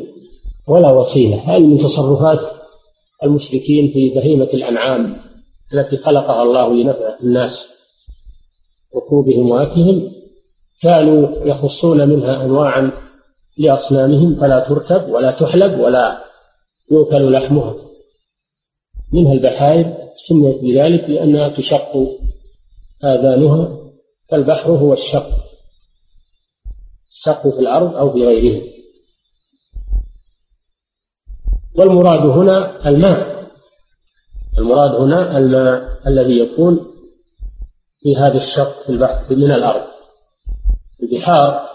ولا 0.67 0.91
وصيلة. 0.91 1.55
هذه 1.55 1.67
من 1.67 1.77
تصرفات 1.77 2.39
المشركين 3.23 3.93
في 3.93 4.09
بهيمة 4.09 4.49
الأنعام 4.53 5.17
التي 5.73 5.97
خلقها 5.97 6.43
الله 6.43 6.73
لنفع 6.73 7.17
الناس 7.23 7.65
ركوبهم 8.95 9.49
وأكلهم. 9.49 10.14
كانوا 10.81 11.45
يخصون 11.45 12.09
منها 12.09 12.45
أنواعا 12.45 12.91
لأصنامهم 13.57 14.35
فلا 14.35 14.59
تركب 14.59 15.09
ولا 15.09 15.31
تحلب 15.31 15.79
ولا 15.79 16.23
يؤكل 16.91 17.31
لحمها. 17.31 17.75
منها 19.13 19.33
البحائر 19.33 19.97
سميت 20.27 20.61
بذلك 20.61 21.09
لأنها 21.09 21.49
تشق 21.49 21.91
آذانها 23.03 23.77
فالبحر 24.29 24.71
هو 24.71 24.93
الشق 24.93 25.29
الشق 27.09 27.41
في 27.41 27.59
الأرض 27.59 27.95
أو 27.95 28.13
في 28.13 28.25
غيره 28.27 28.61
والمراد 31.77 32.19
هنا 32.19 32.89
الماء 32.89 33.45
المراد 34.57 34.91
هنا 34.91 35.37
الماء 35.37 35.99
الذي 36.07 36.39
يكون 36.39 36.87
في 38.01 38.15
هذا 38.15 38.37
الشق 38.37 38.83
في 38.83 38.89
البحر 38.89 39.35
من 39.35 39.51
الأرض. 39.51 39.94
البحار. 41.03 41.69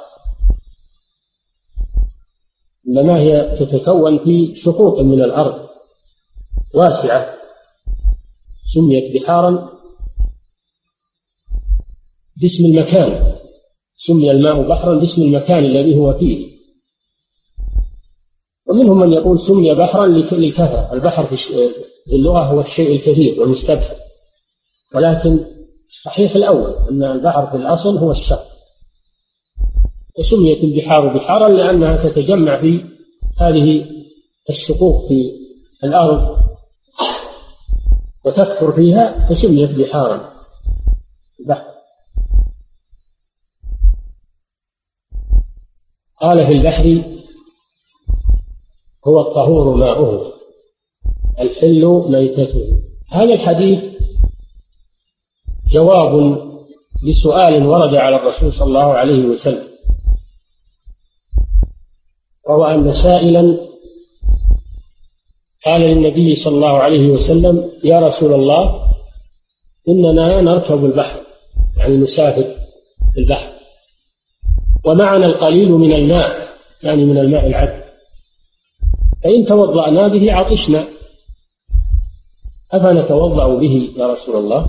إنما 2.88 3.18
هي 3.18 3.56
تتكون 3.60 4.18
في 4.18 4.56
شقوق 4.56 5.00
من 5.00 5.22
الأرض 5.22 5.68
واسعة 6.74 7.34
سميت 8.74 9.14
بحارا 9.14 9.70
باسم 12.36 12.64
المكان. 12.64 13.36
سمي 13.94 14.30
الماء 14.30 14.68
بحرا 14.68 14.98
باسم 15.00 15.22
المكان 15.22 15.64
الذي 15.64 15.96
هو 15.96 16.18
فيه. 16.18 16.50
ومنهم 18.68 18.98
من 18.98 19.12
يقول 19.12 19.46
سمي 19.46 19.74
بحرا 19.74 20.06
لكثرة 20.06 20.92
البحر 20.92 21.26
في 21.26 21.36
اللغة 22.12 22.40
هو 22.40 22.60
الشيء 22.60 22.96
الكثير 22.96 23.40
والمستبحر. 23.40 23.96
ولكن 24.94 25.44
الصحيح 25.88 26.34
الأول 26.34 26.74
أن 26.90 27.02
البحر 27.02 27.46
في 27.50 27.56
الأصل 27.56 27.98
هو 27.98 28.10
الشق. 28.10 28.49
وسميت 30.18 30.64
البحار 30.64 31.16
بحارا 31.16 31.48
لأنها 31.48 32.08
تتجمع 32.08 32.60
في 32.60 32.84
هذه 33.40 33.86
الشقوق 34.50 35.08
في 35.08 35.32
الأرض 35.84 36.40
وتكثر 38.26 38.72
فيها 38.72 39.28
فسميت 39.28 39.70
بحارا. 39.70 40.30
البحر 41.40 41.70
قال 46.20 46.46
في 46.46 46.52
البحر 46.52 47.04
هو 49.06 49.20
الطهور 49.20 49.74
ماؤه 49.74 50.32
الحل 51.40 51.84
ميتته. 52.08 52.82
هذا 53.08 53.34
الحديث 53.34 53.82
جواب 55.72 56.40
لسؤال 57.02 57.66
ورد 57.66 57.94
على 57.94 58.16
الرسول 58.16 58.52
صلى 58.52 58.64
الله 58.64 58.92
عليه 58.94 59.24
وسلم. 59.24 59.69
وهو 62.50 62.64
أن 62.64 62.92
سائلا 62.92 63.58
قال 65.66 65.80
للنبي 65.80 66.36
صلى 66.36 66.54
الله 66.54 66.78
عليه 66.78 67.10
وسلم 67.10 67.70
يا 67.84 68.00
رسول 68.00 68.34
الله 68.34 68.82
إننا 69.88 70.40
نركب 70.40 70.84
البحر. 70.84 71.20
يعني 71.76 71.96
نسافر 71.96 72.56
في 73.14 73.20
البحر. 73.20 73.52
ومعنا 74.84 75.26
القليل 75.26 75.72
من 75.72 75.92
الماء 75.92 76.48
يعني 76.82 77.04
من 77.04 77.18
الماء 77.18 77.46
العذب. 77.46 77.82
فإن 79.24 79.46
توضأنا 79.46 80.08
به 80.08 80.32
عطشنا. 80.32 80.88
أفنتوضأ 82.72 83.54
به 83.54 83.90
يا 83.96 84.06
رسول 84.06 84.36
الله؟ 84.36 84.66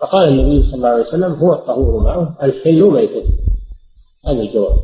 فقال 0.00 0.28
النبي 0.28 0.62
صلى 0.62 0.74
الله 0.74 0.88
عليه 0.88 1.02
وسلم 1.02 1.32
هو 1.32 1.52
الطهور 1.52 2.02
معه 2.02 2.36
الحل 2.42 2.82
ميتة 2.82 3.24
هذا 4.26 4.42
الجواب. 4.42 4.76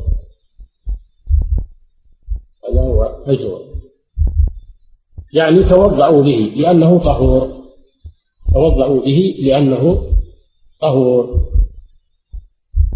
هذا 2.69 2.81
هو 2.81 3.23
الجواب 3.27 3.61
يعني 5.33 5.63
توضأوا 5.63 6.23
به 6.23 6.53
لأنه 6.55 6.99
طهور. 6.99 7.63
توضأوا 8.53 9.01
به 9.01 9.35
لأنه 9.39 10.03
طهور. 10.81 11.41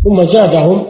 ثم 0.04 0.26
زادهم 0.26 0.86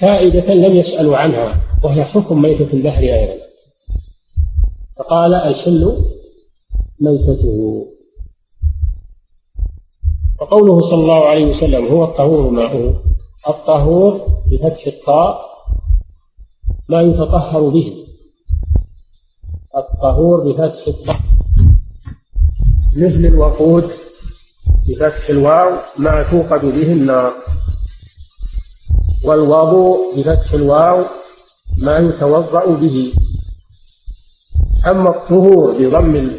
فائدة 0.00 0.54
لم 0.54 0.76
يسألوا 0.76 1.16
عنها 1.16 1.60
وهي 1.84 2.04
حكم 2.04 2.42
ميتة 2.42 2.72
البحر 2.72 3.02
أيضا. 3.02 3.34
فقال 4.98 5.34
الحل 5.34 6.04
ميتته. 7.00 7.86
وقوله 10.40 10.80
صلى 10.80 11.02
الله 11.02 11.24
عليه 11.24 11.44
وسلم 11.46 11.86
هو 11.86 12.04
الطهور 12.04 12.50
ماؤه 12.50 13.02
الطهور 13.48 14.26
بفتح 14.50 14.86
الطاء 14.86 15.55
ما 16.88 17.00
يتطهر 17.00 17.68
به. 17.68 18.06
الطهور 19.76 20.40
بفتح 20.44 20.88
الطاء 20.88 21.20
مثل 22.96 23.24
الوقود 23.26 23.90
بفتح 24.88 25.30
الواو 25.30 25.78
ما 25.98 26.22
توقد 26.30 26.60
به 26.60 26.92
النار. 26.92 27.32
والوضوء 29.24 30.16
بفتح 30.16 30.52
الواو 30.52 31.04
ما 31.78 31.98
يتوضأ 31.98 32.66
به. 32.76 33.12
أما 34.86 35.10
الطهور 35.10 35.72
بضم 35.72 36.30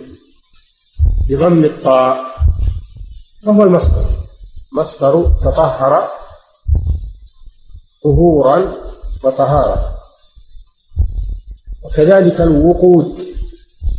بضم 1.29 1.65
الطاء 1.65 2.17
وهو 3.47 3.63
المصدر. 3.63 4.17
مصدر 4.73 5.31
تطهر 5.43 6.07
طهورا 8.03 8.75
وطهارة 9.23 9.96
وكذلك 11.87 12.41
الوقود 12.41 13.21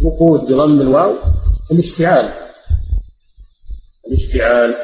وقود 0.04 0.40
بضم 0.40 0.80
الواو 0.80 1.14
الاشتعال 1.72 2.32
الاشتعال 4.08 4.74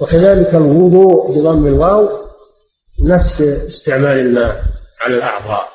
وكذلك 0.00 0.54
الوضوء 0.54 1.38
بضم 1.38 1.66
الواو 1.66 2.08
نفس 3.04 3.40
استعمال 3.40 4.18
الماء 4.18 4.64
على 5.00 5.14
الأعضاء. 5.16 5.68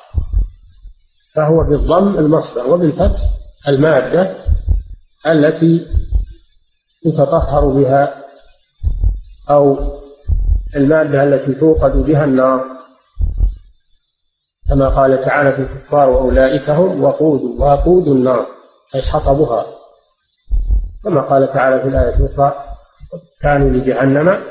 فهو 1.34 1.64
بالضم 1.68 2.18
المصدر 2.18 2.66
وبالفتح 2.66 3.20
المادة 3.68 4.36
التي 5.26 5.86
يتطهر 7.06 7.66
بها 7.68 8.22
أو 9.50 9.76
المادة 10.76 11.24
التي 11.24 11.54
توقد 11.54 11.92
بها 11.96 12.24
النار. 12.24 12.64
كما 14.68 14.88
قال 14.88 15.24
تعالى 15.24 15.52
في 15.52 15.62
الكفار 15.62 16.10
وأولئك 16.10 16.70
هم 16.70 17.04
وقود 17.04 17.40
وقود 17.42 18.08
النار 18.08 18.46
أي 18.94 19.02
حطبها 19.02 19.66
كما 21.04 21.20
قال 21.20 21.52
تعالى 21.52 21.80
في 21.80 21.88
الآية 21.88 22.16
الأخرى 22.16 22.64
كانوا 23.42 23.70
لجهنم 23.70 24.44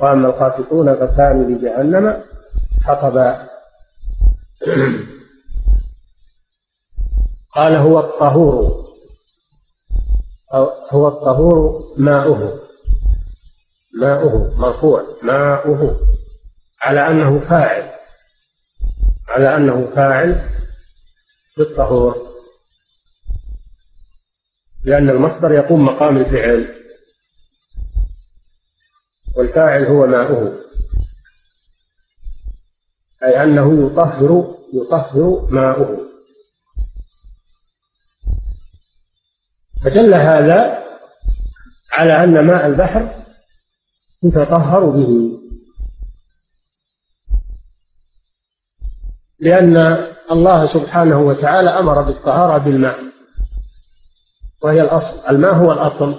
وأما 0.00 0.28
القاسطون 0.28 0.94
فكانوا 0.94 1.44
لجهنم 1.44 2.22
حطبا 2.84 3.48
قال 7.56 7.76
هو 7.76 8.00
الطهور 8.00 8.84
هو 10.90 11.08
الطهور 11.08 11.82
ماؤه 11.96 12.60
ماؤه 14.00 14.58
مرفوع 14.58 15.02
ماؤه 15.22 15.96
على 16.82 17.08
أنه 17.08 17.40
فاعل. 17.40 17.93
على 19.34 19.56
أنه 19.56 19.94
فاعل 19.94 20.50
بالطهور 21.58 22.34
لأن 24.84 25.10
المصدر 25.10 25.52
يقوم 25.52 25.84
مقام 25.84 26.16
الفعل. 26.16 26.74
والفاعل 29.36 29.84
هو 29.84 30.06
ماؤه. 30.06 30.58
أي 33.24 33.42
أنه 33.42 33.86
يطهر 33.86 34.54
يطهر 34.74 35.48
ماؤه. 35.50 36.08
فدل 39.84 40.14
هذا 40.14 40.84
على 41.92 42.24
أن 42.24 42.46
ماء 42.46 42.66
البحر 42.66 43.24
يتطهر 44.24 44.84
به. 44.84 45.23
لأن 49.40 49.76
الله 50.30 50.72
سبحانه 50.72 51.18
وتعالى 51.18 51.70
أمر 51.70 52.02
بالطهارة 52.02 52.58
بالماء 52.58 53.00
وهي 54.62 54.80
الأصل. 54.80 55.28
الماء 55.28 55.54
هو 55.54 55.72
الأصل 55.72 56.14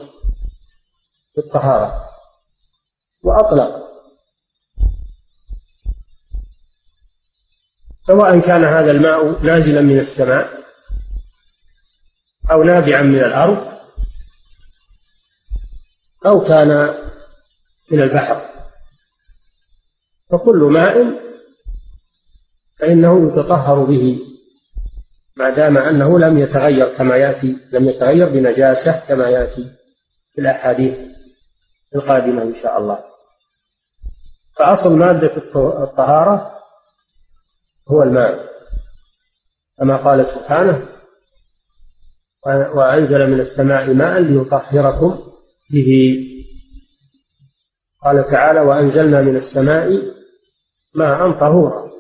في 1.34 1.42
الطهارة 1.42 2.02
وأطلق. 3.24 3.86
سواء 8.08 8.40
كان 8.40 8.66
هذا 8.66 8.92
الماء 8.92 9.44
نازلا 9.44 9.82
من 9.82 10.00
السماء 10.00 10.50
أو 12.52 12.64
نابعا 12.64 13.02
من 13.02 13.20
الأرض 13.20 13.76
أو 16.26 16.44
كان 16.44 16.96
من 17.92 18.02
البحر 18.02 18.42
فكل 20.32 20.70
ماء 20.72 21.25
فإنه 22.80 23.28
يتطهر 23.28 23.84
به 23.84 24.20
ما 25.38 25.50
دام 25.50 25.78
أنه 25.78 26.20
لم 26.20 26.40
يتغير 26.40 26.98
كما 26.98 27.16
يأتي 27.16 27.58
لم 27.72 27.90
يتغير 27.90 28.30
بنجاسة 28.30 29.00
كما 29.08 29.30
يأتي 29.30 29.72
في 30.34 30.42
الأحاديث 30.42 30.98
القادمة 31.96 32.42
إن 32.44 32.56
شاء 32.56 32.78
الله. 32.78 33.00
فأصل 34.58 34.94
مادة 34.94 35.38
الطهارة 35.84 36.52
هو 37.92 38.04
الماء. 38.04 38.46
كما 39.78 39.96
قال 39.98 40.26
سبحانه 40.26 40.90
وأنزل 42.48 43.28
من 43.28 43.40
السماء 43.40 43.94
ماء 43.94 44.20
ليطهركم 44.20 45.20
به. 45.72 46.18
قال 48.04 48.28
تعالى 48.32 48.60
وأنزلنا 48.60 49.22
من 49.22 49.36
السماء 49.36 50.02
ماء 50.96 51.32
طهورا. 51.40 51.95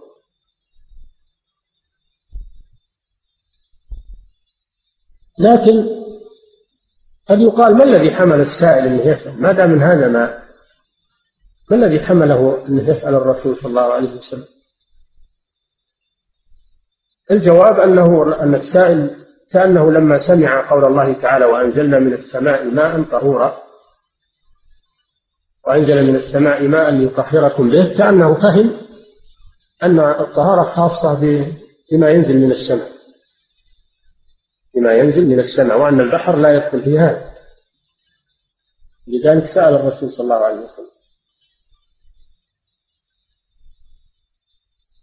لكن 5.40 5.90
قد 7.30 7.42
يقال 7.42 7.78
ما 7.78 7.84
الذي 7.84 8.12
حمل 8.12 8.42
السائل 8.42 8.86
أنه 8.86 9.02
يسال 9.02 9.42
ما 9.42 9.52
دام 9.52 9.72
من 9.72 9.84
هذا 9.84 10.08
ماء 10.08 10.46
ما 11.72 11.78
الذي 11.78 12.00
حمله 12.00 12.66
أنه 12.68 12.90
يسال 12.90 13.16
الرسول 13.16 13.56
صلى 13.56 13.70
الله 13.70 13.94
عليه 13.94 14.18
وسلم؟ 14.18 14.46
الجواب 17.32 17.80
أنه 17.80 18.36
أن 18.44 18.56
السائل 18.56 19.26
كأنه 19.52 19.92
لما 19.92 20.18
سمع 20.18 20.70
قول 20.70 20.86
الله 20.86 21.22
تعالى 21.22 21.46
وأنزلنا 21.46 22.00
من 22.00 22.14
السماء 22.14 22.66
ماء 22.66 23.04
طهورا 23.04 23.58
وأنزل 25.68 26.04
من 26.04 26.16
السماء 26.16 26.68
ماء 26.68 26.92
ليطهركم 26.92 27.70
به 27.70 27.98
كأنه 27.98 28.34
فهم 28.34 28.78
أن 29.84 30.00
الطهارة 30.00 30.64
خاصة 30.64 31.14
بما 31.92 32.10
ينزل 32.10 32.38
من 32.38 32.52
السماء. 32.52 32.95
بما 34.76 34.94
ينزل 34.94 35.26
من 35.26 35.40
السماء 35.40 35.80
وأن 35.80 36.00
البحر 36.00 36.36
لا 36.38 36.56
يدخل 36.56 36.84
في 36.84 37.00
هذا. 37.00 37.36
لذلك 39.08 39.46
سأل 39.46 39.76
الرسول 39.76 40.14
صلى 40.14 40.24
الله 40.24 40.46
عليه 40.46 40.60
وسلم. 40.60 40.96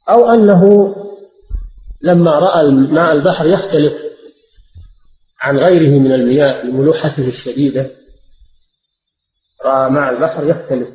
أو 0.09 0.31
أنه 0.31 0.95
لما 2.03 2.39
رأى 2.39 2.71
ماء 2.71 3.13
البحر 3.13 3.47
يختلف 3.47 3.93
عن 5.41 5.59
غيره 5.59 5.99
من 5.99 6.13
المياه 6.13 6.63
لملوحته 6.65 7.29
الشديدة 7.29 7.91
رأى 9.65 9.91
ماء 9.91 10.11
البحر 10.11 10.51
يختلف 10.51 10.89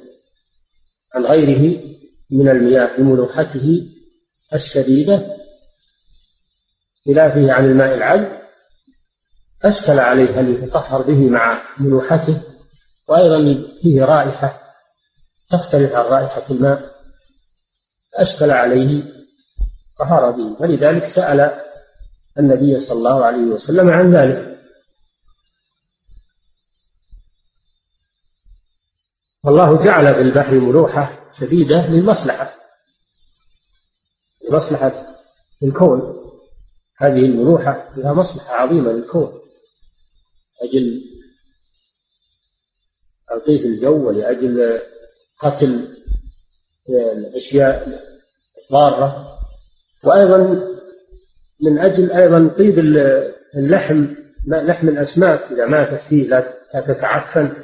عن 1.16 1.26
غيره 1.26 1.84
من 2.32 2.50
المياه 2.50 3.00
لملوحته 3.00 3.90
الشديدة 4.54 5.38
خلافه 7.06 7.52
عن 7.52 7.66
الماء 7.66 7.94
العذب. 7.94 8.47
أشكل 9.66 10.00
عليه 10.00 10.40
أن 10.40 10.54
يتطهر 10.54 11.02
به 11.02 11.30
مع 11.30 11.62
ملوحته 11.80 12.42
وأيضا 13.08 13.68
فيه 13.82 14.06
رائحة 14.06 14.62
تختلف 15.50 15.94
عن 15.94 16.06
رائحة 16.06 16.50
الماء 16.50 16.92
أشكل 18.16 18.52
عليه 18.52 19.04
طهر 20.00 20.32
به. 20.32 20.56
ولذلك 20.60 21.04
سأل 21.16 21.62
النبي 22.40 22.80
صلى 22.80 22.98
الله 22.98 23.26
عليه 23.26 23.44
وسلم 23.44 23.90
عن 23.90 24.16
ذلك. 24.16 24.58
والله 29.44 29.86
جعل 29.86 30.16
في 30.16 30.22
البحر 30.22 30.54
ملوحة 30.54 31.20
شديدة 31.40 31.88
للمصلحة 31.88 32.56
لمصلحة 34.50 35.08
الكون. 35.64 36.18
هذه 36.98 37.26
الملوحة 37.26 37.90
لها 37.96 38.14
مصلحة 38.14 38.54
عظيمة 38.54 38.92
للكون. 38.92 39.47
أجل 40.62 41.02
تلطيف 43.30 43.66
الجو 43.66 44.08
ولأجل 44.08 44.80
قتل 45.40 45.88
الأشياء 46.90 48.02
الضارة. 48.66 49.38
وأيضا 50.04 50.38
من 51.62 51.80
أجل 51.80 52.12
أيضا 52.12 52.56
طيب 52.58 52.80
اللحم 53.56 54.08
لحم 54.48 54.90
الأسماك. 54.90 55.52
إذا 55.52 55.66
ماتت 55.66 56.02
فيه 56.10 56.28
لا 56.28 56.54
تتعفن. 56.88 57.56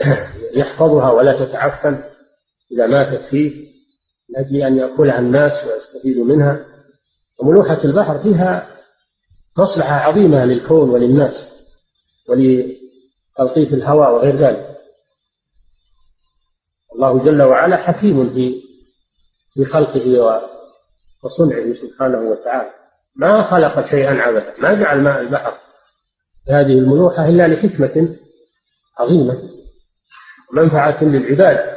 يحفظها 0.60 1.10
ولا 1.10 1.44
تتعفن. 1.44 2.04
إذا 2.72 2.86
ماتت 2.86 3.24
فيه 3.30 3.72
من 4.30 4.36
أجل 4.36 4.56
أن 4.56 4.76
يأكلها 4.76 5.18
الناس 5.18 5.52
ويستفيدوا 5.64 6.24
منها. 6.24 6.66
وملوحة 7.38 7.84
البحر 7.84 8.22
فيها 8.22 8.68
مصلحة 9.58 9.94
عظيمة 9.94 10.44
للكون 10.44 10.90
وللناس 10.90 11.51
ولتلطيف 12.28 13.74
الهواء 13.74 14.12
وغير 14.12 14.36
ذلك. 14.36 14.76
الله 16.94 17.24
جل 17.24 17.42
وعلا 17.42 17.76
حكيم 17.76 18.30
في 18.34 18.62
في 19.54 19.64
خلقه 19.64 20.40
وصنعه 21.24 21.74
سبحانه 21.74 22.18
وتعالى. 22.18 22.70
ما 23.16 23.50
خلق 23.50 23.86
شيئا 23.90 24.22
عبثا 24.22 24.60
ما 24.60 24.74
جعل 24.74 25.00
ماء 25.00 25.20
البحر 25.20 25.58
هذه 26.48 26.78
الملوحة 26.78 27.28
إلا 27.28 27.48
لحكمة 27.48 28.18
عظيمة 28.98 29.50
ومنفعة 30.52 31.04
للعباد. 31.04 31.72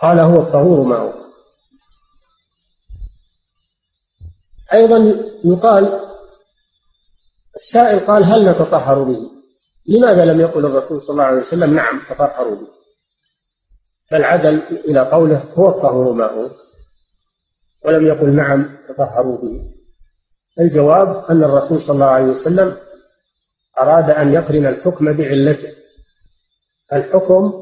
قال 0.00 0.20
هو 0.20 0.40
الطهور 0.40 0.82
ماؤه 0.82 1.23
أيضا 4.74 5.24
يقال 5.44 6.00
السائل 7.56 8.06
قال 8.06 8.24
هل 8.24 8.50
نتطهر 8.50 9.02
به؟ 9.02 9.30
لماذا 9.88 10.24
لم 10.24 10.40
يقل 10.40 10.66
الرسول 10.66 11.02
صلى 11.02 11.10
الله 11.10 11.24
عليه 11.24 11.40
وسلم 11.40 11.74
نعم 11.74 12.00
تطهروا 12.10 12.54
به؟ 12.54 12.68
بل 14.12 14.24
عدل 14.24 14.62
إلى 14.62 15.00
قوله 15.00 15.44
هو 15.54 15.68
الطهور 15.68 16.12
ماء 16.12 16.50
ولم 17.84 18.06
يقل 18.06 18.30
نعم 18.30 18.76
تطهروا 18.88 19.38
به. 19.38 19.60
الجواب 20.60 21.24
أن 21.30 21.44
الرسول 21.44 21.82
صلى 21.82 21.94
الله 21.94 22.06
عليه 22.06 22.32
وسلم 22.32 22.76
أراد 23.80 24.10
أن 24.10 24.34
يقرن 24.34 24.66
الحكم 24.66 25.16
بعلته. 25.16 25.74
الحكم 26.92 27.52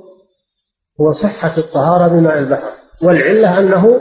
هو 1.00 1.12
صحة 1.12 1.58
الطهارة 1.58 2.08
بماء 2.08 2.38
البحر 2.38 2.72
والعلة 3.02 3.58
أنه 3.58 4.00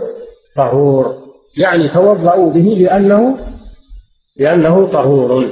طهور. 0.56 1.21
يعني 1.58 1.90
توضأوا 1.90 2.54
به 2.54 2.62
لأنه 2.62 3.48
لأنه 4.38 4.92
طهور. 4.92 5.52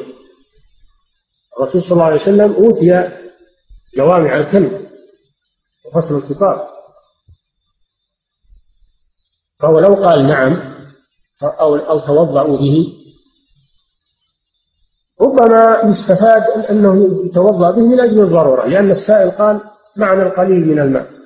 الرسول 1.60 1.84
صلى 1.84 1.92
الله 1.92 2.06
عليه 2.06 2.22
وسلم 2.22 2.54
أوتي 2.54 3.10
جوامع 3.98 4.36
الكلم 4.36 4.88
وفصل 5.86 6.16
الخطاب 6.16 6.68
فهو 9.60 9.80
لو 9.80 9.94
قال 9.94 10.28
نعم 10.28 10.76
أو 11.44 11.76
أو 11.76 12.00
توضأوا 12.00 12.58
به 12.58 12.94
ربما 15.22 15.90
يستفاد 15.90 16.44
أنه 16.70 17.26
يتوضأ 17.26 17.72
به 17.72 17.82
من 17.82 18.00
أجل 18.00 18.22
الضرورة 18.22 18.66
لأن 18.66 18.92
السائل 18.92 19.32
قال 19.32 19.62
معنا 19.96 20.24
القليل 20.28 20.68
من 20.68 20.80
الماء. 20.80 21.19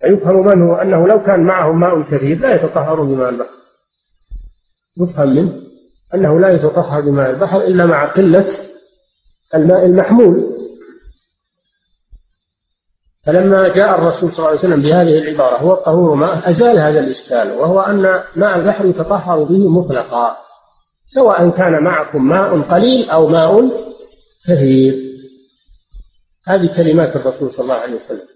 فيفهم 0.00 0.46
منه 0.46 0.82
أنه 0.82 1.06
لو 1.08 1.22
كان 1.22 1.40
معهم 1.40 1.80
ماء 1.80 2.02
كثير 2.02 2.38
لا 2.38 2.54
يتطهر 2.54 3.02
بماء 3.02 3.28
البحر. 3.28 3.50
يفهم 5.00 5.28
منه 5.28 5.60
أنه 6.14 6.40
لا 6.40 6.48
يتطهر 6.52 7.00
بماء 7.00 7.30
البحر 7.30 7.60
إلا 7.60 7.86
مع 7.86 8.14
قلة 8.14 8.48
الماء 9.54 9.86
المحمول. 9.86 10.56
فلما 13.26 13.68
جاء 13.68 13.98
الرسول 13.98 14.30
صلى 14.30 14.38
الله 14.38 14.48
عليه 14.48 14.58
وسلم 14.58 14.82
بهذه 14.82 15.18
العبارة 15.18 15.56
هو 15.56 15.72
الطهور 15.72 16.14
ماء 16.14 16.50
أزال 16.50 16.78
هذا 16.78 17.00
الإشكال 17.00 17.50
وهو 17.52 17.80
أن 17.80 18.02
ماء 18.36 18.58
البحر 18.58 18.86
يتطهر 18.86 19.44
به 19.44 19.68
مطلقا 19.68 20.36
سواء 21.06 21.50
كان 21.50 21.84
معكم 21.84 22.28
ماء 22.28 22.60
قليل 22.60 23.10
أو 23.10 23.26
ماء 23.26 23.70
كثير 24.48 24.94
هذه 26.46 26.76
كلمات 26.76 27.16
الرسول 27.16 27.50
صلى 27.52 27.60
الله 27.60 27.74
عليه 27.74 27.94
وسلم. 27.96 28.35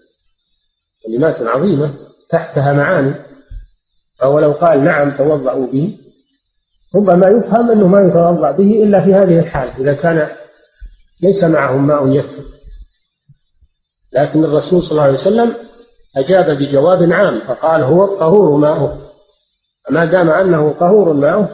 كلمات 1.05 1.41
عظيمة 1.41 1.93
تحتها 2.29 2.73
معاني 2.73 3.13
فهو 4.19 4.39
لو 4.39 4.51
قال 4.51 4.83
نعم 4.83 5.17
توضأوا 5.17 5.67
به 5.67 5.97
ربما 6.95 7.27
يفهم 7.27 7.71
أنه 7.71 7.87
ما 7.87 8.01
يتوضأ 8.01 8.51
به 8.51 8.83
إلا 8.83 9.03
في 9.03 9.13
هذه 9.13 9.39
الحال 9.39 9.69
إذا 9.79 9.93
كان 9.93 10.29
ليس 11.23 11.43
معهم 11.43 11.87
ماء 11.87 12.07
يكفي. 12.07 12.41
لكن 14.13 14.43
الرسول 14.43 14.83
صلى 14.83 14.91
الله 14.91 15.03
عليه 15.03 15.19
وسلم 15.19 15.55
أجاب 16.17 16.57
بجواب 16.57 17.11
عام 17.11 17.39
فقال 17.39 17.83
هو 17.83 18.13
الطهور 18.13 18.57
ماؤه. 18.57 18.97
فما 19.87 20.05
دام 20.05 20.29
أنه 20.29 20.73
طهور 20.79 21.13
ماؤه 21.13 21.49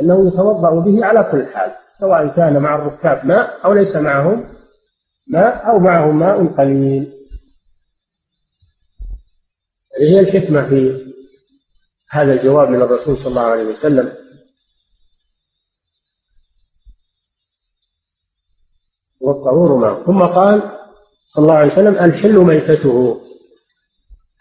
أنه 0.00 0.28
يتوضأ 0.28 0.80
به 0.80 1.04
على 1.04 1.28
كل 1.32 1.46
حال 1.46 1.70
سواء 2.00 2.28
كان 2.28 2.58
مع 2.58 2.74
الركاب 2.74 3.26
ماء 3.26 3.50
أو 3.64 3.72
ليس 3.72 3.96
معهم 3.96 4.44
ماء 5.28 5.70
أو 5.70 5.78
معهم 5.78 6.18
ماء 6.18 6.46
قليل. 6.46 7.12
هي 10.00 10.20
الحكمة 10.20 10.68
في 10.68 11.10
هذا 12.10 12.32
الجواب 12.32 12.68
من 12.68 12.82
الرسول 12.82 13.16
صلى 13.18 13.26
الله 13.26 13.42
عليه 13.42 13.64
وسلم. 13.64 14.12
والطهور 19.20 19.76
معه 19.76 20.04
ثم 20.06 20.22
قال 20.22 20.62
صلى 21.28 21.42
الله 21.42 21.56
عليه 21.56 21.72
وسلم 21.72 22.04
الحل 22.04 22.32
ميتته. 22.32 23.20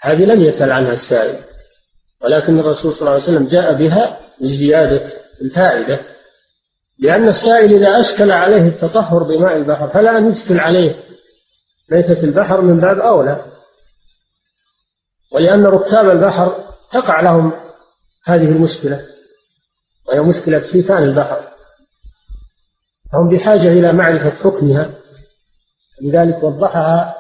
هذه 0.02 0.26
لم 0.26 0.44
يسأل 0.44 0.72
عنها 0.72 0.94
السائل 0.94 1.44
ولكن 2.22 2.60
الرسول 2.60 2.94
صلى 2.94 3.02
الله 3.02 3.12
عليه 3.12 3.24
وسلم 3.24 3.48
جاء 3.48 3.74
بها 3.74 4.20
لزيادة 4.42 5.12
الفائدة 5.42 6.00
لأن 7.00 7.28
السائل 7.28 7.74
إذا 7.74 8.00
أشكل 8.00 8.32
عليه 8.32 8.68
التطهر 8.68 9.24
بماء 9.24 9.56
البحر 9.56 9.90
فلا 9.90 10.18
أن 10.18 10.32
يشكل 10.32 10.60
عليه 10.60 11.04
ميتة 11.92 12.24
البحر 12.24 12.62
من 12.62 12.80
باب 12.80 13.00
أولى. 13.00 13.46
ولأن 15.32 15.66
ركاب 15.66 16.10
البحر 16.10 16.64
تقع 16.92 17.22
لهم 17.22 17.54
هذه 18.26 18.46
المشكلة 18.46 19.06
وهي 20.08 20.22
مشكلة 20.22 20.60
حيتان 20.72 21.04
البحر. 21.04 21.50
فهم 23.12 23.30
بحاجة 23.30 23.68
إلى 23.68 23.94
معرفة 23.94 24.30
حكمها 24.30 24.94
لذلك 26.02 26.44
وضحها 26.44 27.16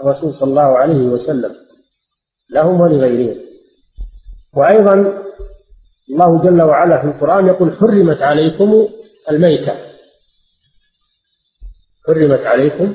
الرسول 0.00 0.34
صلى 0.34 0.50
الله 0.50 0.78
عليه 0.78 1.00
وسلم 1.00 1.54
لهم 2.50 2.80
ولغيرهم. 2.80 3.40
وأيضا 4.54 5.22
الله 6.10 6.42
جل 6.42 6.62
وعلا 6.62 7.02
في 7.02 7.08
القرآن 7.08 7.46
يقول 7.46 7.76
حرمت 7.76 8.22
عليكم 8.22 8.88
الميتة. 9.30 9.76
حرمت 12.06 12.46
عليكم 12.46 12.94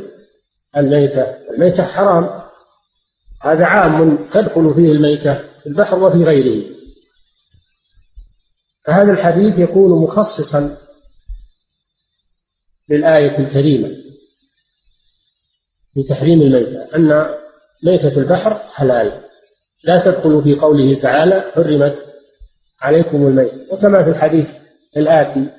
الميتة. 0.78 1.22
الميتة 1.22 1.84
حرام. 1.84 2.47
هذا 3.42 3.66
عام 3.66 4.30
تدخل 4.34 4.74
فيه 4.76 4.92
الميتة 4.92 5.34
في 5.34 5.68
البحر 5.68 6.00
وفي 6.00 6.24
غيره. 6.24 6.78
فهذا 8.86 9.12
الحديث 9.12 9.60
يكون 9.60 10.04
مخصصا 10.04 10.78
للآية 12.90 13.40
الكريمة 13.40 13.90
في 15.94 16.04
تحريم 16.10 16.42
الميتة 16.42 16.96
أن 16.96 17.36
ميتة 17.84 18.18
البحر 18.18 18.54
حلال. 18.54 19.22
لا 19.84 20.06
تدخل 20.06 20.44
في 20.44 20.56
قوله 20.56 21.02
تعالى 21.02 21.52
حرمت 21.56 21.96
عليكم 22.82 23.28
الميت 23.28 23.72
وكما 23.72 24.04
في 24.04 24.10
الحديث 24.10 24.50
الآتي 24.98 25.50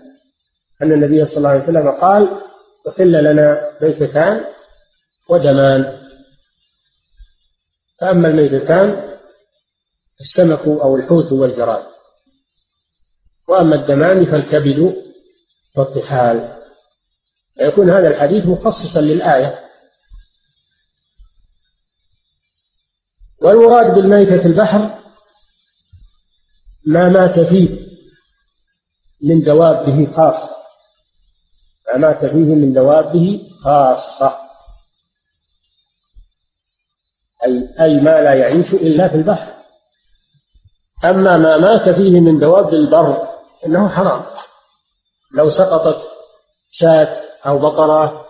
أن 0.82 0.92
النبي 0.92 1.26
صلى 1.26 1.36
الله 1.36 1.48
عليه 1.48 1.62
وسلم 1.62 1.90
قال 1.90 2.28
أحل 2.88 3.24
لنا 3.24 3.70
ميتتان 3.82 4.44
ودمان. 5.28 5.97
فأما 8.00 8.28
الميتتان 8.28 9.18
السمك 10.20 10.66
أو 10.66 10.96
الحوت 10.96 11.32
والجراد. 11.32 11.86
وأما 13.48 13.74
الدمان 13.76 14.26
فالكبد 14.26 14.96
والطحال. 15.76 16.58
فيكون 17.58 17.90
هذا 17.90 18.08
الحديث 18.08 18.46
مخصصا 18.46 19.00
للآية. 19.00 19.68
والمراد 23.42 23.94
بالميتة 23.94 24.46
البحر 24.46 24.98
ما 26.86 27.08
مات 27.08 27.40
فيه 27.40 27.88
من 29.22 29.40
دوابه 29.40 30.12
خاصة. 30.16 30.56
ما 31.88 31.98
مات 31.98 32.24
فيه 32.24 32.54
من 32.54 32.72
دوابه 32.72 33.50
خاصة. 33.64 34.47
أي 37.46 37.68
أي 37.80 38.00
ما 38.00 38.20
لا 38.20 38.34
يعيش 38.34 38.72
إلا 38.72 39.08
في 39.08 39.14
البحر. 39.14 39.52
أما 41.04 41.36
ما 41.36 41.58
مات 41.58 41.88
فيه 41.88 42.20
من 42.20 42.38
دواب 42.38 42.74
البر 42.74 43.28
إنه 43.66 43.88
حرام. 43.88 44.22
لو 45.34 45.50
سقطت 45.50 46.00
شاة 46.70 47.16
أو 47.46 47.58
بقرة 47.58 48.26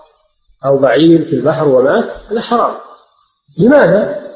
أو 0.65 0.79
بعير 0.79 1.25
في 1.25 1.33
البحر 1.33 1.69
ومات 1.69 2.11
هذا 2.31 2.41
حرام. 2.41 2.75
لماذا؟ 3.59 4.29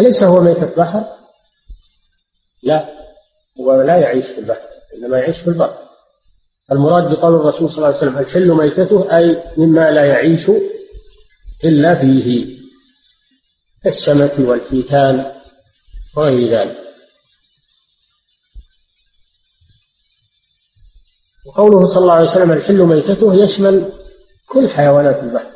أليس 0.00 0.22
هو 0.22 0.40
ميتة 0.40 0.74
بحر؟ 0.76 1.04
لا 2.62 2.88
هو 3.60 3.82
لا 3.82 3.96
يعيش 3.96 4.26
في 4.26 4.38
البحر 4.38 4.68
إنما 4.94 5.18
يعيش 5.18 5.38
في 5.38 5.48
البر. 5.48 5.78
المراد 6.72 7.04
بقول 7.04 7.34
الرسول 7.34 7.70
صلى 7.70 7.76
الله 7.76 7.86
عليه 7.86 7.98
وسلم 7.98 8.18
الحل 8.18 8.50
ميتته 8.50 9.16
أي 9.16 9.42
مما 9.56 9.90
لا 9.90 10.04
يعيش 10.04 10.50
إلا 11.64 11.94
فيه. 11.94 12.57
كالسمك 13.84 14.38
والحيتان 14.38 15.32
وغير 16.16 16.50
ذلك. 16.50 16.78
وقوله 21.46 21.86
صلى 21.86 22.02
الله 22.02 22.14
عليه 22.14 22.30
وسلم 22.30 22.52
الحل 22.52 22.82
ميتته 22.82 23.34
يشمل 23.34 23.92
كل 24.48 24.68
حيوانات 24.70 25.22
البحر. 25.22 25.50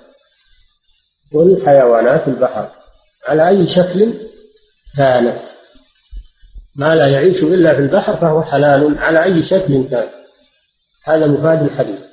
كل 1.33 1.63
حيوانات 1.67 2.29
البحر. 2.29 2.71
على 3.29 3.49
أي 3.49 3.67
شكل 3.67 4.15
كانت. 4.97 5.43
ما 6.77 6.95
لا 6.95 7.07
يعيش 7.07 7.43
إلا 7.43 7.75
في 7.75 7.81
البحر 7.81 8.17
فهو 8.17 8.43
حلال 8.43 8.99
على 8.99 9.25
أي 9.25 9.43
شكل 9.43 9.89
كان. 9.89 10.09
هذا 11.05 11.27
مفاد 11.27 11.63
الحديث. 11.63 12.12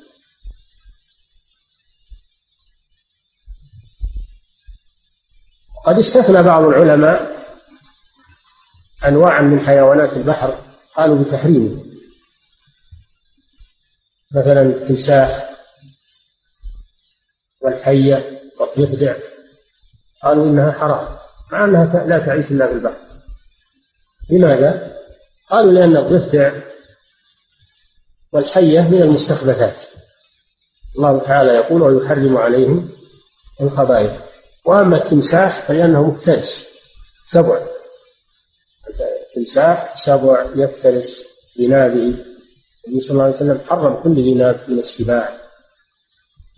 قد 5.90 6.00
استثنى 6.00 6.44
بعض 6.44 6.64
العلماء 6.64 7.46
أنواعا 9.06 9.42
من 9.42 9.60
حيوانات 9.66 10.18
البحر 10.18 10.64
قالوا 10.96 11.24
بتحريمه 11.24 11.84
مثلا 14.36 14.62
التمساح 14.62 15.50
والحية 17.62 18.42
والضفدع 18.60 19.16
قالوا 20.24 20.46
إنها 20.46 20.72
حرام 20.72 21.18
مع 21.52 21.66
أنها 21.66 22.06
لا 22.06 22.20
تعيش 22.20 22.46
إلا 22.52 22.68
في 22.68 22.74
البحر 22.74 23.00
لماذا؟ 24.30 24.98
قالوا 25.50 25.72
لأن 25.72 25.98
الضفدع 25.98 26.62
والحية 28.34 28.82
من 28.82 29.02
المستخبثات. 29.02 29.84
الله 30.96 31.20
تعالى 31.20 31.54
يقول 31.54 31.82
ويحرم 31.82 32.38
عليهم 32.38 32.90
الخبائث. 33.62 34.29
وأما 34.70 35.04
التمساح 35.04 35.68
فلأنه 35.68 36.12
مفترس 36.12 36.66
سبع. 37.30 37.68
التمساح 39.28 40.06
سبع 40.06 40.46
يفترس 40.56 41.24
بنابه. 41.60 42.26
النبي 42.88 43.02
صلى 43.02 43.12
الله 43.12 43.24
عليه 43.24 43.36
وسلم 43.36 43.60
حرم 43.60 44.04
كل 44.04 44.16
ذي 44.16 44.34
ناب 44.34 44.66
من 44.68 44.80
السباع. 44.80 45.38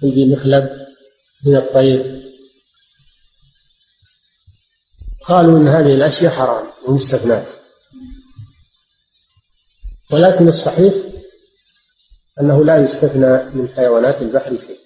كل 0.02 0.08
ذي 0.08 0.34
مخلب 0.34 0.70
من 1.46 1.56
الطير. 1.56 2.22
قالوا 5.26 5.60
إن 5.60 5.68
هذه 5.68 5.94
الأشياء 5.94 6.34
حرام 6.34 6.68
ومستثنات 6.88 7.48
ولكن 10.12 10.48
الصحيح 10.48 10.94
أنه 12.42 12.66
لا 12.66 12.78
يستثنى 12.78 13.44
من 13.56 13.70
حيوانات 13.70 14.22
البحر 14.22 14.58
شيء. 14.58 14.81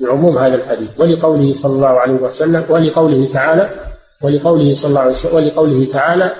لعموم 0.00 0.38
هذا 0.38 0.54
الحديث 0.54 1.00
ولقوله 1.00 1.62
صلى 1.62 1.72
الله 1.72 1.88
عليه 1.88 2.14
وسلم 2.14 2.66
ولقوله 2.68 3.32
تعالى 3.32 3.94
ولقوله 4.22 4.74
صلى 4.74 4.88
الله 4.88 5.00
عليه 5.00 5.14
وسلم 5.14 5.34
ولقوله 5.34 5.92
تعالى 5.92 6.36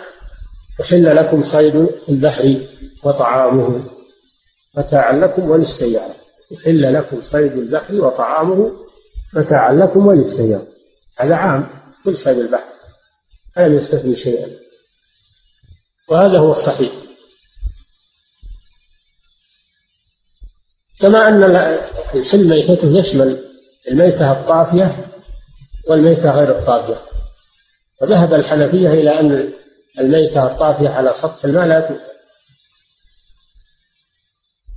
أحل 0.80 1.16
لكم 1.16 1.44
صيد 1.44 1.88
البحر 2.08 2.60
وطعامه 3.04 3.84
متاعا 4.76 5.12
لكم 5.12 5.50
وللسيارة. 5.50 6.14
أحل 6.58 6.94
لكم 6.94 7.22
صيد 7.22 7.52
البحر 7.52 7.94
وطعامه 7.94 8.72
متاعا 9.34 9.72
لكم 9.72 10.06
وللسيارة. 10.06 10.66
هذا 11.18 11.34
عام 11.34 11.68
كل 12.04 12.16
صيد 12.16 12.38
البحر 12.38 12.72
لا 13.56 13.66
يستثني 13.66 14.16
شيئا. 14.16 14.48
وهذا 16.08 16.38
هو 16.38 16.52
الصحيح. 16.52 16.92
كما 21.04 21.28
أن 21.28 21.44
الحل 22.14 22.48
ميتته 22.48 22.98
يشمل 22.98 23.44
الميتة 23.88 24.32
الطافية 24.32 25.06
والميتة 25.88 26.30
غير 26.30 26.58
الطافية. 26.58 27.02
وذهب 28.02 28.34
الحنفية 28.34 28.88
إلى 28.88 29.20
أن 29.20 29.52
الميتة 30.00 30.46
الطافية 30.46 30.88
على 30.88 31.14
سطح 31.22 31.44
الماء 31.44 31.66
لا 31.66 31.80
تؤكل. 31.80 32.00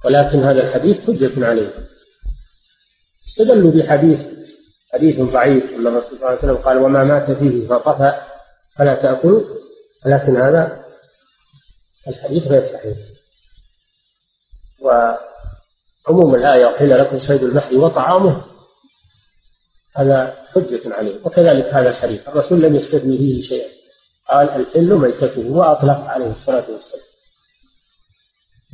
ولكن 0.05 0.43
هذا 0.43 0.63
الحديث 0.63 0.99
حجة 0.99 1.45
عليه. 1.45 1.73
استدلوا 3.27 3.71
بحديث 3.71 4.19
حديث 4.93 5.19
ضعيف 5.19 5.63
أن 5.63 5.87
الرسول 5.87 6.09
صلى 6.09 6.15
الله 6.17 6.27
عليه 6.27 6.39
وسلم 6.39 6.57
قال 6.57 6.77
وما 6.77 7.03
مات 7.03 7.31
فيه 7.31 7.67
فطفى 7.67 8.21
فلا 8.77 8.95
تأكلوا. 8.95 9.43
ولكن 10.05 10.37
هذا 10.37 10.85
الحديث 12.07 12.47
غير 12.47 12.63
صحيح. 12.63 12.97
عموم 16.09 16.35
الآية 16.35 16.65
وحل 16.65 16.99
لكم 16.99 17.19
صيد 17.19 17.43
البحر 17.43 17.77
وطعامه 17.77 18.41
هذا 19.95 20.35
حجة 20.53 20.81
عليه 20.93 21.15
وكذلك 21.25 21.65
هذا 21.65 21.89
الحديث 21.89 22.27
الرسول 22.27 22.61
لم 22.61 22.75
يستثني 22.75 23.17
فيه 23.17 23.41
شيئا 23.41 23.69
قال 24.29 24.49
الحل 24.49 24.95
ميتته 24.95 25.51
وأطلق 25.51 25.99
عليه 25.99 26.31
الصلاة 26.31 26.65
والسلام. 26.71 27.07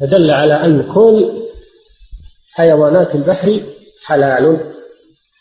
فدل 0.02 0.32
على 0.32 0.54
أن 0.54 0.94
كل 0.94 1.44
حيوانات 2.52 3.16
البحر 3.16 3.64
حلال 4.06 4.74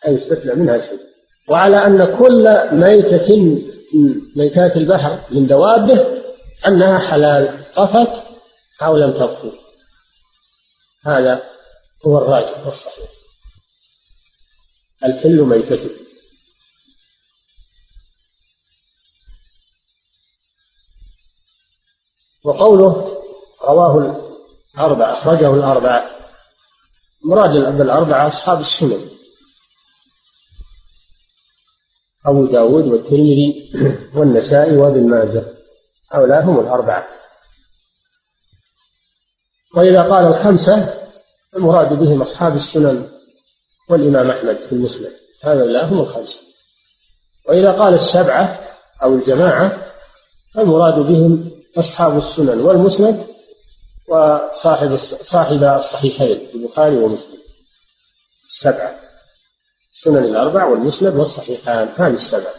لا 0.04 0.10
يستثنى 0.10 0.54
منها 0.54 0.80
شيء. 0.80 1.00
وعلى 1.48 1.86
أن 1.86 2.18
كل 2.18 2.74
ميتة 2.76 3.58
ميتات 4.36 4.76
البحر 4.76 5.20
من 5.30 5.46
دوابه 5.46 6.22
أنها 6.66 6.98
حلال 6.98 7.64
طفت 7.76 8.22
أو 8.82 8.96
لم 8.96 9.12
تطفو 9.12 9.50
هذا 11.06 11.42
هو 12.06 12.18
الراجح 12.18 12.66
والصحيح 12.66 13.10
الحل 15.04 15.42
ميتته 15.42 15.90
وقوله 22.44 23.22
رواه 23.64 24.22
الأربعة 24.74 25.12
أخرجه 25.12 25.54
الأربعة. 25.54 26.10
مراد 27.24 27.50
بالأربعة 27.50 28.28
أصحاب 28.28 28.60
السنن. 28.60 29.10
أبو 32.26 32.46
داود 32.46 32.84
والترمذي 32.84 33.72
والنسائي 34.16 34.76
وابن 34.76 35.08
ماجه. 35.08 35.44
هؤلاء 36.12 36.44
هم 36.44 36.60
الأربعة. 36.60 37.08
وإذا 39.76 40.02
قال 40.02 40.26
الخمسة 40.26 41.01
المراد 41.56 41.92
بهم 41.92 42.22
أصحاب 42.22 42.56
السنن 42.56 43.08
والإمام 43.90 44.30
أحمد 44.30 44.60
في 44.60 44.72
المسلم 44.72 45.12
هؤلاء 45.42 45.84
هم 45.84 46.00
الخمسة. 46.00 46.38
وإذا 47.48 47.72
قال 47.72 47.94
السبعة 47.94 48.76
أو 49.02 49.14
الجماعة 49.14 49.92
فالمراد 50.54 50.94
بهم 50.94 51.50
أصحاب 51.76 52.18
السنن 52.18 52.60
والمسند 52.60 53.26
وصاحب 54.08 54.96
صاحب 55.24 55.64
الصحيحين 55.64 56.48
البخاري 56.54 56.96
ومسلم. 56.96 57.38
السبعة. 58.46 59.00
السنن 59.92 60.24
الأربع 60.24 60.64
والمسند 60.64 61.16
والصحيحان. 61.16 61.88
هذه 61.96 62.14
السبعة 62.14 62.54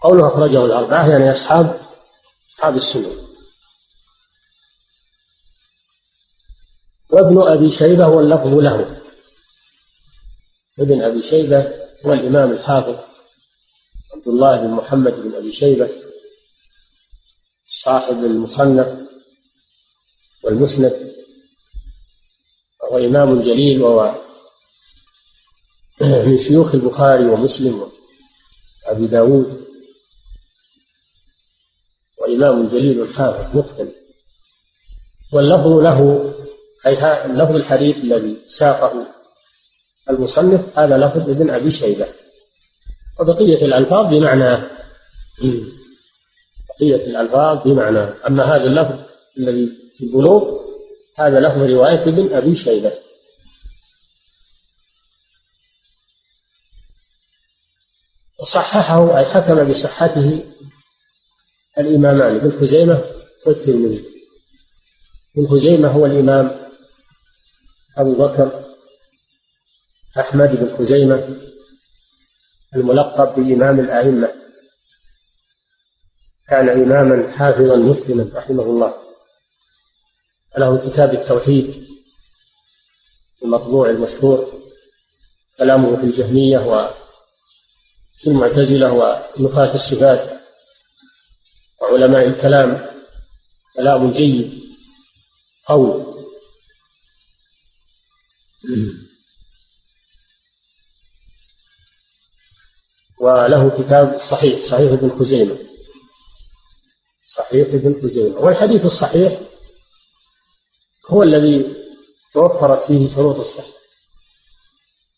قوله 0.00 0.28
أخرجه 0.28 0.64
الأربعة 0.64 1.10
يعني 1.10 1.32
أصحاب 1.32 1.85
أصحاب 2.56 2.76
السنن. 2.76 3.26
وابن 7.10 7.42
أبي 7.42 7.72
شيبة 7.72 8.08
واللفظ 8.08 8.54
له. 8.54 9.02
ابن 10.78 11.02
أبي 11.02 11.22
شيبة 11.22 11.58
هو 12.06 12.12
الإمام 12.12 12.52
الحافظ. 12.52 12.96
عبد 14.14 14.28
الله 14.28 14.60
بن 14.60 14.70
محمد 14.70 15.12
بن 15.12 15.34
أبي 15.34 15.52
شيبة. 15.52 15.88
صاحب 17.68 18.24
المصنف 18.24 19.08
والمسند. 20.44 21.14
وهو 22.82 22.98
إمام 22.98 23.42
جليل 23.42 23.82
وهو 23.82 24.22
من 26.26 26.38
شيوخ 26.38 26.74
البخاري 26.74 27.26
ومسلم 27.26 27.90
وأبي 28.86 29.06
داود. 29.06 29.65
وإمام 32.26 32.68
جليل 32.68 33.14
حافظ 33.14 33.56
متقن 33.56 33.92
واللفظ 35.32 35.66
له 35.66 36.32
أي 36.86 36.94
لفظ 37.26 37.54
الحديث 37.54 37.96
الذي 37.96 38.36
ساقه 38.48 39.06
المصنف 40.10 40.78
هذا 40.78 40.98
لفظ 40.98 41.30
ابن 41.30 41.50
أبي 41.50 41.70
شيبة. 41.70 42.08
وبقية 43.20 43.64
الألفاظ 43.64 44.06
بمعنى 44.06 44.68
بقية 46.68 47.06
الألفاظ 47.06 47.68
بمعنى. 47.68 47.98
أما 47.98 48.44
هذا 48.44 48.64
اللفظ 48.64 48.98
الذي 49.38 49.68
في 49.98 50.04
البلوغ 50.04 50.60
هذا 51.18 51.40
لفظ 51.40 51.62
رواية 51.62 52.02
ابن 52.02 52.34
أبي 52.34 52.56
شيبة. 52.56 52.92
وصححه 58.42 59.18
أي 59.18 59.24
حكم 59.24 59.68
بصحته 59.68 60.55
الإمامان 61.78 62.36
ابن 62.36 62.60
خزيمة 62.60 63.04
والترمذي. 63.46 64.04
ابن 65.36 65.48
خزيمة 65.48 65.88
هو 65.88 66.06
الإمام 66.06 66.70
أبو 67.98 68.14
بكر 68.14 68.64
أحمد 70.18 70.48
بن 70.50 70.76
خزيمة 70.76 71.38
الملقب 72.76 73.34
بإمام 73.34 73.80
الأئمة. 73.80 74.32
كان 76.48 76.68
إماما 76.68 77.32
حافظا 77.32 77.76
مسلما 77.76 78.30
رحمه 78.34 78.62
الله. 78.62 78.94
له 80.58 80.90
كتاب 80.90 81.14
التوحيد 81.14 81.86
المطبوع 83.42 83.90
المشهور 83.90 84.62
كلامه 85.58 85.96
في 85.96 86.02
الجهمية 86.02 86.58
وفي 86.58 88.26
المعتزلة 88.26 88.92
ونفاة 88.92 89.74
الصفات. 89.74 90.35
وعلماء 91.82 92.26
الكلام 92.26 92.90
كلام 93.76 94.12
جيد 94.12 94.62
قوي. 95.66 96.06
وله 103.20 103.82
كتاب 103.82 104.18
صحيح 104.18 104.66
صحيح 104.70 104.92
ابن 104.92 105.18
خزيمة. 105.18 105.58
صحيح 107.36 107.68
ابن 107.68 108.02
خزيمة. 108.02 108.38
والحديث 108.38 108.84
الصحيح 108.84 109.40
هو 111.10 111.22
الذي 111.22 111.76
توفرت 112.34 112.86
فيه 112.86 113.14
شروط 113.14 113.36
الصحة. 113.36 113.76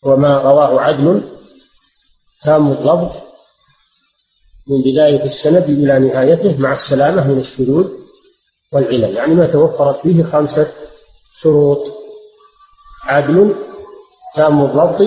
وما 0.03 0.41
رواه 0.41 0.81
عدل 0.81 1.39
تام 2.41 2.71
الضبط 2.71 3.28
من 4.69 4.81
بداية 4.81 5.23
السند 5.23 5.63
إلى 5.63 5.99
نهايته 5.99 6.57
مع 6.57 6.71
السلامة 6.71 7.27
من 7.27 7.39
الشذوذ 7.39 7.87
والعلل. 8.73 9.15
يعني 9.15 9.33
ما 9.33 9.45
توفرت 9.45 9.97
فيه 9.97 10.23
خمسة 10.23 10.71
شروط. 11.41 11.79
عدل 13.03 13.55
تام 14.35 14.65
الضبط 14.65 15.01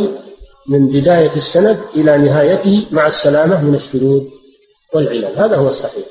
من 0.69 0.89
بداية 0.89 1.37
السند 1.37 1.81
إلى 1.95 2.19
نهايته 2.19 2.87
مع 2.91 3.07
السلامة 3.07 3.63
من 3.63 3.75
الشذوذ 3.75 4.25
والعلل. 4.95 5.39
هذا 5.39 5.57
هو 5.57 5.67
الصحيح. 5.67 6.07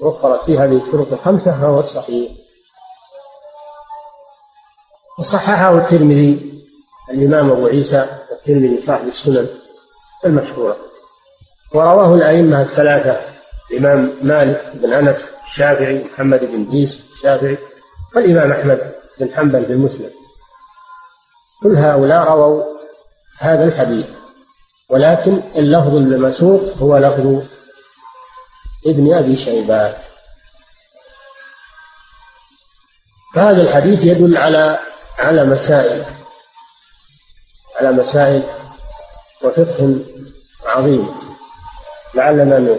وفرت 0.00 0.44
فيه 0.44 0.64
هذه 0.64 0.86
الشروط 0.86 1.12
الخمسة 1.12 1.52
هو 1.52 1.78
الصحيح. 1.78 2.32
وصححه 5.18 5.78
الترمذي 5.78 6.62
الإمام 7.10 7.50
أبو 7.50 7.66
عيسى 7.66 8.08
الترمذي 8.32 8.82
صاحب 8.82 9.08
السنن 9.08 9.48
المشهورة. 10.26 10.89
ورواه 11.74 12.14
الأئمة 12.14 12.62
الثلاثة 12.62 13.20
الإمام 13.70 14.18
مالك 14.22 14.72
بن 14.74 14.92
أنس 14.92 15.16
الشافعي 15.50 16.04
محمد 16.04 16.40
بن 16.40 16.70
عيسى 16.70 16.98
الشافعي 17.16 17.58
والإمام 18.16 18.52
أحمد 18.52 18.92
بن 19.20 19.34
حنبل 19.34 19.66
في 19.66 19.72
المسلم 19.72 20.10
كل 21.62 21.76
هؤلاء 21.76 22.32
رووا 22.32 22.64
هذا 23.38 23.64
الحديث 23.64 24.06
ولكن 24.88 25.42
اللفظ 25.56 25.94
المسوق 25.94 26.62
هو 26.76 26.96
لفظ 26.96 27.42
ابن 28.86 29.14
أبي 29.14 29.36
شيبة 29.36 29.96
فهذا 33.34 33.62
الحديث 33.62 34.00
يدل 34.04 34.36
على 34.36 34.78
على 35.18 35.44
مسائل 35.44 36.04
على 37.80 37.92
مسائل 37.92 38.42
وفقه 39.42 39.96
عظيم. 40.66 41.29
لعلنا 42.14 42.78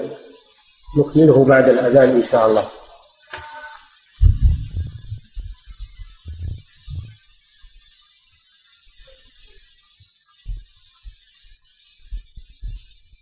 نكمله 0.97 1.45
بعد 1.45 1.69
الأذان 1.69 2.09
إن 2.09 2.23
شاء 2.23 2.47
الله. 2.47 2.71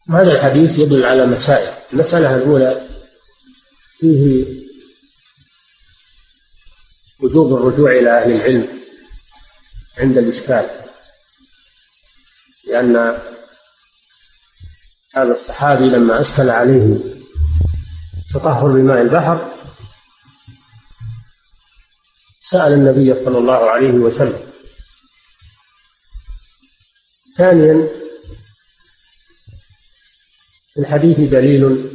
هذا 0.09 0.31
الحديث 0.31 0.79
يدل 0.79 1.05
على 1.05 1.25
مسائل. 1.25 1.73
المسألة 1.93 2.35
الأولى 2.35 2.89
فيه 3.99 4.45
وجوب 7.23 7.53
الرجوع 7.53 7.91
إلى 7.91 8.17
أهل 8.17 8.31
العلم 8.31 8.81
عند 9.97 10.17
الإشكال. 10.17 10.85
لأن 12.67 13.21
هذا 15.15 15.33
الصحابي 15.41 15.89
لما 15.89 16.21
أشكل 16.21 16.49
عليه 16.49 16.99
تطهر 18.33 18.71
بماء 18.71 19.01
البحر 19.01 19.53
سأل 22.51 22.73
النبي 22.73 23.25
صلى 23.25 23.37
الله 23.37 23.69
عليه 23.69 23.91
وسلم. 23.91 24.51
ثانيا 27.37 27.87
في 30.73 30.79
الحديث 30.79 31.19
دليل 31.19 31.91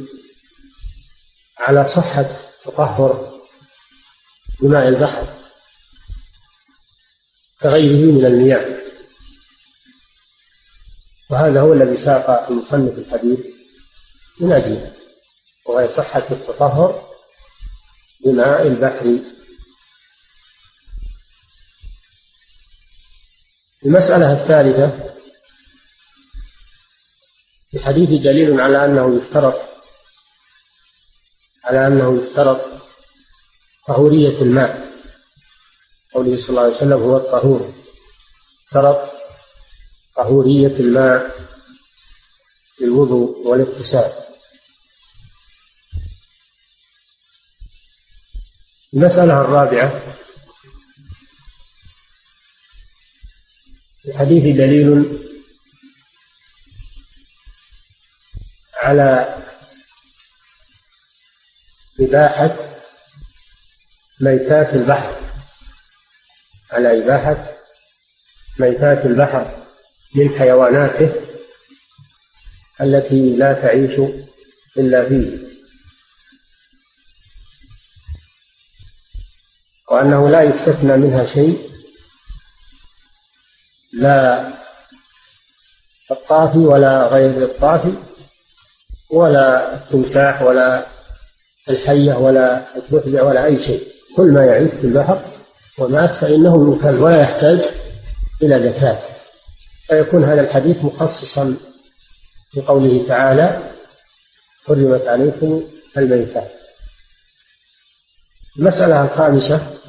على 1.59 1.85
صحة 1.85 2.29
تطهر 2.63 3.39
بماء 4.61 4.87
البحر 4.87 5.35
كغيره 7.61 8.11
من 8.11 8.25
المياه. 8.25 8.74
وهذا 11.29 11.61
هو 11.61 11.73
الذي 11.73 12.05
ساق 12.05 12.49
المصنف 12.49 12.97
الحديث 12.97 13.39
من 14.41 14.51
أجله 14.51 14.93
وهي 15.65 15.95
صحة 15.95 16.31
التطهر 16.31 17.09
بماء 18.25 18.67
البحر. 18.67 19.19
المسألة 23.85 24.43
الثالثة 24.43 25.13
في 27.71 27.77
الحديث 27.77 28.09
دليل 28.09 28.61
على 28.61 28.85
أنه 28.85 29.21
يشترط 29.21 29.55
على 31.63 31.87
أنه 31.87 32.23
يشترط 32.23 32.61
طهورية 33.87 34.41
الماء. 34.41 34.85
قوله 36.13 36.37
صلى 36.37 36.49
الله 36.49 36.61
عليه 36.61 36.75
وسلم 36.75 37.03
هو 37.03 37.17
الطهور. 37.17 37.73
اشترط 38.67 39.14
طهورية 40.15 40.67
الماء 40.79 41.45
للوضوء 42.81 43.47
والاغتسال. 43.47 44.25
المسألة 48.93 49.41
الرابعة 49.41 50.15
الحديث 54.07 54.55
دليل 54.57 55.19
على 58.75 59.37
إباحة 61.99 62.75
ميتات 64.21 64.73
البحر. 64.73 65.31
على 66.71 67.03
إباحة 67.03 67.55
ميتات 68.59 69.05
البحر. 69.05 69.64
من 70.15 70.39
حيواناته 70.39 71.13
التي 72.81 73.35
لا 73.35 73.53
تعيش 73.53 73.99
إلا 74.77 75.09
فيه. 75.09 75.45
وأنه 79.91 80.29
لا 80.29 80.41
يستثنى 80.41 80.97
منها 80.97 81.25
شيء 81.25 81.69
لا 83.93 84.47
الطافي 86.11 86.57
ولا 86.57 87.07
غير 87.07 87.43
الطافي 87.43 87.93
ولا 89.11 89.75
التمساح 89.75 90.41
ولا 90.41 90.87
الحية 91.69 92.13
ولا 92.13 92.77
الضفدع 92.77 93.23
ولا 93.23 93.45
أي 93.45 93.63
شيء. 93.63 93.87
كل 94.15 94.33
ما 94.33 94.45
يعيش 94.45 94.71
في 94.71 94.87
البحر 94.87 95.25
ومات 95.79 96.15
فإنه 96.15 96.75
يكل 96.75 96.95
ولا 96.95 97.21
يحتاج 97.21 97.59
إلى 98.43 98.71
زكاة. 98.71 99.15
فيكون 99.87 100.23
هذا 100.23 100.41
الحديث 100.41 100.77
مخصصا 100.77 101.57
في 102.51 102.61
قوله 102.61 103.07
تعالى 103.07 103.75
حرمت 104.67 105.07
عليكم 105.07 105.63
الميتات 105.97 106.51
المسألة 108.59 109.03
الخامسة 109.03 109.79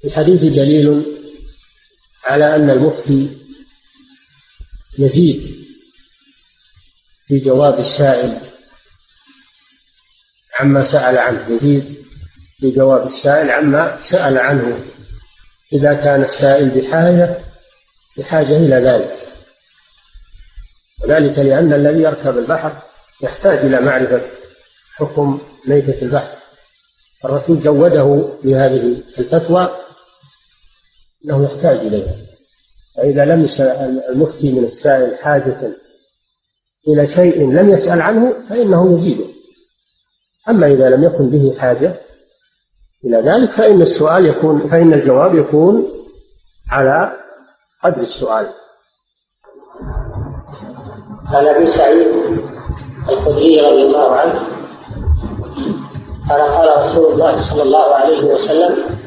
في 0.00 0.08
الحديث 0.08 0.40
دليل 0.40 1.16
على 2.24 2.54
أن 2.56 2.70
المفتي 2.70 3.38
يزيد 4.98 5.56
في 7.26 7.38
جواب 7.38 7.78
السائل 7.78 8.52
عما 10.60 10.84
سأل 10.84 11.18
عنه 11.18 11.50
يزيد 11.56 12.04
في 12.60 12.70
جواب 12.70 13.06
السائل 13.06 13.50
عما 13.50 14.02
سأل 14.02 14.38
عنه. 14.38 14.84
إذا 15.72 15.94
كان 15.94 16.22
السائل 16.22 16.70
بحاجة 16.70 17.36
بحاجة 18.18 18.56
إلى 18.56 18.76
ذلك. 18.76 19.16
وذلك 21.02 21.38
لأن 21.38 21.72
الذي 21.72 22.02
يركب 22.02 22.38
البحر 22.38 22.82
يحتاج 23.22 23.58
إلى 23.58 23.80
معرفة 23.80 24.22
حكم 24.96 25.40
ميتة 25.66 26.02
البحر. 26.02 26.36
الرسول 27.24 27.62
زوده 27.62 28.28
بهذه 28.44 29.02
الفتوى 29.18 29.70
أنه 31.24 31.44
يحتاج 31.44 31.78
إليها. 31.78 32.16
فإذا 32.96 33.24
لم 33.24 33.44
يسأل 33.44 34.02
المفتي 34.08 34.52
من 34.52 34.64
السائل 34.64 35.18
حاجة 35.18 35.72
إلى 36.88 37.06
شيء 37.06 37.50
لم 37.52 37.74
يسأل 37.74 38.00
عنه 38.00 38.48
فإنه 38.48 38.98
يزيده. 38.98 39.26
أما 40.48 40.66
إذا 40.66 40.88
لم 40.88 41.04
يكن 41.04 41.30
به 41.30 41.56
حاجة 41.58 42.00
إلى 43.04 43.16
ذلك 43.16 43.50
فإن 43.50 43.82
السؤال 43.82 44.26
يكون 44.26 44.68
فإن 44.68 44.92
الجواب 44.92 45.34
يكون 45.34 45.86
على 46.72 47.12
قدر 47.84 48.00
السؤال. 48.00 48.46
عن 51.26 51.46
أبي 51.46 51.66
سعيد 51.66 52.06
الخدري 53.08 53.60
رضي 53.60 53.82
الله 53.82 54.12
عنه 54.16 54.40
قال 56.30 56.40
قال 56.40 56.84
رسول 56.84 57.12
الله 57.12 57.50
صلى 57.50 57.62
الله 57.62 57.94
عليه 57.94 58.34
وسلم 58.34 58.98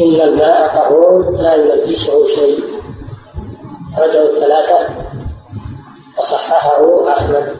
إن 0.00 0.20
الماء 0.20 0.66
طهور 0.66 1.30
لا 1.30 1.54
يلبسه 1.54 2.26
شيء. 2.26 2.64
رجعوا 3.98 4.28
الثلاثة 4.28 5.04
وصححه 6.18 7.12
أحمد. 7.12 7.56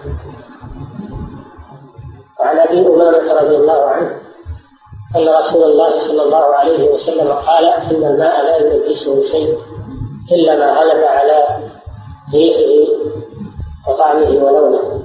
وعن 2.40 2.58
أبي 2.58 2.86
أمامة 2.86 3.32
رضي 3.42 3.56
الله 3.56 3.88
عنه 3.88 4.21
أن 5.16 5.28
رسول 5.28 5.62
الله 5.62 5.90
صلى 6.08 6.22
الله 6.22 6.54
عليه 6.54 6.90
وسلم 6.90 7.32
قال 7.32 7.64
إن 7.64 8.04
الماء 8.04 8.44
لا 8.44 8.56
يلبسه 8.56 9.22
شيء 9.22 9.58
إلا 10.32 10.56
ما 10.56 10.72
غلب 10.72 11.04
على 11.04 11.46
ريحه 12.34 12.92
وطعمه 13.88 14.44
ولونه. 14.44 15.02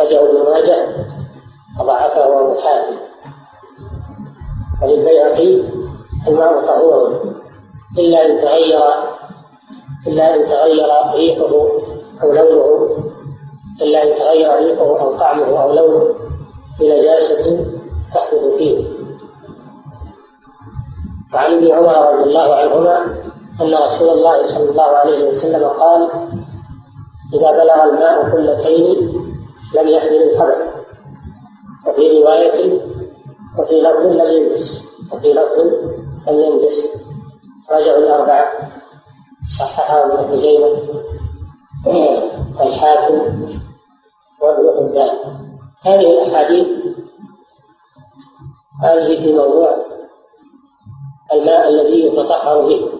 رجعوا 0.00 0.28
ابن 0.28 0.50
ماجه 0.50 0.86
وضعفه 1.80 2.60
حاتم 2.60 2.96
وللبيهقي 4.82 5.62
الماء 6.28 6.66
طهور. 6.66 7.20
إلا 7.98 8.26
أن 8.26 8.40
تغير 8.40 8.80
إلا 10.06 10.34
أن 10.34 10.48
تغير 10.48 10.86
ريحه 11.14 11.68
أو 12.22 12.32
لونه. 12.32 12.96
إلا 13.82 14.02
أن 14.02 14.18
تغير 14.18 14.56
ريحه 14.56 15.00
أو 15.00 15.18
طعمه 15.18 15.62
أو 15.62 15.72
لونه. 15.72 16.14
بنجاسة 16.80 17.66
تحدث 18.14 18.54
فيه. 18.58 18.93
وعن 21.34 21.52
ابن 21.52 21.72
عمر 21.72 22.12
رضي 22.12 22.22
الله 22.22 22.54
عنهما 22.54 22.96
أن 23.60 23.74
رسول 23.74 24.08
الله 24.08 24.46
صلى 24.46 24.70
الله 24.70 24.84
عليه 24.84 25.28
وسلم 25.28 25.68
قال 25.68 26.10
إذا 27.34 27.50
بلغ 27.50 27.84
الماء 27.84 28.30
قلتين 28.32 29.12
لم 29.74 29.88
يحمل 29.88 30.22
الخبث. 30.30 30.74
وفي 31.86 32.22
رواية 32.22 32.80
وفي 33.58 33.80
لفظ 33.80 34.06
لم 34.06 34.26
يلبس. 34.32 34.70
وفي 35.12 35.32
لفظ 35.32 35.58
لم 36.28 36.40
ينجس 36.40 36.88
رجعوا 37.70 37.98
الأربعة. 37.98 38.52
صححه 39.58 40.04
ابن 40.04 40.36
خزيمة 40.36 40.68
والحاكم 42.60 43.14
وابن 44.42 44.64
حبان. 44.76 45.18
هذه 45.82 46.22
الأحاديث 46.22 46.66
هذه 48.82 49.24
في 49.24 49.32
موضوع 49.32 49.76
الماء 51.32 51.68
الذي 51.68 52.06
يتطهر 52.06 52.66
به. 52.66 52.90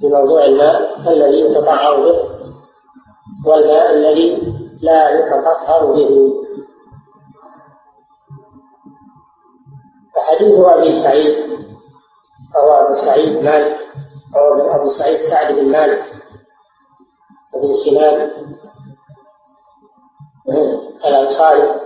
في 0.00 0.08
موضوع 0.08 0.44
الماء 0.44 1.00
الذي 1.12 1.40
يتطهر 1.40 1.96
به 1.96 2.18
والماء 3.46 3.94
الذي 3.94 4.52
لا 4.82 5.10
يتطهر 5.10 5.92
به. 5.92 6.32
فحديث 10.14 10.60
أبي 10.60 11.02
سعيد 11.02 11.36
أو 12.56 12.72
أبو 12.72 12.94
سعيد 12.94 13.44
مالك 13.44 13.76
أو 14.36 14.74
أبو 14.74 14.90
سعيد 14.90 15.20
سعد 15.20 15.54
بن 15.54 15.70
مالك 15.70 16.04
وابن 17.52 17.74
سنان 17.84 18.30
الأنصاري. 21.04 21.80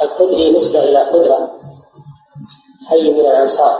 والخدري 0.00 0.58
نسبه 0.58 0.78
إلى 0.78 0.98
قدرة 0.98 1.50
حي 2.88 3.12
من 3.12 3.20
الأنصار 3.20 3.78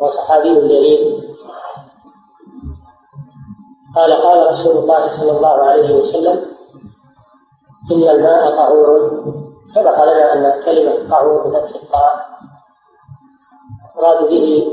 وصحابي 0.00 0.54
جليل 0.54 1.30
قال 3.96 4.12
قال 4.12 4.50
رسول 4.50 4.76
الله 4.76 5.20
صلى 5.20 5.32
الله 5.36 5.56
عليه 5.64 5.96
وسلم 5.96 6.50
إن 7.92 8.02
الماء 8.08 8.56
طهور. 8.56 9.24
سبق 9.74 10.04
لنا 10.04 10.32
أن 10.32 10.64
كلمة 10.64 11.08
طهور 11.10 11.48
بفتح 11.48 11.74
الطاء 11.82 12.26
مراد 13.96 14.28
به 14.28 14.66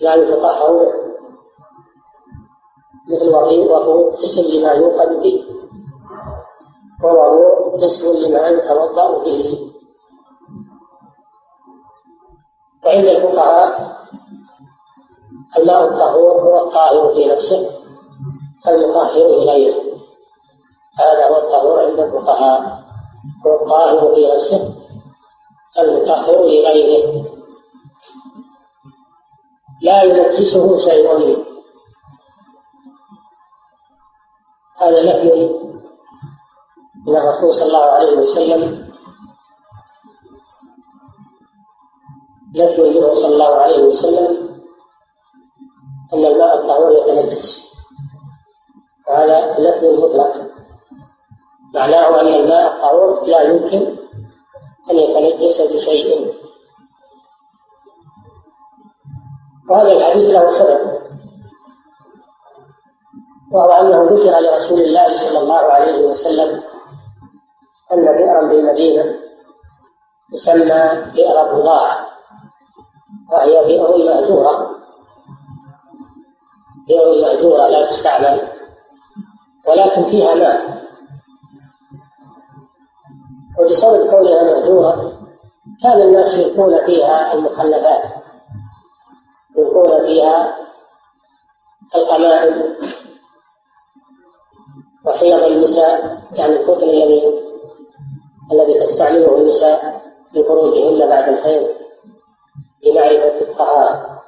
لا 0.00 0.14
يتطهر. 0.14 0.92
مثل 3.08 3.28
وضوء 3.70 4.14
اسم 4.14 4.40
لما 4.40 4.72
يوقد 4.72 5.22
به. 5.22 5.44
ووضوء 7.04 7.84
اسم 7.84 8.12
لما 8.12 8.48
يتوضأ 8.48 9.24
به 9.24 9.72
وعند 12.84 13.04
الفقهاء 13.04 13.98
الماء 15.58 15.84
الطهور 15.84 16.40
هو 16.40 16.66
الطاهر 16.66 17.14
في 17.14 17.26
نفسه 17.26 17.70
المطهر 18.68 19.28
لغيره 19.28 19.82
هذا 20.98 21.28
هو 21.28 21.36
الطهور 21.36 21.84
عند 21.86 22.00
الفقهاء 22.00 22.84
هو 23.46 23.62
الطاهر 23.62 24.14
في 24.14 24.32
نفسه 24.34 24.74
المطهر 25.78 26.36
لغيره 26.36 27.24
لا 29.82 30.02
ينجسه 30.02 30.78
شيء. 30.78 31.44
هذا 34.78 35.02
نفي 35.02 35.67
من 37.06 37.16
الرسول 37.16 37.54
صلى 37.54 37.66
الله 37.66 37.84
عليه 37.84 38.18
وسلم. 38.18 38.88
نفي 42.56 42.80
منه 42.80 43.14
صلى 43.14 43.26
الله 43.26 43.54
عليه 43.54 43.82
وسلم 43.82 44.58
أن 46.14 46.24
الماء 46.24 46.60
الطهور 46.60 46.92
يتنجس 46.92 47.60
وهذا 49.08 49.60
نفي 49.60 49.88
مطلق. 49.88 50.32
معناه 51.74 52.20
أن 52.20 52.26
الماء 52.26 52.74
الطهور 52.74 53.24
لا 53.26 53.42
يمكن 53.42 53.96
أن 54.90 54.98
يتنجس 54.98 55.60
بشيء. 55.60 56.34
وهذا 59.70 59.92
الحديث 59.92 60.30
له 60.30 60.50
سبب. 60.50 60.98
وهو 63.52 63.70
أنه 63.72 64.02
ذكر 64.02 64.40
لرسول 64.40 64.80
الله 64.80 65.18
صلى 65.18 65.38
الله 65.38 65.58
عليه 65.58 66.06
وسلم 66.06 66.67
أن 67.92 68.02
بئرا 68.04 68.48
بالمدينة 68.48 69.04
تسمى 70.32 71.12
بئر 71.14 71.54
بضاعة 71.54 72.06
وهي 73.32 73.64
بئر 73.66 73.96
مأجورة 74.04 74.70
بئر 76.88 77.22
مأجورة 77.22 77.66
لا 77.68 77.86
تستعمل 77.86 78.48
ولكن 79.68 80.10
فيها 80.10 80.34
ماء. 80.34 80.78
وبسبب 83.60 84.10
كونها 84.10 84.42
مأجورة 84.42 85.12
كان 85.82 86.00
الناس 86.02 86.34
يلقون 86.34 86.86
فيها 86.86 87.32
المخلفات 87.34 88.02
يلقون 89.58 90.06
فيها 90.06 90.56
القمائم 91.94 92.74
وحيض 95.06 95.42
النساء 95.42 96.22
يعني 96.32 96.56
القطن 96.56 96.82
الذي 96.88 97.47
الذي 98.52 98.80
تستعمله 98.80 99.36
النساء 99.36 100.02
لخروجهن 100.34 101.08
بعد 101.08 101.28
الحيض 101.28 101.68
لمعرفة 102.86 103.40
الطهارة. 103.40 104.20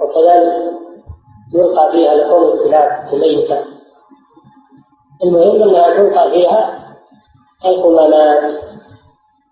وكذلك 0.00 0.70
يلقى 1.54 1.92
فيها 1.92 2.14
لحوم 2.14 2.42
الكلاب 2.52 3.14
الميتة. 3.14 3.64
المهم 5.24 5.62
أنها 5.62 5.96
تلقى 5.96 6.30
فيها 6.30 6.80
القمامات 7.64 8.62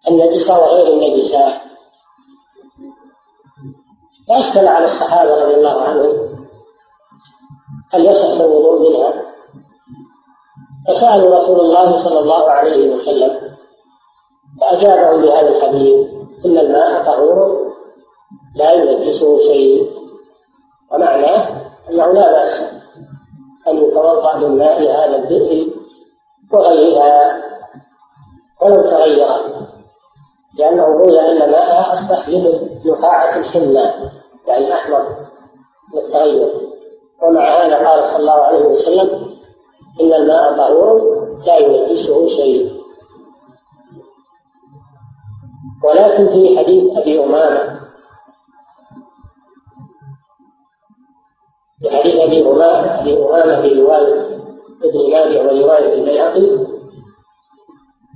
النجسة 0.09 0.59
وغير 0.59 0.93
النجسة. 0.93 1.61
فأشكل 4.29 4.67
على 4.69 4.85
الصحابة 4.85 5.35
رضي 5.35 5.55
الله 5.55 5.83
عنهم 5.83 6.29
هل 7.93 8.07
يصح 8.07 8.29
الوضوء 8.29 8.91
منها؟ 8.91 9.28
فسألوا 10.89 11.39
رسول 11.39 11.61
الله 11.61 12.05
صلى 12.05 12.19
الله 12.19 12.51
عليه 12.51 12.95
وسلم 12.95 13.41
فأجابهم 14.61 15.23
بهذا 15.23 15.49
الحديث 15.49 16.07
إن 16.47 16.59
الماء 16.59 17.05
طهور 17.05 17.69
لا 18.57 18.73
ينجسه 18.73 19.39
شيء. 19.39 19.91
ومعناه 20.93 21.49
أنه 21.91 22.07
لا 22.13 22.33
بأس 22.33 22.65
أن 23.69 23.77
يتوضأ 23.85 24.37
من 24.37 24.59
ماء 24.59 24.83
هذا 24.83 25.17
البئر 25.17 25.67
وغيرها 26.53 27.43
ولو 28.63 28.83
تغير 28.83 29.29
لأنه 30.59 30.85
روي 30.85 31.21
أن 31.21 31.51
ماءها 31.51 31.95
أصبح 31.95 32.29
مثل 32.29 32.69
نقاعة 32.87 33.39
الحنة 33.39 34.11
يعني 34.47 34.75
أحمر 34.75 35.17
للتغير. 35.95 36.49
ومع 37.23 37.49
هذا 37.49 37.89
قال 37.89 38.05
صلى 38.05 38.17
الله 38.17 38.33
عليه 38.33 38.65
وسلم 38.67 39.28
إن 40.01 40.15
الماء 40.15 40.57
طهور 40.57 41.19
لا 41.47 41.57
ينجسه 41.59 42.29
شيء. 42.29 42.79
ولكن 45.85 46.27
في 46.29 46.59
حديث 46.59 46.97
أبي 46.99 47.25
أمامة. 47.25 47.81
في 51.83 51.91
حديث 51.91 52.15
أبي 52.17 52.43
أمامة 52.51 53.01
أبي 53.01 53.17
أمامة 53.19 53.63
في 53.63 53.81
رواية 53.81 54.39
ابن 54.85 55.11
ماجه 55.13 55.43
ورواية 55.43 55.95
البيهقي 55.95 56.69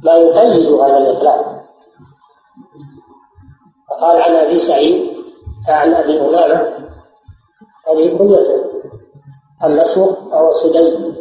ما 0.05 0.13
يقيد 0.13 0.73
هذا 0.73 0.99
الإطلاق. 0.99 1.63
فقال 3.91 4.23
عن 4.23 4.33
أبي 4.33 4.61
سعيد 4.61 5.13
عن 5.69 5.95
أبي 5.95 6.21
أمامة 6.21 6.73
هذه 7.89 8.19
كليته 8.19 8.65
النسوق 9.65 10.35
أو 10.35 10.51
سدي 10.63 11.13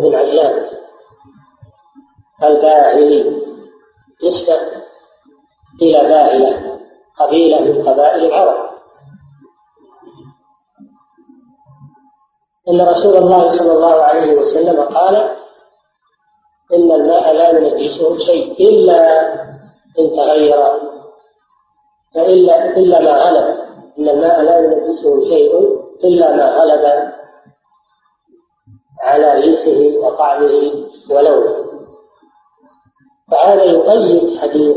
بن 0.00 0.14
عجلان 0.14 0.66
الباهلي 2.44 3.42
نسبة 4.24 4.58
إلى 5.82 5.98
باهلة 6.08 6.78
قبيلة 7.18 7.60
من 7.60 7.88
قبائل 7.88 8.24
العرب. 8.24 8.66
إن 12.68 12.80
رسول 12.80 13.16
الله 13.16 13.52
صلى 13.52 13.72
الله 13.72 14.02
عليه 14.02 14.36
وسلم 14.38 14.80
قال 14.80 15.16
إن 16.74 16.92
الماء 16.92 17.32
لا 17.32 17.50
ينجسه 17.50 18.18
شيء 18.18 18.68
إلا 18.68 19.32
إن 19.98 20.10
تغير 20.16 20.56
فإلا 22.14 22.76
إلا 22.76 23.00
ما 23.00 23.10
غلب. 23.10 23.56
إن 23.98 24.08
الماء 24.08 24.42
لا 24.42 24.58
ينجسه 24.58 25.24
شيء 25.24 25.52
إلا 26.04 26.36
ما 26.36 26.46
غلب. 26.50 27.15
على 29.06 29.34
ريحه 29.34 30.06
وطعمه 30.06 30.86
ولونه 31.10 31.66
فهذا 33.30 33.62
يقيد 33.64 34.38
حديث 34.38 34.76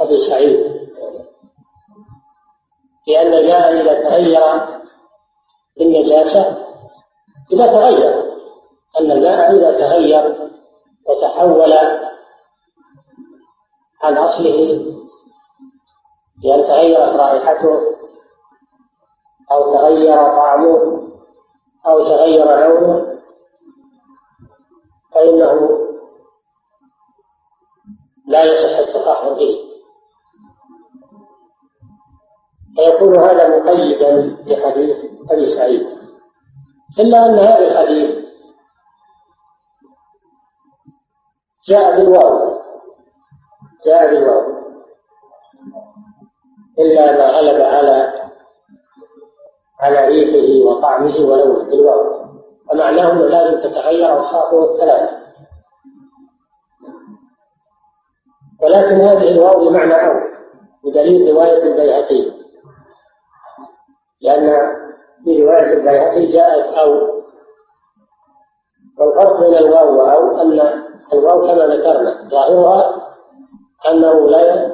أبي 0.00 0.20
سعيد. 0.20 0.80
لأن 3.08 3.34
الماء 3.34 3.80
إذا 3.80 4.08
تغير 4.08 4.42
بالنجاسة 5.78 6.66
إذا 7.52 7.66
تغير. 7.66 8.30
أن 9.00 9.10
الماء 9.10 9.52
إذا 9.56 9.78
تغير 9.80 10.50
وتحول 11.08 11.72
عن 14.02 14.16
أصله 14.16 14.84
بأن 16.42 16.64
تغيرت 16.64 17.16
رائحته 17.16 17.80
أو 19.52 19.74
تغير 19.74 20.16
طعمه 20.16 21.02
أو 21.86 22.04
تغير 22.04 22.44
لونه 22.44 23.09
فإنه 25.20 25.78
لا 28.26 28.44
يصح 28.44 28.78
التطهر 28.78 29.34
به. 29.34 29.58
فيكون 32.76 33.20
هذا 33.20 33.58
مقيدا 33.58 34.36
بحديث 34.46 34.96
أبي 35.30 35.48
سعيد. 35.48 35.86
إلا 37.00 37.26
أن 37.26 37.38
هذا 37.38 37.58
الحديث 37.58 38.24
جاء 41.68 41.96
بالواو. 41.96 42.60
جاء 43.86 44.14
بالواو. 44.14 44.60
إلا 46.78 47.12
ما 47.18 47.30
غلب 47.30 47.60
على 47.60 48.12
على 49.80 50.06
ريحه 50.06 50.68
وطعمه 50.68 51.16
ولونه 51.20 51.64
بالواو. 51.64 52.19
ومعناه 52.72 53.12
أنه 53.12 53.26
لازم 53.26 53.58
تتغير 53.58 54.12
أوصافه 54.12 54.72
الثلاثة 54.72 55.20
ولكن 58.62 59.00
هذه 59.00 59.28
الواو 59.30 59.68
بمعنى 59.68 59.94
أو 59.94 60.12
بدليل 60.84 61.34
رواية 61.34 61.62
البيهقي. 61.62 62.32
لأن 64.22 64.66
في 65.24 65.42
رواية 65.42 65.72
البيهقي 65.72 66.26
جاءت 66.32 66.74
أو. 66.74 67.20
والفرق 68.98 69.40
بين 69.40 69.56
الواو 69.56 69.98
وأو 69.98 70.40
أن 70.40 70.60
الواو 71.12 71.40
كما 71.40 71.66
ذكرنا 71.66 72.28
ظاهرها 72.30 73.06
أنه 73.90 74.28
لا 74.28 74.70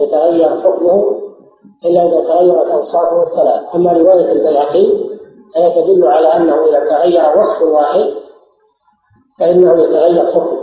يتغير 0.00 0.60
حكمه 0.60 1.20
إلا 1.84 2.02
إذا 2.02 2.24
تغيرت 2.24 2.66
أوصافه 2.66 3.22
الثلاث 3.22 3.74
أما 3.74 3.92
رواية 3.92 4.32
البيهقي 4.32 5.09
فهي 5.54 5.82
تدل 5.82 6.06
على 6.06 6.36
أنه 6.36 6.64
إذا 6.64 6.90
تغير 6.90 7.38
وصف 7.38 7.62
واحد 7.62 8.14
فإنه 9.40 9.82
يتغير 9.82 10.32
حكم. 10.32 10.60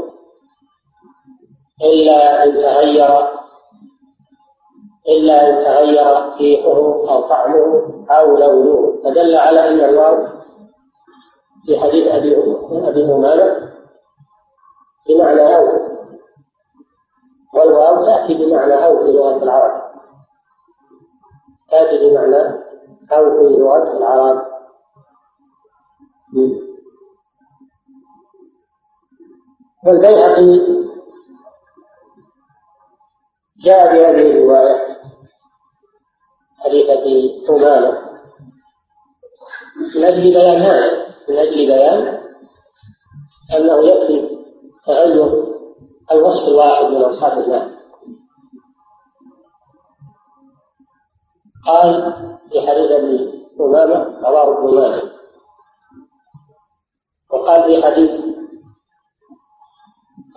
إلا 1.84 2.44
إن 2.44 2.54
تغير 2.54 3.28
إلا 5.10 5.50
أن 5.50 5.66
تغير 5.66 6.36
ريحه 6.40 6.78
أو 7.10 7.22
طعمه 7.22 8.06
أو 8.10 8.38
لونه. 8.38 8.98
فدل 9.04 9.36
على 9.36 9.68
أن 9.68 9.80
الواو 9.80 10.28
في 11.66 11.80
حديث 11.80 12.08
أبي 12.08 12.36
أبي 12.90 13.04
أمامة 13.04 13.72
بمعنى 15.10 15.56
أو 15.56 15.68
والواو 17.56 18.06
تأتي 18.06 18.34
بمعنى 18.34 18.86
أو 18.86 19.06
في 19.06 19.12
لغة 19.12 19.44
العرب. 19.44 19.82
تأتي 21.72 22.10
بمعنى 22.10 22.42
أو 23.12 23.32
في 23.32 23.58
لغة 23.58 23.98
العرب. 23.98 24.47
والبيهقي 29.86 30.78
جاء 33.64 33.86
بهذه 33.94 34.32
الرواية 34.32 34.98
حديث 36.58 36.90
أبي 36.90 37.46
ثمانة 37.48 38.08
من 39.96 40.04
أجل 40.04 40.24
بيان 40.34 40.62
هذا 40.62 41.16
من 41.30 41.38
أجل 41.38 41.56
بيان 41.56 42.24
أنه 43.58 43.88
يكفي 43.88 44.38
تعين 44.86 45.48
الوصف 46.12 46.48
الواحد 46.48 46.86
من 46.86 47.04
أوصاف 47.04 47.34
الله. 47.34 47.78
قال 51.68 52.14
في 52.52 52.68
حديث 52.68 52.92
أبي 52.92 53.48
أمامة 53.60 54.20
رواه 54.30 54.58
ابن 54.58 54.76
ماجه 54.76 55.16
وقال 57.32 57.64
في 57.64 57.84
حديث. 57.84 58.26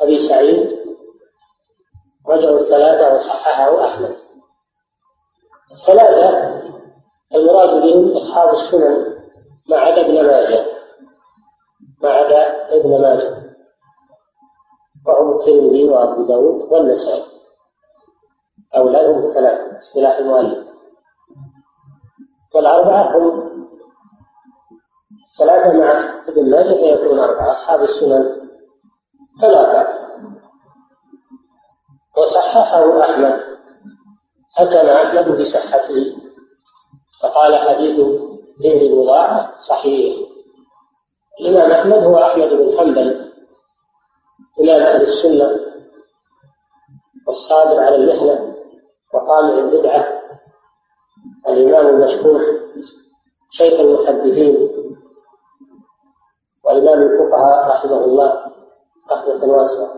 أبي 0.00 0.28
سعيد 0.28 0.78
رجعوا 2.28 2.60
الثلاثة 2.60 3.14
وصححه 3.14 3.84
أحمد. 3.86 4.16
الثلاثة 5.72 6.60
المراد 7.34 7.68
بهم 7.68 8.16
أصحاب 8.16 8.48
السنن 8.54 9.20
ما 9.68 9.76
عدا 9.76 10.00
ابن 10.00 10.26
ماجه. 10.26 10.66
ما 12.02 12.10
عدا 12.10 12.68
ابن 12.76 13.02
ماجه. 13.02 13.40
وهم 15.06 15.38
الترمذي 15.38 15.88
وأبو 15.88 16.22
داود 16.22 16.72
والنسائي. 16.72 17.24
أولادهم 18.76 19.28
الثلاثة 19.28 19.78
اصطلاح 19.78 20.16
المؤلف 20.16 20.70
والأربعة 22.54 23.18
هم 23.18 23.49
ثلاثة 25.38 25.78
مع 25.78 26.20
ابن 26.28 26.50
ماجه 26.50 26.74
فيكون 26.74 27.18
أربعة. 27.18 27.52
أصحاب 27.52 27.80
السنن 27.82 28.48
ثلاثة. 29.40 30.00
وصححه 32.18 33.02
أحمد. 33.02 33.40
حكم 34.56 34.86
أحمد 34.88 35.38
بصحته 35.40 36.16
فقال 37.22 37.56
حديث 37.56 38.00
ابن 38.64 39.02
بضاعة 39.02 39.60
صحيح. 39.68 40.16
الإمام 41.40 41.70
أحمد 41.70 42.04
هو 42.04 42.18
أحمد 42.18 42.48
بن 42.48 42.78
حنبل. 42.78 43.32
إمام 44.60 44.82
أهل 44.82 45.02
السنة. 45.02 45.60
والصابر 47.26 47.80
على 47.80 47.96
المحنة 47.96 48.54
وقامع 49.14 49.58
البدعة. 49.58 50.06
الإمام 51.48 51.86
المشهور. 51.86 52.40
شيخ 53.50 53.80
المحدثين. 53.80 54.79
وإمام 56.70 57.02
الفقهاء 57.02 57.68
رحمه 57.68 58.04
الله 58.04 58.40
رحمة 59.12 59.44
واسعة. 59.44 59.88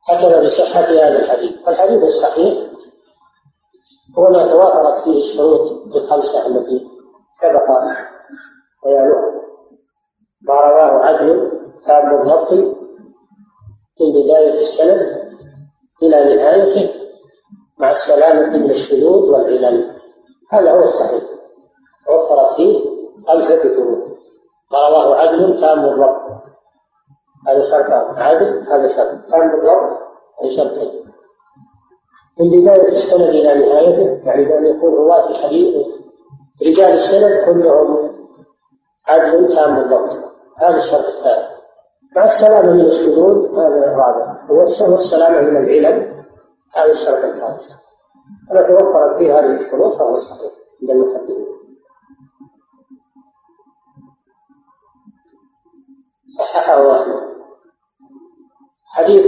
حكم 0.00 0.46
بصحة 0.46 0.80
هذا 0.80 1.18
الحديث. 1.18 1.66
والحديث 1.66 2.02
الصحيح 2.02 2.70
هو 4.18 4.30
ما 4.30 4.46
توافرت 4.46 5.04
فيه 5.04 5.24
الشروط 5.24 5.72
الخمسة 5.96 6.46
التي 6.46 6.88
سبق 7.42 7.66
بيانها 8.84 9.16
ما 10.42 10.54
رواه 10.54 11.04
عدل 11.04 11.50
تام 11.86 12.20
الضبط 12.20 12.52
من 14.00 14.12
بداية 14.12 14.54
السند 14.54 15.26
إلى 16.02 16.36
نهايته 16.36 16.94
مع 17.80 17.90
السلامة 17.90 18.56
من 18.56 18.70
الشذوذ 18.70 19.30
والعلل 19.30 19.96
هذا 20.52 20.70
هو 20.72 20.82
الصحيح. 20.82 21.22
وفرت 22.10 22.56
فيه 22.56 22.85
خمسة 23.28 23.62
شروط 23.62 24.16
رواه 24.72 25.16
عدل 25.16 25.60
تام 25.60 25.84
الرب 25.84 26.16
هذا 27.48 27.70
شرطان 27.70 28.22
عدل 28.22 28.66
هذا 28.68 28.88
شرط. 28.88 29.30
تام 29.30 29.42
الرب 29.42 29.98
أي 30.42 30.56
شرطين 30.56 31.06
من 32.40 32.50
بداية 32.50 32.88
السند 32.88 33.20
إلى 33.20 33.54
نهايته 33.54 34.26
يعني 34.28 34.44
بأن 34.44 34.66
يكون 34.66 34.94
رواة 34.94 35.30
الحديث 35.30 35.86
رجال 36.66 36.92
السند 36.92 37.44
كلهم 37.44 38.10
عدل 39.08 39.56
تام 39.56 39.76
الضبط 39.76 40.10
هذا 40.58 40.76
الشرط 40.76 41.04
الثالث 41.04 41.56
مع 42.16 42.24
السلامة 42.24 42.72
من 42.72 42.80
الشذوذ 42.80 43.58
هذا 43.58 43.76
الرابع. 43.76 44.36
والسلامة 44.50 45.40
من 45.40 45.56
العلل 45.56 46.24
هذا 46.74 46.92
الشرط 46.92 47.24
الخامس. 47.24 47.72
أنا 48.50 48.62
توفرت 48.62 49.18
فيه 49.18 49.38
هذه 49.38 49.60
الشروط 49.60 49.98
فهو 49.98 50.16
صحيح. 50.16 50.52
عند 50.82 50.90
المحدثين 50.90 51.55
صححه 56.38 57.02
أحمد 57.02 57.22
حديث 58.86 59.26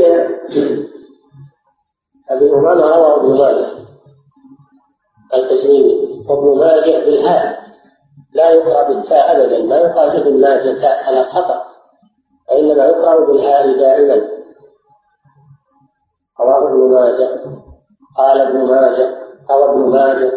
أبي 2.31 2.51
أمامة 2.55 2.83
رواه 2.97 3.17
ابن 3.17 3.39
ماجه 3.39 3.67
التجريبي 5.35 6.25
وابن 6.29 6.59
ماجه 6.61 7.05
بالهاء 7.05 7.59
لا 8.35 8.51
يقرأ 8.51 8.89
بالتاء 8.89 9.37
أبدا 9.37 9.63
ما 9.63 9.77
يقال 9.77 10.21
ابن 10.21 10.41
ماجه 10.41 10.81
تاء 10.81 11.05
على 11.05 11.25
خطأ 11.25 11.65
وإنما 12.51 12.85
يقرأ 12.85 13.27
بالهاء 13.27 13.79
دائما 13.79 14.29
رواه 16.41 16.69
ابن 16.69 16.95
ماجه 16.95 17.41
قال 18.17 18.41
ابن 18.41 18.59
ماجه 18.67 19.19
أو 19.51 19.71
ابن 19.71 19.91
ماجه 19.91 20.33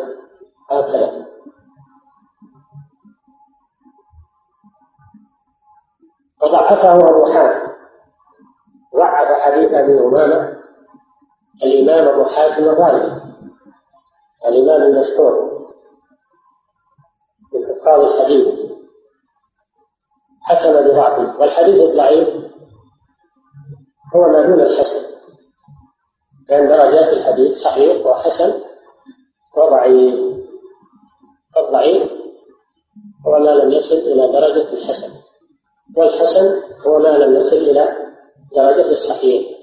هكذا 0.69 1.10
وضعفه 6.71 7.09
أبو 7.09 7.25
حاتم. 7.33 7.71
ضعف 8.95 9.41
حديث 9.41 9.73
أبي 9.73 9.99
أمامة. 9.99 10.61
الإمام 11.63 12.07
أبو 12.07 12.25
حاتم 12.25 12.63
الرازي 12.63 13.21
الإمام 14.45 14.81
المشهور. 14.81 15.51
من 17.53 17.65
حفاظ 17.65 17.99
الحديث. 17.99 18.47
حكم 20.41 20.73
بضعفه 20.73 21.39
والحديث 21.39 21.81
الضعيف 21.81 22.27
هو 24.15 24.21
ما 24.21 24.41
دون 24.41 24.61
الحسن. 24.61 25.11
لأن 26.49 26.67
درجات 26.67 27.13
الحديث 27.13 27.57
صحيح 27.57 28.05
وحسن 28.05 28.53
وضعيف. 29.57 30.41
الضعيف 31.57 32.11
هو 33.27 33.39
ما 33.39 33.49
لم 33.49 33.71
يصل 33.71 33.95
إلى 33.95 34.31
درجة 34.31 34.73
الحسن. 34.73 35.20
والحسن 35.97 36.61
هو 36.87 36.99
ما 36.99 37.09
لم 37.09 37.35
يصل 37.35 37.55
إلى 37.55 37.97
درجة 38.55 38.91
الصحيح. 38.91 39.57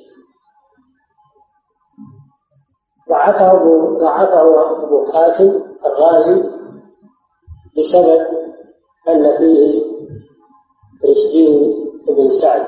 ضعفه 3.08 3.52
ضعفه 3.98 4.84
أبو 4.84 5.12
حاتم 5.12 5.62
الرازي 5.86 6.42
بسبب 7.76 8.26
أن 9.08 9.38
فيه 9.38 9.82
رشدين 11.04 11.74
بن 12.08 12.28
سعد 12.40 12.66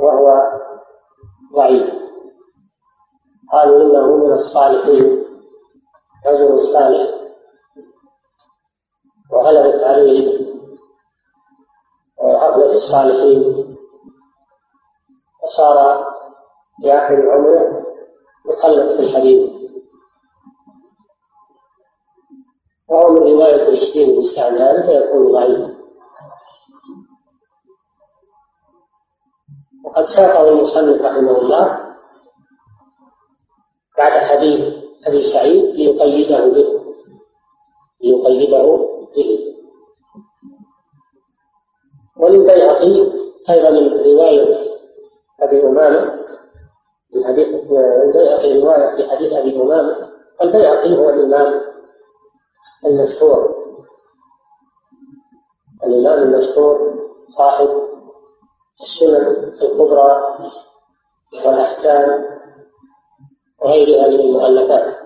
وهو 0.00 0.42
ضعيف. 1.56 1.94
قالوا 3.52 3.82
إنه 3.82 4.16
من 4.16 4.32
الصالحين 4.32 5.24
رجل 6.26 6.66
صالح. 6.72 7.14
وغلبت 9.32 9.82
عليه 9.82 10.51
غفلة 12.22 12.72
الصالحين. 12.76 13.76
فصار 15.42 16.04
في 16.82 16.92
آخر 16.92 17.30
عمره 17.30 17.82
يخلط 18.50 18.92
في 18.92 19.00
الحديث. 19.00 19.52
وهو 22.88 23.12
من 23.12 23.32
رواية 23.32 23.68
الشديد 23.68 24.16
باستعماله 24.16 24.86
فيكون 24.86 25.32
ضعيفا 25.32 25.72
وقد 29.84 30.04
ساقه 30.04 30.48
المصنف 30.48 31.02
رحمه 31.02 31.38
الله 31.38 31.94
بعد 33.98 34.12
حديث 34.12 34.74
أبي 35.06 35.24
سعيد 35.32 35.64
ليقيده 35.64 36.48
به 36.48 36.82
ليقيده 38.00 38.62
به. 39.16 39.51
وللبيهقي 42.22 43.12
أيضا 43.50 43.70
من 43.70 43.88
رواية 43.88 44.56
أبي 45.40 45.66
أمامة 45.66 46.22
في 47.12 47.24
حديث 47.24 47.48
البيهقي 48.04 48.60
رواية 48.60 48.96
في 48.96 49.10
حديث 49.10 49.32
أبي 49.32 49.62
أمامة. 49.62 50.12
البيهقي 50.42 50.96
هو 50.98 51.10
الإمام 51.10 51.60
المشهور. 52.86 53.54
الإمام 55.84 56.22
المشهور 56.22 56.94
صاحب 57.36 57.68
السنن 58.80 59.26
الكبرى 59.62 60.22
والأحكام 61.46 62.24
وغيرها 63.62 64.08
من 64.08 64.20
المؤلفات. 64.20 64.96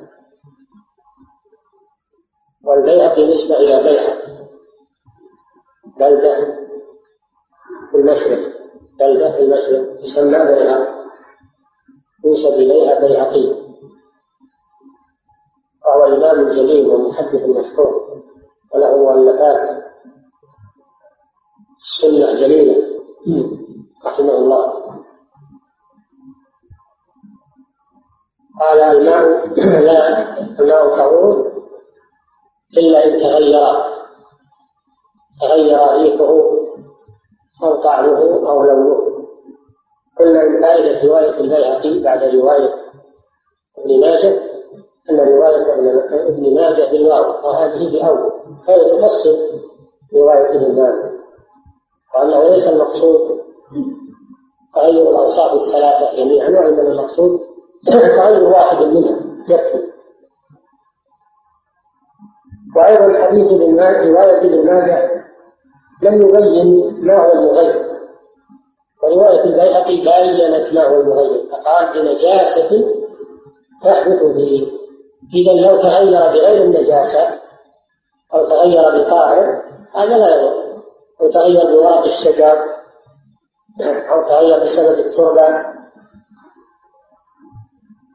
والبيهقي 2.64 3.26
نسبة 3.26 3.56
إلى 3.56 3.82
بيهق 3.82 4.26
بلدة 5.98 6.65
في 7.97 8.02
المشرق 8.02 8.52
بلدة 8.98 9.32
في 9.32 9.40
المشرق 9.40 10.01
تسمى 10.02 10.39
بيهق 10.39 10.97
ينسب 12.24 12.52
إليها 12.52 13.01
بيهقي. 13.01 13.66
وهو 15.86 16.05
إمام 16.05 16.51
جليل 16.51 16.89
ومحدث 16.89 17.43
مشهور 17.43 18.23
وله 18.74 18.97
مؤلفات 18.97 19.85
سنة 22.01 22.32
جليلة 22.32 22.77
رحمه 24.06 24.35
الله. 24.35 24.86
قال 28.60 28.81
الماء 28.81 29.48
لا 29.86 30.39
الماء 30.60 30.97
طهور 30.97 31.52
إلا 32.78 33.06
إن 33.06 33.20
تغير. 33.20 33.97
تغير 35.40 35.78
ريحه 36.01 36.55
أو 37.62 37.82
طعمه 37.82 38.48
أو 38.50 38.62
لونه. 38.62 39.06
قلنا 40.20 40.44
من 40.44 40.62
فائدة 40.62 41.08
رواية 41.08 41.40
البيهقي 41.40 42.02
بعد 42.02 42.34
رواية 42.34 42.74
ابن 43.78 44.00
ماجه 44.00 44.40
أن 45.10 45.20
رواية 45.20 45.74
ابن 46.28 46.54
ماجه 46.54 46.90
بالواو 46.90 47.46
وهذه 47.46 47.92
بأول. 47.92 48.32
فهي 48.66 48.98
تفسر 48.98 49.36
رواية 50.16 50.56
ابن 50.56 50.76
ماجه. 50.76 51.12
وأنه 52.14 52.48
ليس 52.48 52.68
المقصود. 52.68 53.40
تغير 54.74 55.10
الأوصاف 55.10 55.52
الثلاثة 55.52 56.16
جميعا 56.16 56.48
وإنما 56.48 56.88
المقصود 56.88 57.40
تغير 57.86 58.44
واحد 58.44 58.76
منها 58.76 59.20
يكفي. 59.48 59.86
وأيضا 62.76 63.26
حديث 63.26 63.52
ابن 63.52 63.80
رواية 63.80 64.38
ابن 64.38 64.66
ماجه 64.66 65.15
لم 66.02 66.23
يبين 66.23 66.97
ما 67.06 67.16
هو 67.16 67.32
المغير. 67.32 67.86
ورواية 69.02 69.44
البيهقي 69.44 69.97
بينت 69.97 70.74
ما 70.74 70.85
هو 70.86 71.01
المغير. 71.01 71.43
فقال 71.51 71.93
بنجاسة 71.93 72.94
تحدث 73.82 74.23
به. 74.23 74.73
إذا 75.35 75.52
لو 75.52 75.82
تغير 75.82 76.20
بغير 76.20 76.62
النجاسة 76.64 77.28
أو 78.35 78.47
تغير 78.47 78.82
بطاهر 78.82 79.62
هذا 79.94 80.18
لا 80.18 80.36
يضر. 80.36 80.66
أو 81.23 81.31
تغير 81.31 81.66
بورق 81.66 82.05
الشجر 82.05 82.59
أو 84.10 84.23
تغير 84.28 84.60
بسبب 84.60 84.98
التربة 84.98 85.48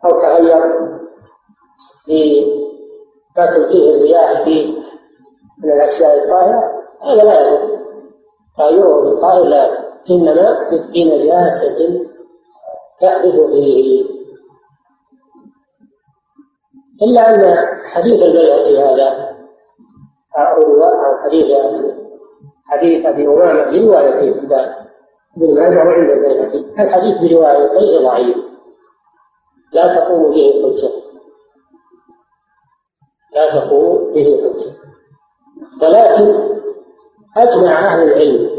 أو 0.06 0.20
تغير 0.20 0.62
بما 2.08 3.46
تلقيه 3.46 3.96
الرياح 3.96 4.44
فيه 4.44 4.78
من 5.64 5.72
الأشياء 5.72 6.24
الطاهرة 6.24 6.72
هذا 7.02 7.24
لا 7.24 7.42
يضر. 7.42 7.71
لا 8.62 8.70
يضر 8.70 9.22
إنما 10.12 10.70
بنجاسة 10.70 12.06
تحدث 13.02 13.36
فيه 13.36 14.06
إلا 17.02 17.36
أن 17.36 17.56
حديث 17.84 18.22
البيهقي 18.22 18.78
هذا 18.78 19.36
أو 20.38 20.84
حديث 21.24 21.58
حديث 22.66 23.06
أبي 23.06 23.28
امامه 23.28 23.64
بروايتين 23.64 24.40
عند 24.40 24.54
ابن 25.38 25.56
ماجه 25.56 25.78
وعند 25.78 26.10
البيهقي. 26.10 26.84
الحديث 26.84 27.18
بروايتيه 27.18 28.08
ضعيف. 28.08 28.38
لا 29.74 29.96
تقوم 29.96 30.32
به 30.32 30.52
الحجة. 30.56 30.92
لا 33.36 33.60
تقوم 33.60 34.14
به 34.14 34.28
الحجة. 34.28 34.72
ولكن 35.82 36.61
أجمع 37.38 37.80
أهل 37.94 38.04
العلم. 38.04 38.50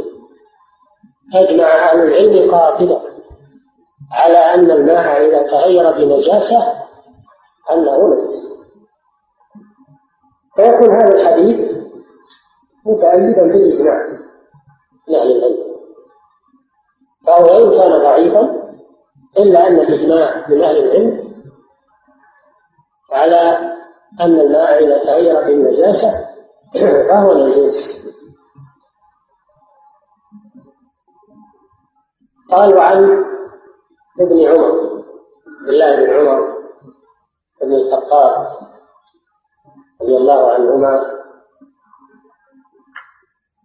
أجمع 1.34 1.64
أهل 1.64 2.00
العلم 2.02 2.50
قاطبه 2.50 3.02
على 4.12 4.38
أن 4.38 4.70
الماء 4.70 5.26
إذا 5.26 5.42
تغير 5.42 5.92
بنجاسة 5.92 6.58
أنه 7.70 8.08
نجس 8.08 8.52
فيكون 10.56 10.94
هذا 10.94 11.14
الحديث 11.14 11.72
متأيدا 12.86 13.42
بالإجماع 13.42 14.08
من 15.08 15.14
أهل 15.14 15.36
العلم. 15.36 15.72
فهو 17.26 17.54
وإن 17.54 17.78
كان 17.78 17.98
ضعيفا 17.98 18.72
إلا 19.38 19.68
أن 19.68 19.78
الإجماع 19.78 20.48
من 20.48 20.62
أهل 20.62 20.76
العلم 20.76 21.32
على 23.12 23.72
أن 24.20 24.40
الماء 24.40 24.84
إذا 24.84 25.04
تغير 25.04 25.40
بالنجاسة 25.46 26.28
فهو 27.08 27.34
نجس. 27.34 28.02
قال 32.52 32.74
وعن 32.76 33.24
ابن 34.20 34.46
عمر 34.46 35.02
عبد 35.60 35.68
الله 35.68 35.96
بن 35.96 36.10
عمر 36.14 36.52
بن 37.62 37.72
الخطاب 37.74 38.46
رضي 40.02 40.16
الله 40.16 40.52
عنهما 40.52 41.12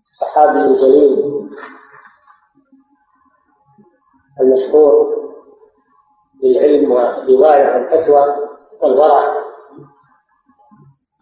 الصحابي 0.04 0.60
الجليل 0.60 1.48
المشهور 4.42 5.08
بالعلم 6.42 6.92
ورواية 6.92 7.78
الفتوى 7.78 8.48
والورع 8.82 9.34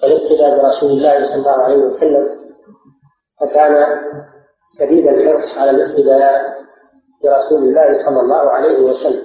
والاقتداء 0.04 0.62
برسول 0.62 0.92
الله 0.92 1.26
صلى 1.26 1.36
الله 1.36 1.52
عليه 1.64 1.78
وسلم 1.78 2.56
فكان 3.42 4.02
شديد 4.80 5.08
الحرص 5.08 5.58
على 5.58 5.72
الاقتداء 5.72 6.55
برسول 7.24 7.64
الله 7.64 8.06
صلى 8.06 8.22
الله 8.22 8.52
عليه 8.52 8.84
وسلم. 8.84 9.24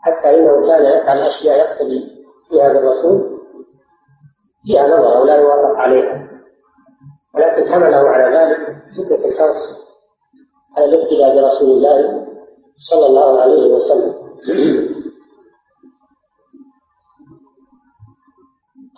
حتى 0.00 0.38
إنه 0.38 0.66
كان 0.68 0.84
يفعل 0.84 1.18
أشياء 1.18 1.58
يقتدي 1.58 2.24
فيها 2.50 2.72
بالرسول 2.72 3.40
فيها 4.66 4.86
نظر 4.86 5.20
ولا 5.20 5.36
يوافق 5.36 5.76
عليها. 5.76 6.30
ولكن 7.34 7.72
حمله 7.72 7.96
على 8.08 8.36
ذلك 8.36 8.76
شدة 8.96 9.28
الحرص 9.28 9.62
على 10.76 10.84
الاقتداء 10.84 11.34
برسول 11.36 11.70
الله 11.70 12.26
صلى 12.90 13.06
الله 13.06 13.40
عليه 13.40 13.72
وسلم. 13.74 14.14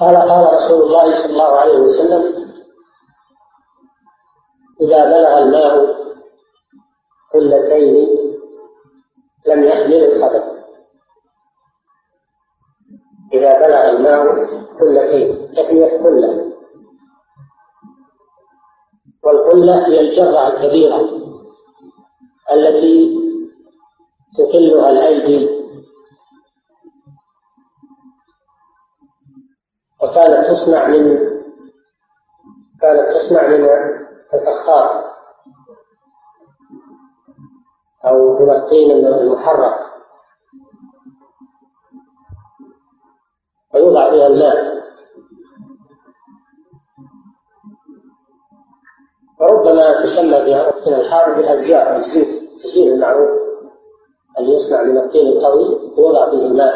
قال 0.00 0.16
قال 0.16 0.54
رسول 0.54 0.82
الله 0.82 1.22
صلى 1.22 1.32
الله 1.32 1.60
عليه 1.60 1.78
وسلم 1.78 2.46
إذا 4.80 5.04
بلغ 5.04 5.38
الماء 5.38 5.96
قلتين 7.36 8.08
لم 9.46 9.64
يحمل 9.64 10.04
الخبث 10.04 10.56
إذا 13.32 13.52
بلغ 13.52 13.90
الماء 13.90 14.46
قلتين 14.80 15.54
تكفية 15.54 16.02
قلة؟ 16.02 16.52
والقلة 19.24 19.86
هي 19.86 20.00
الجرة 20.00 20.48
الكبيرة 20.48 21.00
التي 22.52 23.16
تقلها 24.38 24.90
الأيدي. 24.90 25.48
وكانت 30.02 30.46
تصنع 30.46 30.88
من 30.88 31.18
كانت 32.80 33.12
تصنع 33.12 33.46
من 33.46 33.68
الفخار. 34.34 35.05
أو 38.06 38.38
من 38.38 38.50
الطين 38.50 38.90
المحرق 38.90 39.74
ويوضع 43.74 44.10
فيها 44.10 44.26
الماء. 44.26 44.76
وربما 49.40 50.04
تسمى 50.04 50.44
في 50.44 50.50
وقتنا 50.54 51.00
الحاضر 51.00 51.34
بالأزيار 51.34 51.96
الزيت 51.96 52.28
الزيت 52.64 52.92
المعروف. 52.92 53.30
اللي 54.38 54.52
يصنع 54.52 54.82
من 54.82 54.98
الطين 54.98 55.26
القوي 55.26 55.92
ويوضع 55.98 56.30
فيه 56.30 56.46
الماء. 56.46 56.74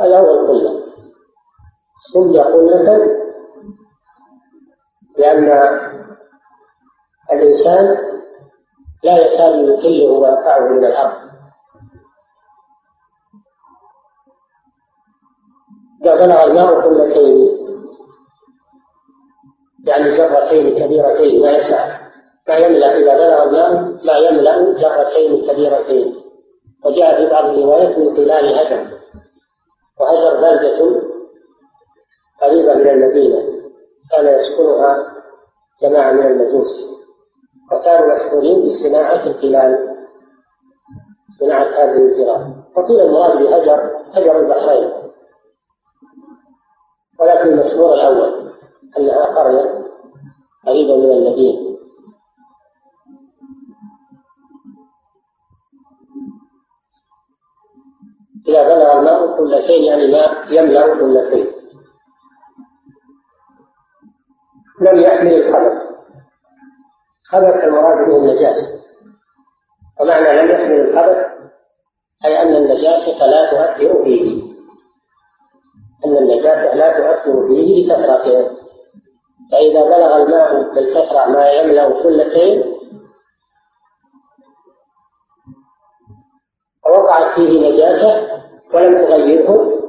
هذا 0.00 0.18
هو 0.20 0.40
القلة. 0.40 0.84
سمي 2.12 2.38
قلة 2.40 3.24
لأن 5.18 5.44
الإنسان 7.32 8.13
لا 9.04 9.18
يكاد 9.18 9.68
يطيله 9.68 10.12
ويرفعه 10.12 10.68
من 10.68 10.84
الأرض 10.84 11.24
إذا 16.04 16.14
بلغ 16.14 16.44
الماء 16.44 16.80
قلتين 16.80 17.58
يعني 19.86 20.16
جرتين 20.16 20.78
كبيرتين 20.78 21.42
ما 21.42 21.50
يسع 21.50 21.98
ما 22.48 22.56
يملأ 22.56 22.98
إذا 22.98 23.14
بلغ 23.14 23.42
الماء 23.42 23.72
ما 24.04 24.16
يملأ 24.18 24.72
جرتين 24.78 25.50
كبيرتين. 25.50 26.14
وجاء 26.84 27.16
في 27.16 27.30
بعض 27.30 27.44
الروايات 27.44 27.98
من 27.98 28.16
خلال 28.16 28.58
هجر. 28.58 28.98
وهجر 30.00 30.36
بلدة 30.36 31.02
قريبة 32.42 32.74
من 32.74 32.88
المدينة 32.88 33.54
كان 34.10 34.26
يسكنها 34.40 35.14
جماعة 35.82 36.12
من 36.12 36.26
المجوس. 36.26 36.94
وكانوا 37.72 38.14
مشهورين 38.14 38.68
بصناعة 38.68 39.26
التلال 39.26 39.96
صناعة 41.40 41.64
هذه 41.64 41.96
الجيران 41.96 42.62
وقيل 42.76 43.00
المراد 43.00 43.38
بهجر 43.38 43.90
هجر 44.12 44.40
البحرين. 44.40 44.90
ولكن 47.20 47.48
المشهور 47.48 47.94
الأول 47.94 48.52
أنها 48.98 49.24
قرية 49.24 49.84
قريبة 50.66 50.96
من 50.96 51.10
المدينة. 51.10 51.74
إذا 58.48 58.62
بلغ 58.62 58.98
الماء 58.98 59.36
قلتين 59.36 59.84
يعني 59.84 60.12
ماء 60.12 60.52
يملأ 60.52 60.84
قلتين 60.84 61.46
لم 64.80 65.00
يحمل 65.00 65.34
الخبث 65.34 65.93
خبث 67.30 67.64
المراد 67.64 68.08
به 68.08 68.16
النجاسة 68.16 68.66
ومعنى 70.00 70.42
لم 70.42 70.50
يحمل 70.50 70.80
الخبث 70.80 71.34
أي 72.24 72.42
أن 72.42 72.54
النجاسة 72.56 73.26
لا 73.26 73.50
تؤثر 73.50 74.04
فيه. 74.04 74.42
أن 76.06 76.16
النجاسة 76.16 76.74
لا 76.74 76.98
تؤثر 76.98 77.48
فيه 77.48 77.86
لكثرته 77.86 78.50
فإذا 79.52 79.82
بلغ 79.84 80.16
الماء 80.16 80.74
بالكثرة 80.74 81.26
ما 81.26 81.50
يملأ 81.50 82.02
كل 82.02 82.22
شيء 82.32 82.74
ووقعت 86.86 87.34
فيه 87.34 87.70
نجاسة 87.72 88.40
ولم 88.74 89.06
تغيره 89.06 89.80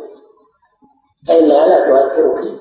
فإنها 1.28 1.68
لا 1.68 1.90
تؤثر 1.90 2.41
فيه. 2.41 2.60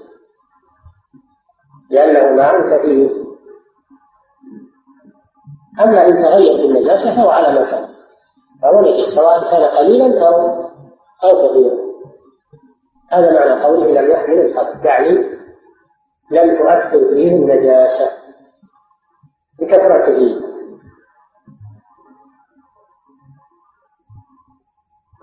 لأنه 1.91 2.33
ماء 2.33 2.55
كثير. 2.63 3.25
أما 5.81 6.07
إن 6.09 6.23
تغير 6.23 6.57
بالنجاسة 6.57 7.17
فهو 7.17 7.31
على 7.31 7.55
ما 7.55 7.71
كان 7.71 7.89
فهو 8.63 8.81
نجس 8.81 9.15
سواء 9.15 9.51
كان 9.51 9.65
قليلا 9.65 10.29
أو 10.29 10.65
أو 11.25 11.49
كثيرا 11.49 11.85
هذا 13.11 13.33
معنى 13.33 13.65
قوله 13.65 14.01
لم 14.01 14.11
يحمل 14.11 14.41
الحق 14.41 14.87
يعني 14.87 15.11
لم 16.31 16.57
تؤثر 16.59 17.15
فيه 17.15 17.33
النجاسة. 17.33 18.11
بكثرته 19.61 20.41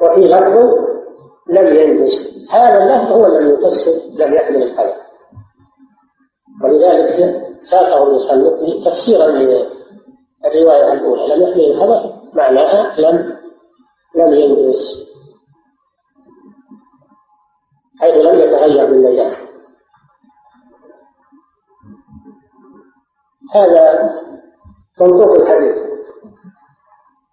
وفي 0.02 0.22
لفظ 0.22 0.58
لم 1.50 1.76
ينجس 1.76 2.14
هذا 2.52 2.78
اللفظ 2.78 3.12
هو 3.12 3.26
الذي 3.26 3.54
يفسر 3.54 3.92
لم 4.26 4.34
يحمل 4.34 4.64
الخبر 4.64 4.94
ولذلك 6.64 7.42
ساقه 7.70 8.04
المصنف 8.04 8.86
تفسيرا 8.86 9.28
للرواية 10.56 10.94
الأولى. 10.94 11.36
لم 11.36 11.42
يحمل 11.42 11.66
الخبر؟ 11.72 12.14
معناها 12.34 13.00
لم 13.00 13.38
لم 14.16 14.34
ينجس 14.34 15.02
حيث 18.00 18.16
لم 18.16 18.40
يتغير 18.40 18.86
بالنجاسة 18.86 19.38
هذا 23.54 24.14
منطوق 25.02 25.32
الحديث. 25.32 25.78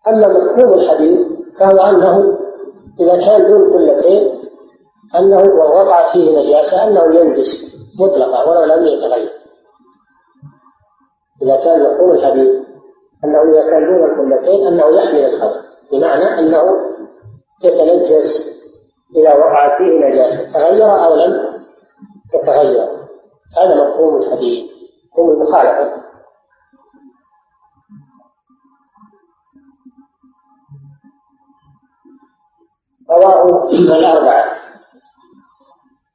أما 0.09 0.29
مفهوم 0.29 0.75
الحديث 0.75 1.21
فهو 1.59 1.79
أنه 1.79 2.39
إذا 3.01 3.27
كان 3.27 3.47
دون 3.47 3.73
قلتين 3.73 4.39
أنه 5.19 5.37
ووقع 5.43 6.13
فيه 6.13 6.39
نجاسة 6.39 6.89
أنه 6.89 7.21
ينجس 7.21 7.49
مطلقا 8.01 8.45
ولو 8.45 8.75
لم 8.75 8.87
يتغير. 8.87 9.33
إذا 11.43 11.57
كان 11.57 11.83
مفهوم 11.83 12.11
الحديث 12.11 12.69
أنه 13.25 13.43
إذا 13.43 13.71
كان 13.71 13.87
دون 13.87 14.05
القلتين 14.05 14.67
أنه 14.67 14.87
يحمل 14.87 15.25
الخبر 15.25 15.61
بمعنى 15.93 16.39
أنه 16.39 16.65
يتنجس 17.65 18.49
إذا 19.17 19.35
وقع 19.35 19.79
فيه 19.79 19.85
نجاسة. 19.85 20.53
تغير 20.53 21.05
أو 21.05 21.15
لم 21.15 21.65
يتغير. 22.35 22.89
هذا 23.59 23.75
مفهوم 23.75 24.23
الحديث. 24.23 24.71
مفهوم 25.13 25.31
المخالفة. 25.31 25.99
رواه 33.11 33.69
الأربعة. 33.73 34.59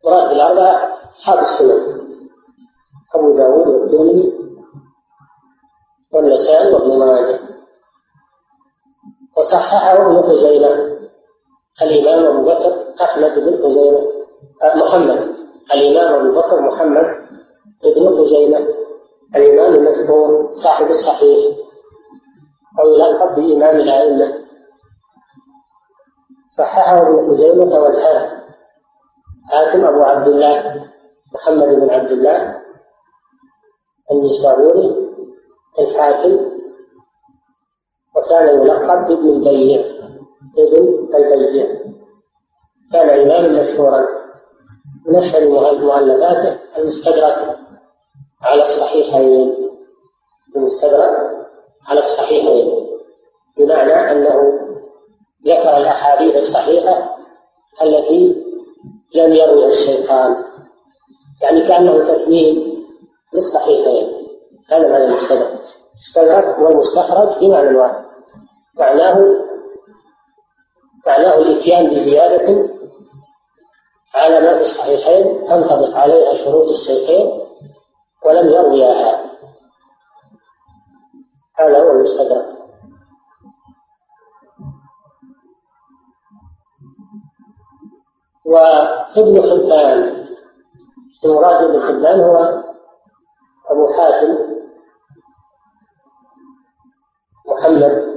مراد 0.06 0.30
بالأربعة 0.30 1.00
أصحاب 1.18 1.40
السنن 1.40 2.04
أبو 3.16 3.38
داود 3.38 3.68
والترمذي. 3.68 4.34
والنسائي 6.14 6.74
وابن 6.74 7.00
ماجه. 7.00 7.40
وصححه 9.38 10.02
ابن 10.02 10.22
خزيمة 10.22 10.94
الإمام 11.82 12.26
أبو 12.26 12.46
بكر 12.46 12.94
أحمد 13.04 13.40
بن 13.40 13.64
خزيمة 13.64 14.08
آه، 14.64 14.76
محمد. 14.78 15.36
الإمام 15.74 16.14
أبو 16.14 16.40
بكر 16.40 16.62
محمد 16.62 17.06
بن 17.96 18.18
خزيمة. 18.24 18.68
الإمام 19.36 19.74
المشهور 19.74 20.54
صاحب 20.64 20.88
الصحيح. 20.88 21.58
أو 22.80 22.90
يلقب 22.90 23.36
بإمام 23.36 23.76
الأئمة. 23.76 24.34
صححه 26.58 26.98
ابن 26.98 27.32
خزيمة 27.32 27.80
والحاكم 27.80 28.44
حاتم 29.52 29.86
أبو 29.86 30.02
عبد 30.04 30.28
الله 30.28 30.86
محمد 31.34 31.68
بن 31.68 31.90
عبد 31.90 32.12
الله 32.12 32.62
النسابوري 34.12 35.03
الحاكم 35.80 36.40
وكان 38.16 38.62
يلقب 38.62 39.08
بابن 39.08 39.30
البيع 39.30 39.86
ابن 40.60 41.16
البيع 41.16 41.68
كان 42.94 43.10
إماما 43.10 43.62
مشهورا 43.64 44.08
من 45.08 45.16
أشهر 45.16 45.48
مؤلفاته 45.80 46.60
المستدرك 46.78 47.58
على 48.42 48.64
الصحيحين. 48.64 49.56
المستدرك 50.56 51.48
على 51.88 52.00
الصحيحين. 52.00 52.88
بمعنى 53.58 54.12
أنه 54.12 54.60
ذكر 55.46 55.78
الأحاديث 55.78 56.36
الصحيحة 56.36 57.18
التي 57.82 58.44
لم 59.16 59.34
يروي 59.34 59.66
الشيخان 59.66 60.44
يعني 61.42 61.68
كأنه 61.68 62.06
تكميل 62.08 62.84
للصحيحين. 63.34 64.28
هذا 64.70 64.88
معنى 64.88 65.06
المستدرك. 65.06 65.53
استدرك 65.96 66.60
والمستخرج 66.60 67.40
بمعنى 67.40 67.78
واحد. 67.78 68.04
معناه 68.80 69.22
معناه 71.08 71.36
الاتيان 71.36 71.90
بزيادة 71.90 72.70
على 74.16 74.40
ما 74.40 74.58
في 74.58 74.62
الصحيحين 74.62 75.48
تنطبق 75.48 75.98
عليها 75.98 76.46
شروط 76.46 76.70
الشيخين 76.70 77.42
ولم 78.26 78.50
يرويها 78.50 79.24
هذا 81.60 81.80
هو 81.84 81.92
المستدرك. 81.92 82.54
وابن 88.46 89.42
حبان 89.42 90.24
المراد 91.26 91.64
ابن 91.64 91.82
حبان 91.82 92.20
هو 92.20 92.64
أبو 93.70 93.94
حاتم 93.94 94.53
محمد 97.74 98.14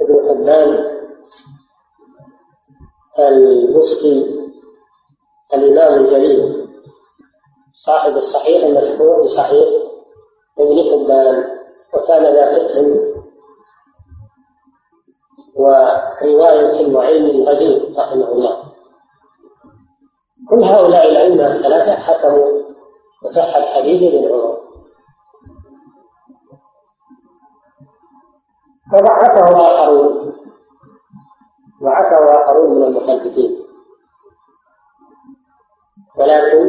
بن 0.00 0.28
حبان 0.28 0.92
البسطي 3.18 4.42
الإمام 5.54 6.04
الجليل 6.04 6.68
صاحب 7.86 8.16
الصحيح 8.16 8.64
المشهور 8.64 9.22
بصحيح 9.22 9.68
ابن 10.58 10.76
حبان 10.76 11.44
وكان 11.94 12.22
ذا 12.22 12.54
فقه 12.54 13.12
ورواية 15.56 16.94
وعلم 16.94 17.42
غزير 17.48 17.94
رحمه 17.98 18.32
الله. 18.32 18.62
كل 20.50 20.62
هؤلاء 20.62 21.08
الأئمة 21.10 21.56
الثلاثة 21.56 21.94
حكموا 21.94 22.62
بصحة 23.24 23.58
الحديث 23.58 24.00
بن 24.12 24.28
عمر 28.92 29.02
وضعفه 29.02 29.56
آخرون. 29.56 30.32
ضعفه 31.82 32.42
آخرون 32.42 32.76
من 32.76 32.82
المحدثين. 32.84 33.62
ولكن 36.18 36.60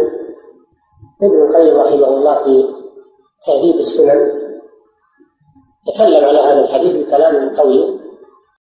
ابن 1.24 1.44
القيم 1.44 1.80
رحمه 1.82 2.08
الله 2.08 2.44
في 2.44 2.74
تهذيب 3.45 3.76
السنن 3.76 4.44
تكلم 5.88 6.26
على 6.26 6.40
هذا 6.40 6.60
الحديث 6.60 7.08
بكلام 7.08 7.56
طويل 7.56 8.03